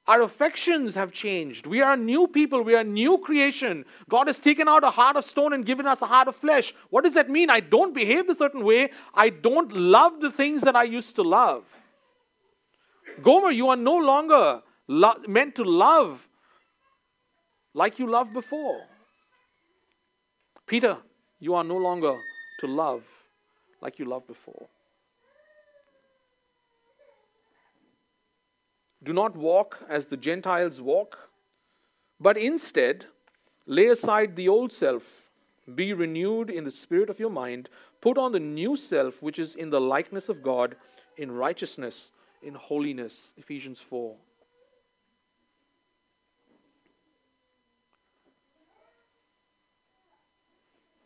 Our 0.06 0.22
affections 0.22 0.94
have 0.94 1.10
changed. 1.10 1.66
We 1.66 1.82
are 1.82 1.96
new 1.96 2.28
people. 2.28 2.62
We 2.62 2.76
are 2.76 2.84
new 2.84 3.18
creation. 3.18 3.84
God 4.08 4.28
has 4.28 4.38
taken 4.38 4.68
out 4.68 4.84
a 4.84 4.90
heart 4.90 5.16
of 5.16 5.24
stone 5.24 5.52
and 5.52 5.66
given 5.66 5.86
us 5.86 6.00
a 6.00 6.06
heart 6.06 6.28
of 6.28 6.36
flesh. 6.36 6.72
What 6.90 7.02
does 7.02 7.14
that 7.14 7.28
mean? 7.28 7.50
I 7.50 7.58
don't 7.58 7.92
behave 7.92 8.28
the 8.28 8.36
certain 8.36 8.64
way. 8.64 8.90
I 9.12 9.30
don't 9.30 9.72
love 9.72 10.20
the 10.20 10.30
things 10.30 10.62
that 10.62 10.76
I 10.76 10.84
used 10.84 11.16
to 11.16 11.22
love. 11.22 11.64
Gomer, 13.22 13.50
you 13.50 13.68
are 13.68 13.76
no 13.76 13.96
longer 13.96 14.62
lo- 14.86 15.22
meant 15.26 15.56
to 15.56 15.64
love 15.64 16.28
like 17.74 17.98
you 17.98 18.06
loved 18.08 18.32
before. 18.32 18.82
Peter, 20.66 20.98
you 21.38 21.54
are 21.54 21.64
no 21.64 21.76
longer 21.76 22.16
to 22.60 22.66
love 22.66 23.02
like 23.80 23.98
you 23.98 24.04
loved 24.04 24.26
before. 24.26 24.66
Do 29.02 29.12
not 29.12 29.36
walk 29.36 29.78
as 29.88 30.06
the 30.06 30.16
Gentiles 30.16 30.80
walk, 30.80 31.28
but 32.18 32.36
instead 32.36 33.06
lay 33.66 33.86
aside 33.86 34.34
the 34.34 34.48
old 34.48 34.72
self, 34.72 35.30
be 35.74 35.92
renewed 35.92 36.50
in 36.50 36.64
the 36.64 36.70
spirit 36.70 37.10
of 37.10 37.20
your 37.20 37.30
mind, 37.30 37.68
put 38.00 38.18
on 38.18 38.32
the 38.32 38.40
new 38.40 38.76
self, 38.76 39.22
which 39.22 39.38
is 39.38 39.54
in 39.54 39.70
the 39.70 39.80
likeness 39.80 40.28
of 40.28 40.42
God, 40.42 40.76
in 41.18 41.30
righteousness, 41.30 42.12
in 42.42 42.54
holiness. 42.54 43.32
Ephesians 43.36 43.80
4. 43.80 44.14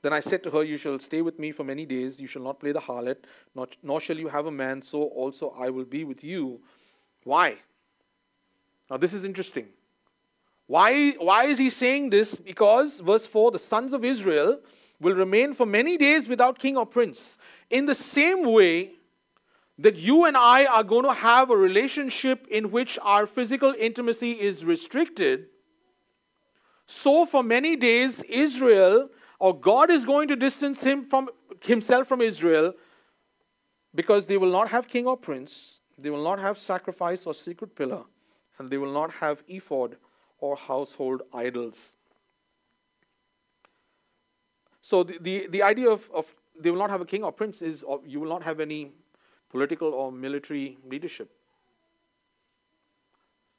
Then 0.03 0.13
I 0.13 0.21
said 0.21 0.43
to 0.45 0.51
her, 0.51 0.63
You 0.63 0.77
shall 0.77 0.99
stay 0.99 1.23
with 1.23 1.39
me 1.39 1.53
for 1.53 1.65
many 1.65 1.85
days. 1.85 2.21
You 2.21 2.27
shall 2.27 2.43
not 2.43 2.59
play 2.59 2.73
the 2.73 2.81
harlot, 2.81 3.19
nor, 3.55 3.69
nor 3.83 4.01
shall 4.01 4.17
you 4.17 4.29
have 4.29 4.47
a 4.47 4.51
man. 4.51 4.83
So 4.83 5.03
also 5.03 5.55
I 5.59 5.71
will 5.71 5.85
be 5.85 6.05
with 6.05 6.25
you. 6.25 6.61
Why? 7.25 7.57
Now, 8.91 8.97
this 8.97 9.13
is 9.13 9.25
interesting. 9.25 9.69
Why, 10.67 11.11
why 11.13 11.45
is 11.47 11.59
he 11.59 11.69
saying 11.69 12.11
this? 12.11 12.37
Because, 12.37 13.01
verse 13.01 13.27
4 13.27 13.51
the 13.51 13.59
sons 13.59 13.93
of 13.93 14.05
Israel 14.05 14.61
will 15.01 15.15
remain 15.15 15.53
for 15.53 15.67
many 15.67 15.97
days 15.97 16.29
without 16.29 16.59
king 16.59 16.77
or 16.77 16.87
prince. 16.87 17.39
In 17.71 17.87
the 17.87 17.95
same 17.95 18.45
way 18.53 18.93
that 19.79 19.97
you 19.97 20.27
and 20.27 20.37
I 20.37 20.67
are 20.67 20.85
going 20.85 21.05
to 21.05 21.13
have 21.13 21.51
a 21.51 21.57
relationship 21.57 22.47
in 22.49 22.71
which 22.71 22.99
our 23.03 23.27
physical 23.27 23.75
intimacy 23.79 24.33
is 24.33 24.65
restricted, 24.65 25.47
so 26.87 27.25
for 27.25 27.43
many 27.43 27.77
days, 27.77 28.23
Israel 28.29 29.09
or 29.41 29.59
God 29.59 29.91
is 29.91 30.05
going 30.05 30.29
to 30.29 30.37
distance 30.37 30.83
him 30.83 31.05
from 31.05 31.29
himself 31.63 32.07
from 32.07 32.21
Israel 32.21 32.75
because 33.95 34.27
they 34.27 34.37
will 34.37 34.53
not 34.53 34.69
have 34.69 34.87
king 34.87 35.07
or 35.07 35.17
prince, 35.17 35.81
they 35.99 36.11
will 36.11 36.23
not 36.23 36.39
have 36.39 36.59
sacrifice 36.59 37.27
or 37.27 37.35
sacred 37.35 37.75
pillar 37.75 38.05
and 38.59 38.71
they 38.71 38.77
will 38.77 38.93
not 38.93 39.11
have 39.11 39.43
ephod 39.49 39.97
or 40.39 40.57
household 40.57 41.23
idols. 41.33 41.97
So 44.83 45.03
the, 45.03 45.19
the, 45.21 45.47
the 45.49 45.63
idea 45.63 45.91
of, 45.91 46.09
of 46.13 46.33
they 46.59 46.71
will 46.71 46.79
not 46.79 46.91
have 46.91 47.01
a 47.01 47.07
king 47.07 47.25
or 47.25 47.33
prince 47.33 47.63
is 47.63 47.85
you 48.07 48.21
will 48.21 48.29
not 48.29 48.43
have 48.43 48.61
any 48.61 48.93
political 49.51 49.89
or 49.89 50.13
military 50.13 50.77
leadership. 50.85 51.31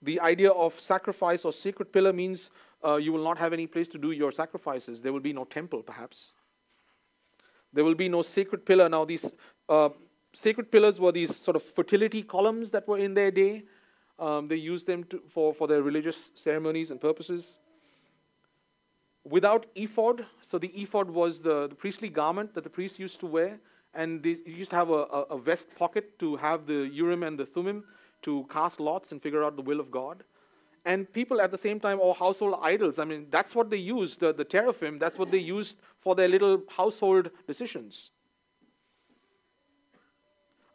The 0.04 0.20
idea 0.20 0.52
of 0.52 0.80
sacrifice 0.80 1.46
or 1.46 1.54
sacred 1.54 1.92
pillar 1.92 2.14
means 2.14 2.52
uh, 2.86 2.96
you 2.96 3.12
will 3.12 3.24
not 3.24 3.38
have 3.38 3.54
any 3.54 3.68
place 3.68 3.88
to 3.90 3.98
do 3.98 4.12
your 4.12 4.32
sacrifices. 4.32 5.02
There 5.02 5.14
will 5.14 5.20
be 5.20 5.34
no 5.34 5.46
temple, 5.46 5.84
perhaps. 5.84 6.34
There 7.74 7.86
will 7.86 7.96
be 7.96 8.10
no 8.10 8.22
sacred 8.22 8.66
pillar. 8.66 8.90
Now, 8.90 9.06
these 9.06 9.32
uh, 9.70 9.90
sacred 10.34 10.72
pillars 10.72 11.00
were 11.00 11.12
these 11.12 11.36
sort 11.36 11.56
of 11.56 11.64
fertility 11.64 12.24
columns 12.24 12.72
that 12.72 12.88
were 12.88 12.98
in 12.98 13.14
their 13.14 13.32
day. 13.32 13.64
Um, 14.20 14.48
they 14.48 14.56
used 14.56 14.88
them 14.88 15.04
to, 15.06 15.22
for, 15.30 15.54
for 15.54 15.68
their 15.68 15.82
religious 15.82 16.32
ceremonies 16.36 16.92
and 16.92 17.00
purposes. 17.00 17.60
Without 19.24 19.68
ephod, 19.76 20.26
so 20.50 20.58
the 20.58 20.70
ephod 20.70 21.10
was 21.10 21.42
the, 21.42 21.68
the 21.68 21.76
priestly 21.76 22.10
garment 22.10 22.54
that 22.56 22.64
the 22.64 22.70
priests 22.70 23.00
used 23.00 23.20
to 23.20 23.28
wear, 23.28 23.60
and 23.94 24.24
they 24.24 24.38
used 24.46 24.72
to 24.72 24.76
have 24.76 24.90
a, 24.90 24.94
a, 24.94 25.22
a 25.32 25.38
vest 25.38 25.68
pocket 25.76 26.18
to 26.20 26.36
have 26.38 26.66
the 26.66 26.90
Urim 26.92 27.24
and 27.24 27.38
the 27.38 27.46
Thummim 27.46 27.84
to 28.24 28.46
cast 28.50 28.80
lots 28.80 29.12
and 29.12 29.22
figure 29.22 29.44
out 29.44 29.56
the 29.56 29.62
will 29.62 29.80
of 29.80 29.92
God. 29.92 30.24
And 30.84 31.12
people 31.14 31.40
at 31.40 31.52
the 31.52 31.58
same 31.58 31.80
time, 31.80 32.00
or 32.00 32.16
household 32.16 32.56
idols, 32.62 32.98
I 32.98 33.06
mean, 33.06 33.28
that's 33.30 33.54
what 33.54 33.70
they 33.70 33.78
used, 33.78 34.20
the, 34.20 34.34
the 34.34 34.44
teraphim, 34.44 34.98
that's 34.98 35.18
what 35.18 35.30
they 35.30 35.38
used 35.38 35.76
for 36.00 36.16
their 36.16 36.28
little 36.28 36.64
household 36.70 37.30
decisions. 37.48 38.10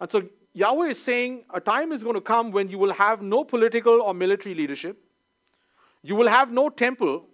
And 0.00 0.10
so 0.10 0.22
Yahweh 0.52 0.88
is 0.88 1.02
saying 1.02 1.44
a 1.52 1.60
time 1.60 1.90
is 1.90 2.02
going 2.02 2.14
to 2.14 2.20
come 2.20 2.50
when 2.50 2.68
you 2.68 2.78
will 2.78 2.92
have 2.92 3.20
no 3.20 3.42
political 3.42 4.00
or 4.00 4.14
military 4.14 4.54
leadership. 4.54 4.96
You 6.02 6.14
will 6.14 6.28
have 6.28 6.52
no 6.52 6.68
temple 6.68 7.24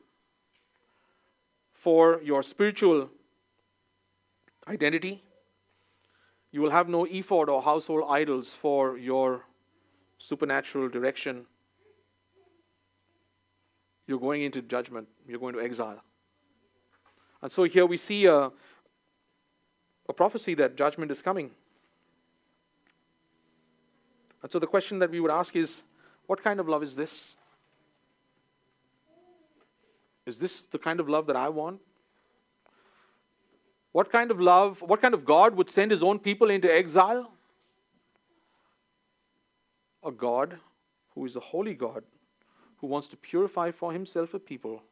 for 1.75 2.21
your 2.23 2.43
spiritual 2.43 3.11
identity. 4.67 5.23
You 6.53 6.63
will 6.63 6.71
have 6.71 6.89
no 6.89 7.05
ephod 7.05 7.49
or 7.49 7.61
household 7.61 8.05
idols 8.09 8.51
for 8.51 8.97
your 8.97 9.45
supernatural 10.19 10.89
direction. 10.89 11.47
You're 14.13 14.21
going 14.21 14.43
into 14.43 14.61
judgment, 14.61 15.09
you're 15.27 15.39
going 15.39 15.55
to 15.55 15.63
exile. 15.63 15.99
And 17.41 17.51
so 17.51 17.65
here 17.65 17.87
we 17.87 17.97
see 17.97 18.27
a, 18.27 18.53
a 20.07 20.13
prophecy 20.15 20.53
that 20.57 20.77
judgment 20.77 21.11
is 21.11 21.23
coming. 21.23 21.51
And 24.43 24.53
so 24.53 24.59
the 24.59 24.67
question 24.67 24.99
that 24.99 25.11
we 25.11 25.19
would 25.19 25.31
ask 25.31 25.57
is 25.57 25.83
what 26.27 26.45
kind 26.45 26.61
of 26.61 26.69
love 26.69 26.83
is 26.83 26.95
this? 26.95 27.37
Is 30.27 30.37
this 30.37 30.67
the 30.67 30.79
kind 30.79 31.01
of 31.01 31.09
love 31.09 31.27
that 31.29 31.37
I 31.37 31.49
want? 31.49 31.81
What 33.93 34.13
kind 34.13 34.31
of 34.31 34.43
love, 34.43 34.83
what 34.83 35.01
kind 35.01 35.15
of 35.15 35.25
God 35.25 35.57
would 35.57 35.71
send 35.71 35.91
his 35.91 36.03
own 36.03 36.19
people 36.19 36.51
into 36.51 36.71
exile? 36.71 37.33
A 40.05 40.13
God 40.13 40.59
who 41.15 41.25
is 41.25 41.35
a 41.35 41.41
holy 41.41 41.73
God 41.73 42.05
who 42.83 42.89
wants 42.89 43.07
to 43.09 43.17
purify 43.17 43.71
for 43.71 43.93
himself 43.93 44.35
a 44.35 44.39
people 44.41 44.83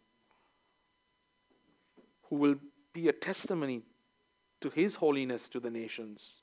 who 2.28 2.36
will 2.36 2.54
be 2.92 3.08
a 3.08 3.12
testimony 3.12 3.82
to 4.60 4.70
his 4.70 4.94
holiness 4.94 5.48
to 5.48 5.58
the 5.58 5.70
nations. 5.70 6.42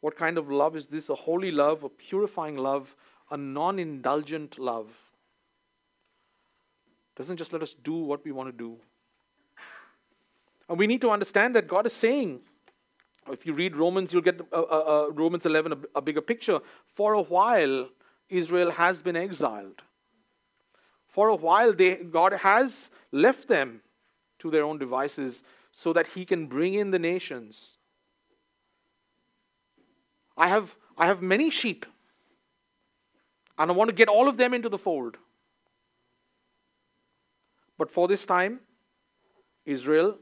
What 0.00 0.16
kind 0.16 0.36
of 0.36 0.50
love 0.50 0.74
is 0.74 0.88
this? 0.88 1.08
A 1.08 1.14
holy 1.14 1.52
love, 1.52 1.84
a 1.84 1.88
purifying 1.88 2.56
love, 2.56 2.96
a 3.30 3.36
non 3.36 3.78
indulgent 3.78 4.58
love. 4.58 4.88
Doesn't 7.14 7.36
just 7.36 7.52
let 7.52 7.62
us 7.62 7.74
do 7.84 7.94
what 7.94 8.24
we 8.24 8.32
want 8.32 8.48
to 8.48 8.52
do. 8.52 8.76
And 10.68 10.78
we 10.78 10.88
need 10.88 11.00
to 11.02 11.10
understand 11.10 11.54
that 11.54 11.68
God 11.68 11.86
is 11.86 11.92
saying, 11.92 12.40
if 13.30 13.46
you 13.46 13.52
read 13.52 13.76
Romans, 13.76 14.12
you'll 14.12 14.22
get 14.22 14.40
uh, 14.52 14.60
uh, 14.60 15.06
uh, 15.06 15.12
Romans 15.12 15.46
11 15.46 15.72
a, 15.72 15.76
a 15.98 16.02
bigger 16.02 16.20
picture. 16.20 16.58
For 16.94 17.14
a 17.14 17.22
while, 17.22 17.88
Israel 18.28 18.70
has 18.72 19.02
been 19.02 19.16
exiled. 19.16 19.82
For 21.08 21.28
a 21.28 21.34
while, 21.34 21.72
they, 21.72 21.96
God 21.96 22.32
has 22.32 22.90
left 23.12 23.48
them 23.48 23.80
to 24.40 24.50
their 24.50 24.64
own 24.64 24.78
devices 24.78 25.42
so 25.72 25.92
that 25.92 26.08
He 26.08 26.24
can 26.24 26.46
bring 26.46 26.74
in 26.74 26.90
the 26.90 26.98
nations. 26.98 27.78
I 30.36 30.48
have, 30.48 30.76
I 30.98 31.06
have 31.06 31.22
many 31.22 31.50
sheep, 31.50 31.86
and 33.58 33.70
I 33.70 33.74
want 33.74 33.88
to 33.88 33.96
get 33.96 34.08
all 34.08 34.28
of 34.28 34.36
them 34.36 34.52
into 34.52 34.68
the 34.68 34.78
fold. 34.78 35.16
But 37.78 37.90
for 37.90 38.08
this 38.08 38.26
time, 38.26 38.60
Israel 39.64 40.18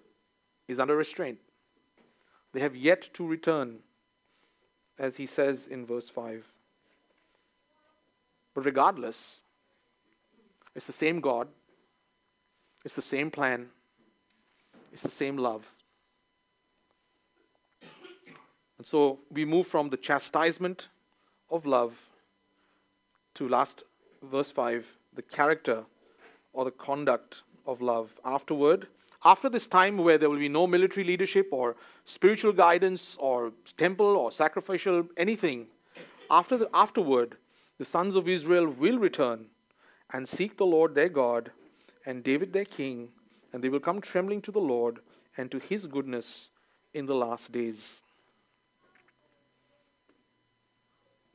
is 0.68 0.78
under 0.78 0.96
restraint. 0.96 1.38
They 2.52 2.60
have 2.60 2.76
yet 2.76 3.10
to 3.14 3.26
return, 3.26 3.80
as 4.98 5.16
he 5.16 5.26
says 5.26 5.66
in 5.66 5.84
verse 5.84 6.08
5. 6.08 6.53
But 8.54 8.64
regardless, 8.64 9.40
it's 10.74 10.86
the 10.86 10.92
same 10.92 11.20
God, 11.20 11.48
it's 12.84 12.94
the 12.94 13.02
same 13.02 13.30
plan, 13.30 13.68
it's 14.92 15.02
the 15.02 15.10
same 15.10 15.36
love. 15.36 15.64
And 18.78 18.86
so 18.86 19.18
we 19.30 19.44
move 19.44 19.66
from 19.66 19.90
the 19.90 19.96
chastisement 19.96 20.88
of 21.50 21.66
love 21.66 22.08
to 23.34 23.48
last 23.48 23.82
verse 24.22 24.50
5, 24.50 24.86
the 25.14 25.22
character 25.22 25.84
or 26.52 26.64
the 26.64 26.70
conduct 26.70 27.42
of 27.66 27.80
love. 27.80 28.14
Afterward, 28.24 28.86
after 29.24 29.48
this 29.48 29.66
time 29.66 29.98
where 29.98 30.18
there 30.18 30.28
will 30.28 30.38
be 30.38 30.48
no 30.48 30.66
military 30.66 31.04
leadership 31.04 31.48
or 31.50 31.76
spiritual 32.04 32.52
guidance 32.52 33.16
or 33.18 33.52
temple 33.76 34.16
or 34.16 34.30
sacrificial 34.30 35.06
anything, 35.16 35.66
after 36.30 36.56
the, 36.56 36.68
afterward, 36.74 37.36
the 37.78 37.84
sons 37.84 38.16
of 38.16 38.28
Israel 38.28 38.66
will 38.66 38.98
return 38.98 39.46
and 40.12 40.28
seek 40.28 40.56
the 40.56 40.66
Lord 40.66 40.94
their 40.94 41.08
God 41.08 41.50
and 42.06 42.22
David 42.22 42.52
their 42.52 42.64
king, 42.64 43.08
and 43.52 43.62
they 43.62 43.68
will 43.68 43.80
come 43.80 44.00
trembling 44.00 44.42
to 44.42 44.52
the 44.52 44.60
Lord 44.60 45.00
and 45.36 45.50
to 45.50 45.58
his 45.58 45.86
goodness 45.86 46.50
in 46.92 47.06
the 47.06 47.14
last 47.14 47.50
days. 47.50 48.00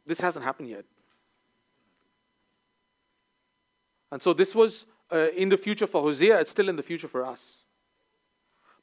This 0.05 0.19
hasn't 0.19 0.45
happened 0.45 0.69
yet. 0.69 0.85
And 4.11 4.21
so 4.21 4.33
this 4.33 4.55
was 4.55 4.85
uh, 5.11 5.27
in 5.35 5.49
the 5.49 5.57
future 5.57 5.87
for 5.87 6.01
Hosea, 6.01 6.39
it's 6.39 6.51
still 6.51 6.69
in 6.69 6.75
the 6.75 6.83
future 6.83 7.07
for 7.07 7.25
us. 7.25 7.65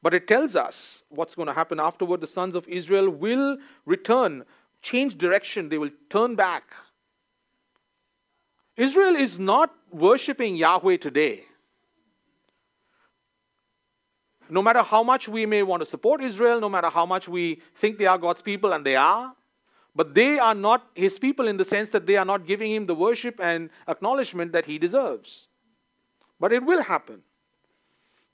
But 0.03 0.15
it 0.15 0.29
tells 0.29 0.55
us 0.55 1.03
what's 1.09 1.35
going 1.35 1.49
to 1.49 1.55
happen 1.55 1.81
afterward. 1.81 2.21
The 2.21 2.27
sons 2.27 2.55
of 2.55 2.69
Israel 2.69 3.11
will 3.11 3.59
return, 3.87 4.45
change 4.83 5.19
direction, 5.19 5.69
they 5.69 5.79
will 5.79 5.91
turn 6.11 6.37
back. 6.37 6.65
Israel 8.77 9.17
is 9.17 9.39
not 9.39 9.75
worshiping 9.91 10.57
Yahweh 10.57 10.99
today. 10.99 11.45
No 14.49 14.63
matter 14.63 14.83
how 14.83 15.03
much 15.03 15.29
we 15.29 15.47
may 15.47 15.63
want 15.63 15.81
to 15.81 15.87
support 15.87 16.23
Israel, 16.23 16.61
no 16.61 16.69
matter 16.69 16.89
how 16.89 17.07
much 17.07 17.29
we 17.29 17.61
think 17.77 17.99
they 17.99 18.07
are 18.07 18.19
God's 18.19 18.43
people, 18.43 18.73
and 18.73 18.85
they 18.85 18.95
are, 18.95 19.35
but 19.95 20.15
they 20.15 20.39
are 20.39 20.55
not 20.55 20.87
his 20.95 21.19
people 21.19 21.49
in 21.49 21.57
the 21.57 21.65
sense 21.65 21.91
that 21.91 22.07
they 22.07 22.17
are 22.17 22.25
not 22.25 22.47
giving 22.47 22.71
him 22.71 22.87
the 22.87 22.95
worship 22.95 23.41
and 23.41 23.71
acknowledgement 23.89 24.53
that 24.53 24.67
he 24.67 24.79
deserves. 24.79 25.49
But 26.39 26.53
it 26.53 26.63
will 26.65 26.83
happen. 26.83 27.23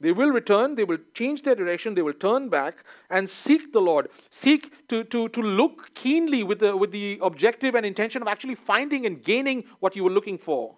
They 0.02 0.10
will 0.10 0.30
return, 0.30 0.74
they 0.74 0.82
will 0.82 0.98
change 1.14 1.44
their 1.44 1.54
direction, 1.54 1.94
they 1.94 2.02
will 2.02 2.12
turn 2.12 2.48
back 2.48 2.74
and 3.08 3.30
seek 3.30 3.72
the 3.72 3.80
Lord. 3.80 4.08
Seek 4.30 4.88
to, 4.88 5.04
to, 5.04 5.28
to 5.28 5.40
look 5.40 5.94
keenly 5.94 6.42
with 6.42 6.58
the, 6.58 6.76
with 6.76 6.90
the 6.90 7.20
objective 7.22 7.76
and 7.76 7.86
intention 7.86 8.20
of 8.20 8.26
actually 8.26 8.56
finding 8.56 9.06
and 9.06 9.22
gaining 9.22 9.62
what 9.78 9.94
you 9.94 10.02
were 10.02 10.10
looking 10.10 10.38
for. 10.38 10.74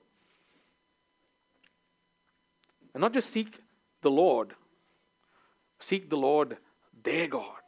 And 2.92 3.00
not 3.00 3.14
just 3.14 3.30
seek 3.30 3.62
the 4.02 4.10
Lord, 4.10 4.54
seek 5.80 6.10
the 6.10 6.18
Lord, 6.18 6.58
their 7.02 7.26
God 7.26 7.62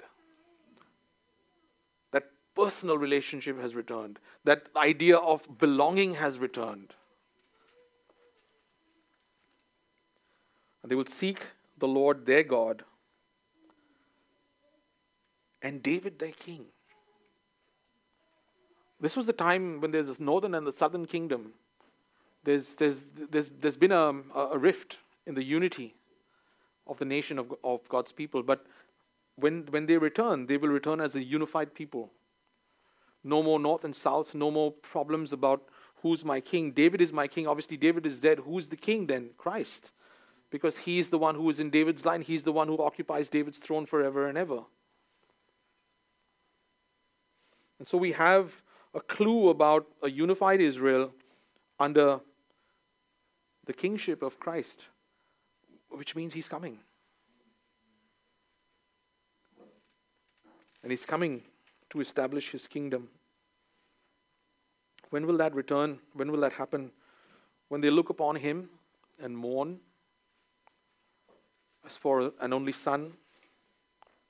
That 2.12 2.24
personal 2.54 2.98
relationship 2.98 3.58
has 3.62 3.74
returned. 3.74 4.18
That 4.44 4.68
idea 4.76 5.16
of 5.16 5.58
belonging 5.58 6.16
has 6.16 6.38
returned. 6.38 6.92
And 10.86 10.90
they 10.92 10.94
will 10.94 11.06
seek 11.06 11.40
the 11.78 11.88
Lord 11.88 12.26
their 12.26 12.44
God 12.44 12.84
and 15.60 15.82
David 15.82 16.20
their 16.20 16.30
king. 16.30 16.66
This 19.00 19.16
was 19.16 19.26
the 19.26 19.32
time 19.32 19.80
when 19.80 19.90
there's 19.90 20.06
this 20.06 20.20
northern 20.20 20.54
and 20.54 20.64
the 20.64 20.72
southern 20.72 21.04
kingdom. 21.04 21.54
There's, 22.44 22.76
there's, 22.76 23.00
there's, 23.32 23.50
there's 23.60 23.76
been 23.76 23.90
a, 23.90 24.14
a 24.36 24.56
rift 24.56 24.98
in 25.26 25.34
the 25.34 25.42
unity 25.42 25.96
of 26.86 27.00
the 27.00 27.04
nation 27.04 27.40
of, 27.40 27.52
of 27.64 27.80
God's 27.88 28.12
people. 28.12 28.44
But 28.44 28.64
when, 29.34 29.66
when 29.70 29.86
they 29.86 29.98
return, 29.98 30.46
they 30.46 30.56
will 30.56 30.68
return 30.68 31.00
as 31.00 31.16
a 31.16 31.20
unified 31.20 31.74
people. 31.74 32.12
No 33.24 33.42
more 33.42 33.58
north 33.58 33.82
and 33.82 33.96
south, 33.96 34.36
no 34.36 34.52
more 34.52 34.70
problems 34.70 35.32
about 35.32 35.62
who's 36.02 36.24
my 36.24 36.40
king. 36.40 36.70
David 36.70 37.00
is 37.00 37.12
my 37.12 37.26
king. 37.26 37.48
Obviously, 37.48 37.76
David 37.76 38.06
is 38.06 38.20
dead. 38.20 38.38
Who's 38.38 38.68
the 38.68 38.76
king 38.76 39.08
then? 39.08 39.30
Christ. 39.36 39.90
Because 40.50 40.78
he's 40.78 41.10
the 41.10 41.18
one 41.18 41.34
who 41.34 41.50
is 41.50 41.60
in 41.60 41.70
David's 41.70 42.04
line, 42.04 42.22
he's 42.22 42.42
the 42.42 42.52
one 42.52 42.68
who 42.68 42.78
occupies 42.78 43.28
David's 43.28 43.58
throne 43.58 43.86
forever 43.86 44.28
and 44.28 44.38
ever. 44.38 44.62
And 47.78 47.88
so 47.88 47.98
we 47.98 48.12
have 48.12 48.62
a 48.94 49.00
clue 49.00 49.48
about 49.48 49.86
a 50.02 50.10
unified 50.10 50.60
Israel 50.60 51.12
under 51.78 52.20
the 53.66 53.72
kingship 53.72 54.22
of 54.22 54.38
Christ, 54.40 54.80
which 55.90 56.14
means 56.14 56.32
he's 56.32 56.48
coming. 56.48 56.78
And 60.82 60.92
he's 60.92 61.04
coming 61.04 61.42
to 61.90 62.00
establish 62.00 62.50
his 62.50 62.66
kingdom. 62.66 63.08
When 65.10 65.26
will 65.26 65.36
that 65.38 65.54
return? 65.54 65.98
When 66.14 66.30
will 66.30 66.40
that 66.40 66.52
happen? 66.52 66.92
When 67.68 67.80
they 67.80 67.90
look 67.90 68.08
upon 68.08 68.36
him 68.36 68.70
and 69.20 69.36
mourn 69.36 69.80
as 71.86 71.96
for 71.96 72.32
an 72.40 72.52
only 72.52 72.72
son, 72.72 73.12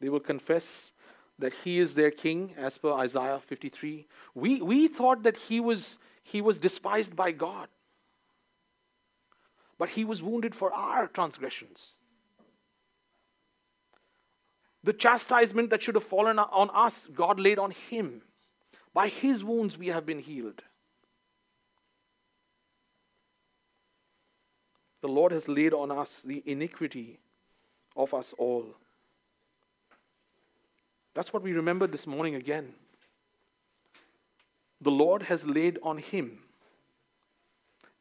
they 0.00 0.08
will 0.08 0.20
confess 0.20 0.92
that 1.38 1.52
he 1.52 1.78
is 1.78 1.94
their 1.94 2.10
king, 2.10 2.54
as 2.56 2.78
per 2.78 2.92
Isaiah 2.92 3.40
53. 3.46 4.06
We, 4.34 4.60
we 4.62 4.88
thought 4.88 5.22
that 5.22 5.36
he 5.36 5.60
was, 5.60 5.98
he 6.22 6.40
was 6.40 6.58
despised 6.58 7.14
by 7.14 7.32
God, 7.32 7.68
but 9.78 9.90
he 9.90 10.04
was 10.04 10.22
wounded 10.22 10.54
for 10.54 10.72
our 10.72 11.06
transgressions. 11.06 11.92
The 14.82 14.92
chastisement 14.92 15.70
that 15.70 15.82
should 15.82 15.96
have 15.96 16.04
fallen 16.04 16.38
on 16.38 16.70
us, 16.72 17.08
God 17.12 17.40
laid 17.40 17.58
on 17.58 17.72
him. 17.72 18.22
By 18.94 19.08
his 19.08 19.44
wounds 19.44 19.76
we 19.76 19.88
have 19.88 20.06
been 20.06 20.20
healed. 20.20 20.62
The 25.02 25.08
Lord 25.08 25.32
has 25.32 25.48
laid 25.48 25.74
on 25.74 25.90
us 25.90 26.22
the 26.24 26.42
iniquity 26.46 27.18
of 27.96 28.14
us 28.14 28.34
all. 28.38 28.66
That's 31.14 31.32
what 31.32 31.42
we 31.42 31.52
remember 31.52 31.86
this 31.86 32.06
morning 32.06 32.34
again. 32.34 32.74
The 34.80 34.90
Lord 34.90 35.22
has 35.24 35.46
laid 35.46 35.78
on 35.82 35.98
him 35.98 36.40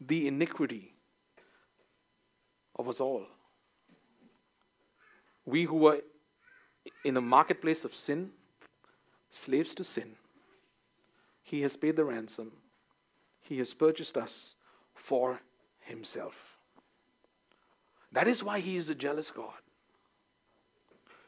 the 0.02 0.28
iniquity 0.28 0.94
of 2.78 2.90
us 2.90 3.00
all. 3.00 3.26
We 5.46 5.64
who 5.64 5.78
were 5.78 6.02
in 7.04 7.14
the 7.14 7.22
marketplace 7.22 7.86
of 7.86 7.96
sin, 7.96 8.32
slaves 9.32 9.74
to 9.76 9.84
sin, 9.84 10.16
he 11.46 11.62
has 11.62 11.78
paid 11.78 11.96
the 11.96 12.04
ransom. 12.04 12.52
He 13.40 13.60
has 13.60 13.74
purchased 13.74 14.18
us 14.18 14.56
for 14.96 15.40
Himself. 15.80 16.34
That 18.12 18.28
is 18.28 18.44
why 18.44 18.60
He 18.60 18.78
is 18.78 18.90
a 18.90 18.96
jealous 18.96 19.30
God. 19.30 19.54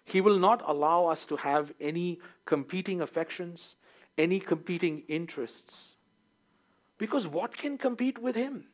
He 0.07 0.21
will 0.21 0.39
not 0.39 0.63
allow 0.65 1.05
us 1.05 1.25
to 1.27 1.35
have 1.35 1.73
any 1.79 2.19
competing 2.45 3.01
affections, 3.01 3.75
any 4.17 4.39
competing 4.39 5.03
interests. 5.07 5.95
Because 6.97 7.27
what 7.27 7.55
can 7.55 7.77
compete 7.77 8.17
with 8.17 8.35
Him? 8.35 8.65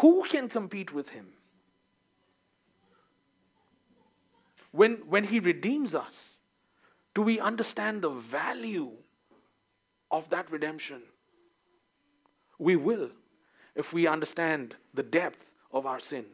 Who 0.00 0.24
can 0.28 0.48
compete 0.48 0.92
with 0.92 1.10
Him? 1.10 1.26
When, 4.70 4.94
when 5.06 5.24
He 5.24 5.38
redeems 5.38 5.94
us, 5.94 6.38
do 7.14 7.22
we 7.22 7.38
understand 7.38 8.02
the 8.02 8.10
value 8.10 8.92
of 10.12 10.28
that 10.28 10.48
redemption. 10.52 11.00
We 12.58 12.76
will 12.76 13.10
if 13.74 13.92
we 13.92 14.06
understand 14.06 14.76
the 14.92 15.02
depth 15.02 15.50
of 15.72 15.86
our 15.86 15.98
sin. 15.98 16.26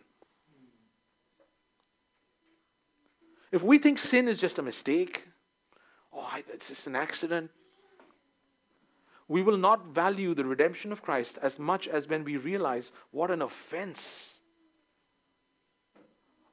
If 3.52 3.62
we 3.62 3.78
think 3.78 3.98
sin 3.98 4.28
is 4.28 4.38
just 4.38 4.58
a 4.58 4.62
mistake, 4.62 5.26
oh, 6.12 6.28
it's 6.52 6.68
just 6.68 6.86
an 6.86 6.96
accident, 6.96 7.50
we 9.26 9.42
will 9.42 9.56
not 9.56 9.88
value 9.88 10.34
the 10.34 10.44
redemption 10.44 10.92
of 10.92 11.02
Christ 11.02 11.38
as 11.42 11.58
much 11.58 11.86
as 11.86 12.08
when 12.08 12.24
we 12.24 12.36
realize 12.36 12.92
what 13.10 13.30
an 13.30 13.42
offense. 13.42 14.38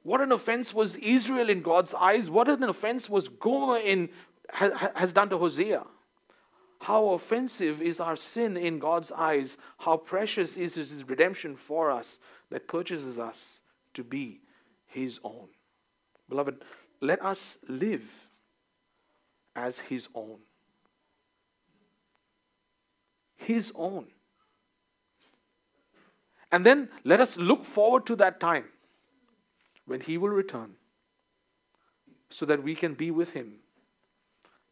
What 0.02 0.20
an 0.20 0.30
offense 0.30 0.72
was 0.72 0.96
Israel 0.96 1.48
in 1.48 1.62
God's 1.62 1.94
eyes. 1.94 2.30
What 2.30 2.48
an 2.48 2.62
offense 2.62 3.08
was 3.08 3.28
Gomer 3.28 3.78
in, 3.78 4.10
has 4.50 5.12
done 5.12 5.30
to 5.30 5.38
Hosea. 5.38 5.84
How 6.80 7.08
offensive 7.10 7.80
is 7.80 7.98
our 7.98 8.16
sin 8.16 8.56
in 8.56 8.78
God's 8.78 9.10
eyes? 9.10 9.56
How 9.78 9.96
precious 9.96 10.56
is 10.56 10.74
His 10.74 11.08
redemption 11.08 11.56
for 11.56 11.90
us 11.90 12.20
that 12.50 12.68
purchases 12.68 13.18
us 13.18 13.62
to 13.94 14.04
be 14.04 14.40
his 14.96 15.20
own. 15.22 15.48
Beloved, 16.28 16.64
let 17.00 17.24
us 17.24 17.58
live 17.68 18.04
as 19.54 19.80
his 19.80 20.08
own. 20.14 20.38
His 23.36 23.72
own. 23.74 24.06
And 26.52 26.64
then 26.64 26.88
let 27.04 27.20
us 27.20 27.36
look 27.36 27.64
forward 27.64 28.06
to 28.06 28.16
that 28.16 28.40
time 28.40 28.66
when 29.86 30.00
he 30.00 30.18
will 30.18 30.30
return 30.30 30.74
so 32.30 32.46
that 32.46 32.62
we 32.62 32.74
can 32.74 32.94
be 32.94 33.10
with 33.10 33.30
him 33.30 33.56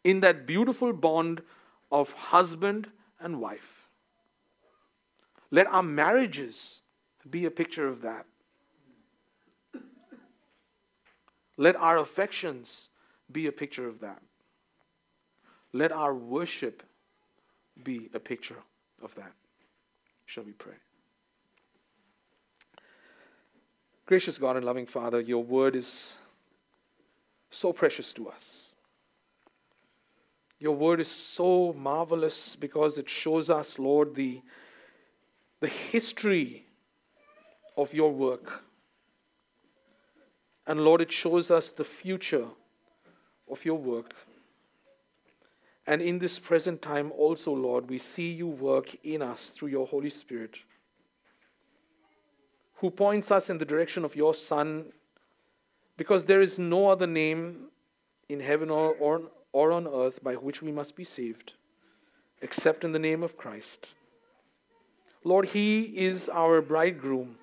in 0.03 0.20
that 0.20 0.47
beautiful 0.47 0.93
bond 0.93 1.43
of 1.91 2.12
husband 2.12 2.89
and 3.20 3.41
wife. 3.41 3.89
Let 5.51 5.66
our 5.68 5.83
marriages 5.83 6.81
be 7.29 7.45
a 7.45 7.51
picture 7.51 7.87
of 7.87 8.03
that. 8.03 8.27
Let 11.57 11.76
our 11.76 11.98
affections 11.98 12.88
be 13.30 13.46
a 13.46 13.52
picture 13.52 13.88
of 13.88 14.00
that. 14.00 14.20
Let 15.72 15.92
our 15.92 16.14
worship 16.14 16.82
be 17.82 18.11
a 18.14 18.20
picture 18.20 18.59
of 19.02 19.14
that. 19.16 19.32
Shall 20.26 20.44
we 20.44 20.52
pray? 20.52 20.74
Gracious 24.07 24.38
God 24.38 24.57
and 24.57 24.64
loving 24.64 24.86
Father, 24.86 25.20
your 25.20 25.42
word 25.42 25.74
is 25.74 26.12
so 27.50 27.72
precious 27.72 28.12
to 28.14 28.28
us. 28.28 28.74
Your 30.59 30.76
word 30.76 31.00
is 31.00 31.11
so 31.11 31.74
marvelous 31.76 32.57
because 32.57 32.98
it 32.98 33.09
shows 33.09 33.50
us, 33.50 33.78
Lord, 33.78 34.14
the, 34.14 34.42
the 35.61 35.68
history 35.68 36.66
of 37.76 37.92
your 37.92 38.12
work. 38.12 38.62
And 40.67 40.81
Lord, 40.81 41.01
it 41.01 41.12
shows 41.12 41.51
us 41.51 41.69
the 41.69 41.85
future 41.85 42.47
of 43.51 43.65
your 43.65 43.79
work. 43.79 44.15
And 45.87 46.01
in 46.01 46.19
this 46.19 46.39
present 46.39 46.81
time 46.81 47.12
also, 47.12 47.53
Lord, 47.53 47.91
we 47.91 47.99
see 47.99 48.33
you 48.33 48.47
work 48.47 48.97
in 49.05 49.21
us 49.21 49.51
through 49.55 49.69
your 49.69 49.87
Holy 49.87 50.09
Spirit, 50.09 50.57
who 52.77 52.91
points 52.91 53.31
us 53.31 53.51
in 53.51 53.59
the 53.59 53.67
direction 53.67 54.05
of 54.05 54.17
your 54.17 54.35
Son, 54.35 54.87
because 55.97 56.25
there 56.25 56.41
is 56.41 56.59
no 56.59 56.89
other 56.89 57.07
name 57.07 57.69
in 58.29 58.41
heaven 58.41 58.71
or, 58.71 58.95
or, 58.95 59.23
or 59.53 59.73
on 59.73 59.87
earth 59.87 60.23
by 60.25 60.35
which 60.35 60.62
we 60.62 60.73
must 60.73 60.97
be 60.97 61.05
saved, 61.05 61.53
except 62.41 62.83
in 62.83 62.93
the 62.93 62.99
name 62.99 63.23
of 63.23 63.37
Christ. 63.37 63.89
Lord, 65.23 65.49
He 65.49 65.83
is 65.83 66.31
our 66.31 66.62
bridegroom. 66.62 67.37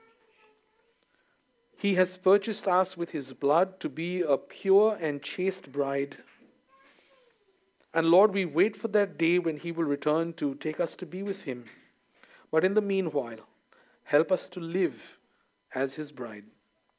He 1.82 1.96
has 1.96 2.16
purchased 2.16 2.68
us 2.68 2.96
with 2.96 3.10
His 3.10 3.34
blood 3.34 3.80
to 3.80 3.90
be 3.90 4.22
a 4.22 4.38
pure 4.38 4.96
and 5.02 5.20
chaste 5.20 5.72
bride. 5.72 6.20
And 7.92 8.06
Lord, 8.06 8.36
we 8.36 8.46
wait 8.46 8.76
for 8.76 8.88
that 8.90 9.18
day 9.18 9.40
when 9.40 9.58
He 9.58 9.72
will 9.72 9.86
return 9.86 10.34
to 10.34 10.54
take 10.54 10.80
us 10.80 10.94
to 10.98 11.08
be 11.08 11.24
with 11.24 11.42
Him. 11.42 11.66
But 12.52 12.64
in 12.64 12.76
the 12.76 12.82
meanwhile, 12.82 13.48
help 14.04 14.32
us 14.32 14.48
to 14.50 14.60
live 14.60 15.18
as 15.74 15.96
His 15.96 16.12
bride, 16.12 16.44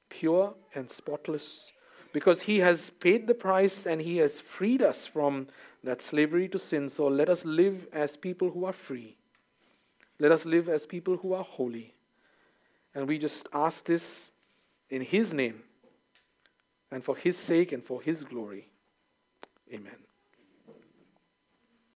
pure 0.09 0.55
and 0.75 0.91
spotless, 0.91 1.71
because 2.13 2.41
He 2.41 2.59
has 2.59 2.91
paid 2.91 3.29
the 3.29 3.35
price 3.35 3.87
and 3.87 4.01
He 4.01 4.17
has 4.17 4.41
freed 4.41 4.83
us 4.83 5.07
from 5.07 5.47
that 5.85 6.03
slavery 6.03 6.49
to 6.49 6.59
sin. 6.59 6.89
So 6.89 7.07
let 7.07 7.29
us 7.29 7.45
live 7.45 7.87
as 7.93 8.17
people 8.17 8.51
who 8.51 8.65
are 8.65 8.73
free. 8.73 9.17
Let 10.19 10.33
us 10.33 10.45
live 10.45 10.69
as 10.69 10.87
people 10.87 11.19
who 11.19 11.35
are 11.35 11.45
holy. 11.45 11.95
And 12.97 13.07
we 13.07 13.17
just 13.17 13.49
ask 13.53 13.85
this 13.85 14.32
in 14.93 15.01
His 15.01 15.33
name 15.33 15.63
and 16.91 17.03
for 17.03 17.17
His 17.17 17.37
sake 17.37 17.73
and 17.73 17.83
for 17.83 18.03
His 18.03 18.23
glory. 18.23 18.69
Amen. 19.73 19.97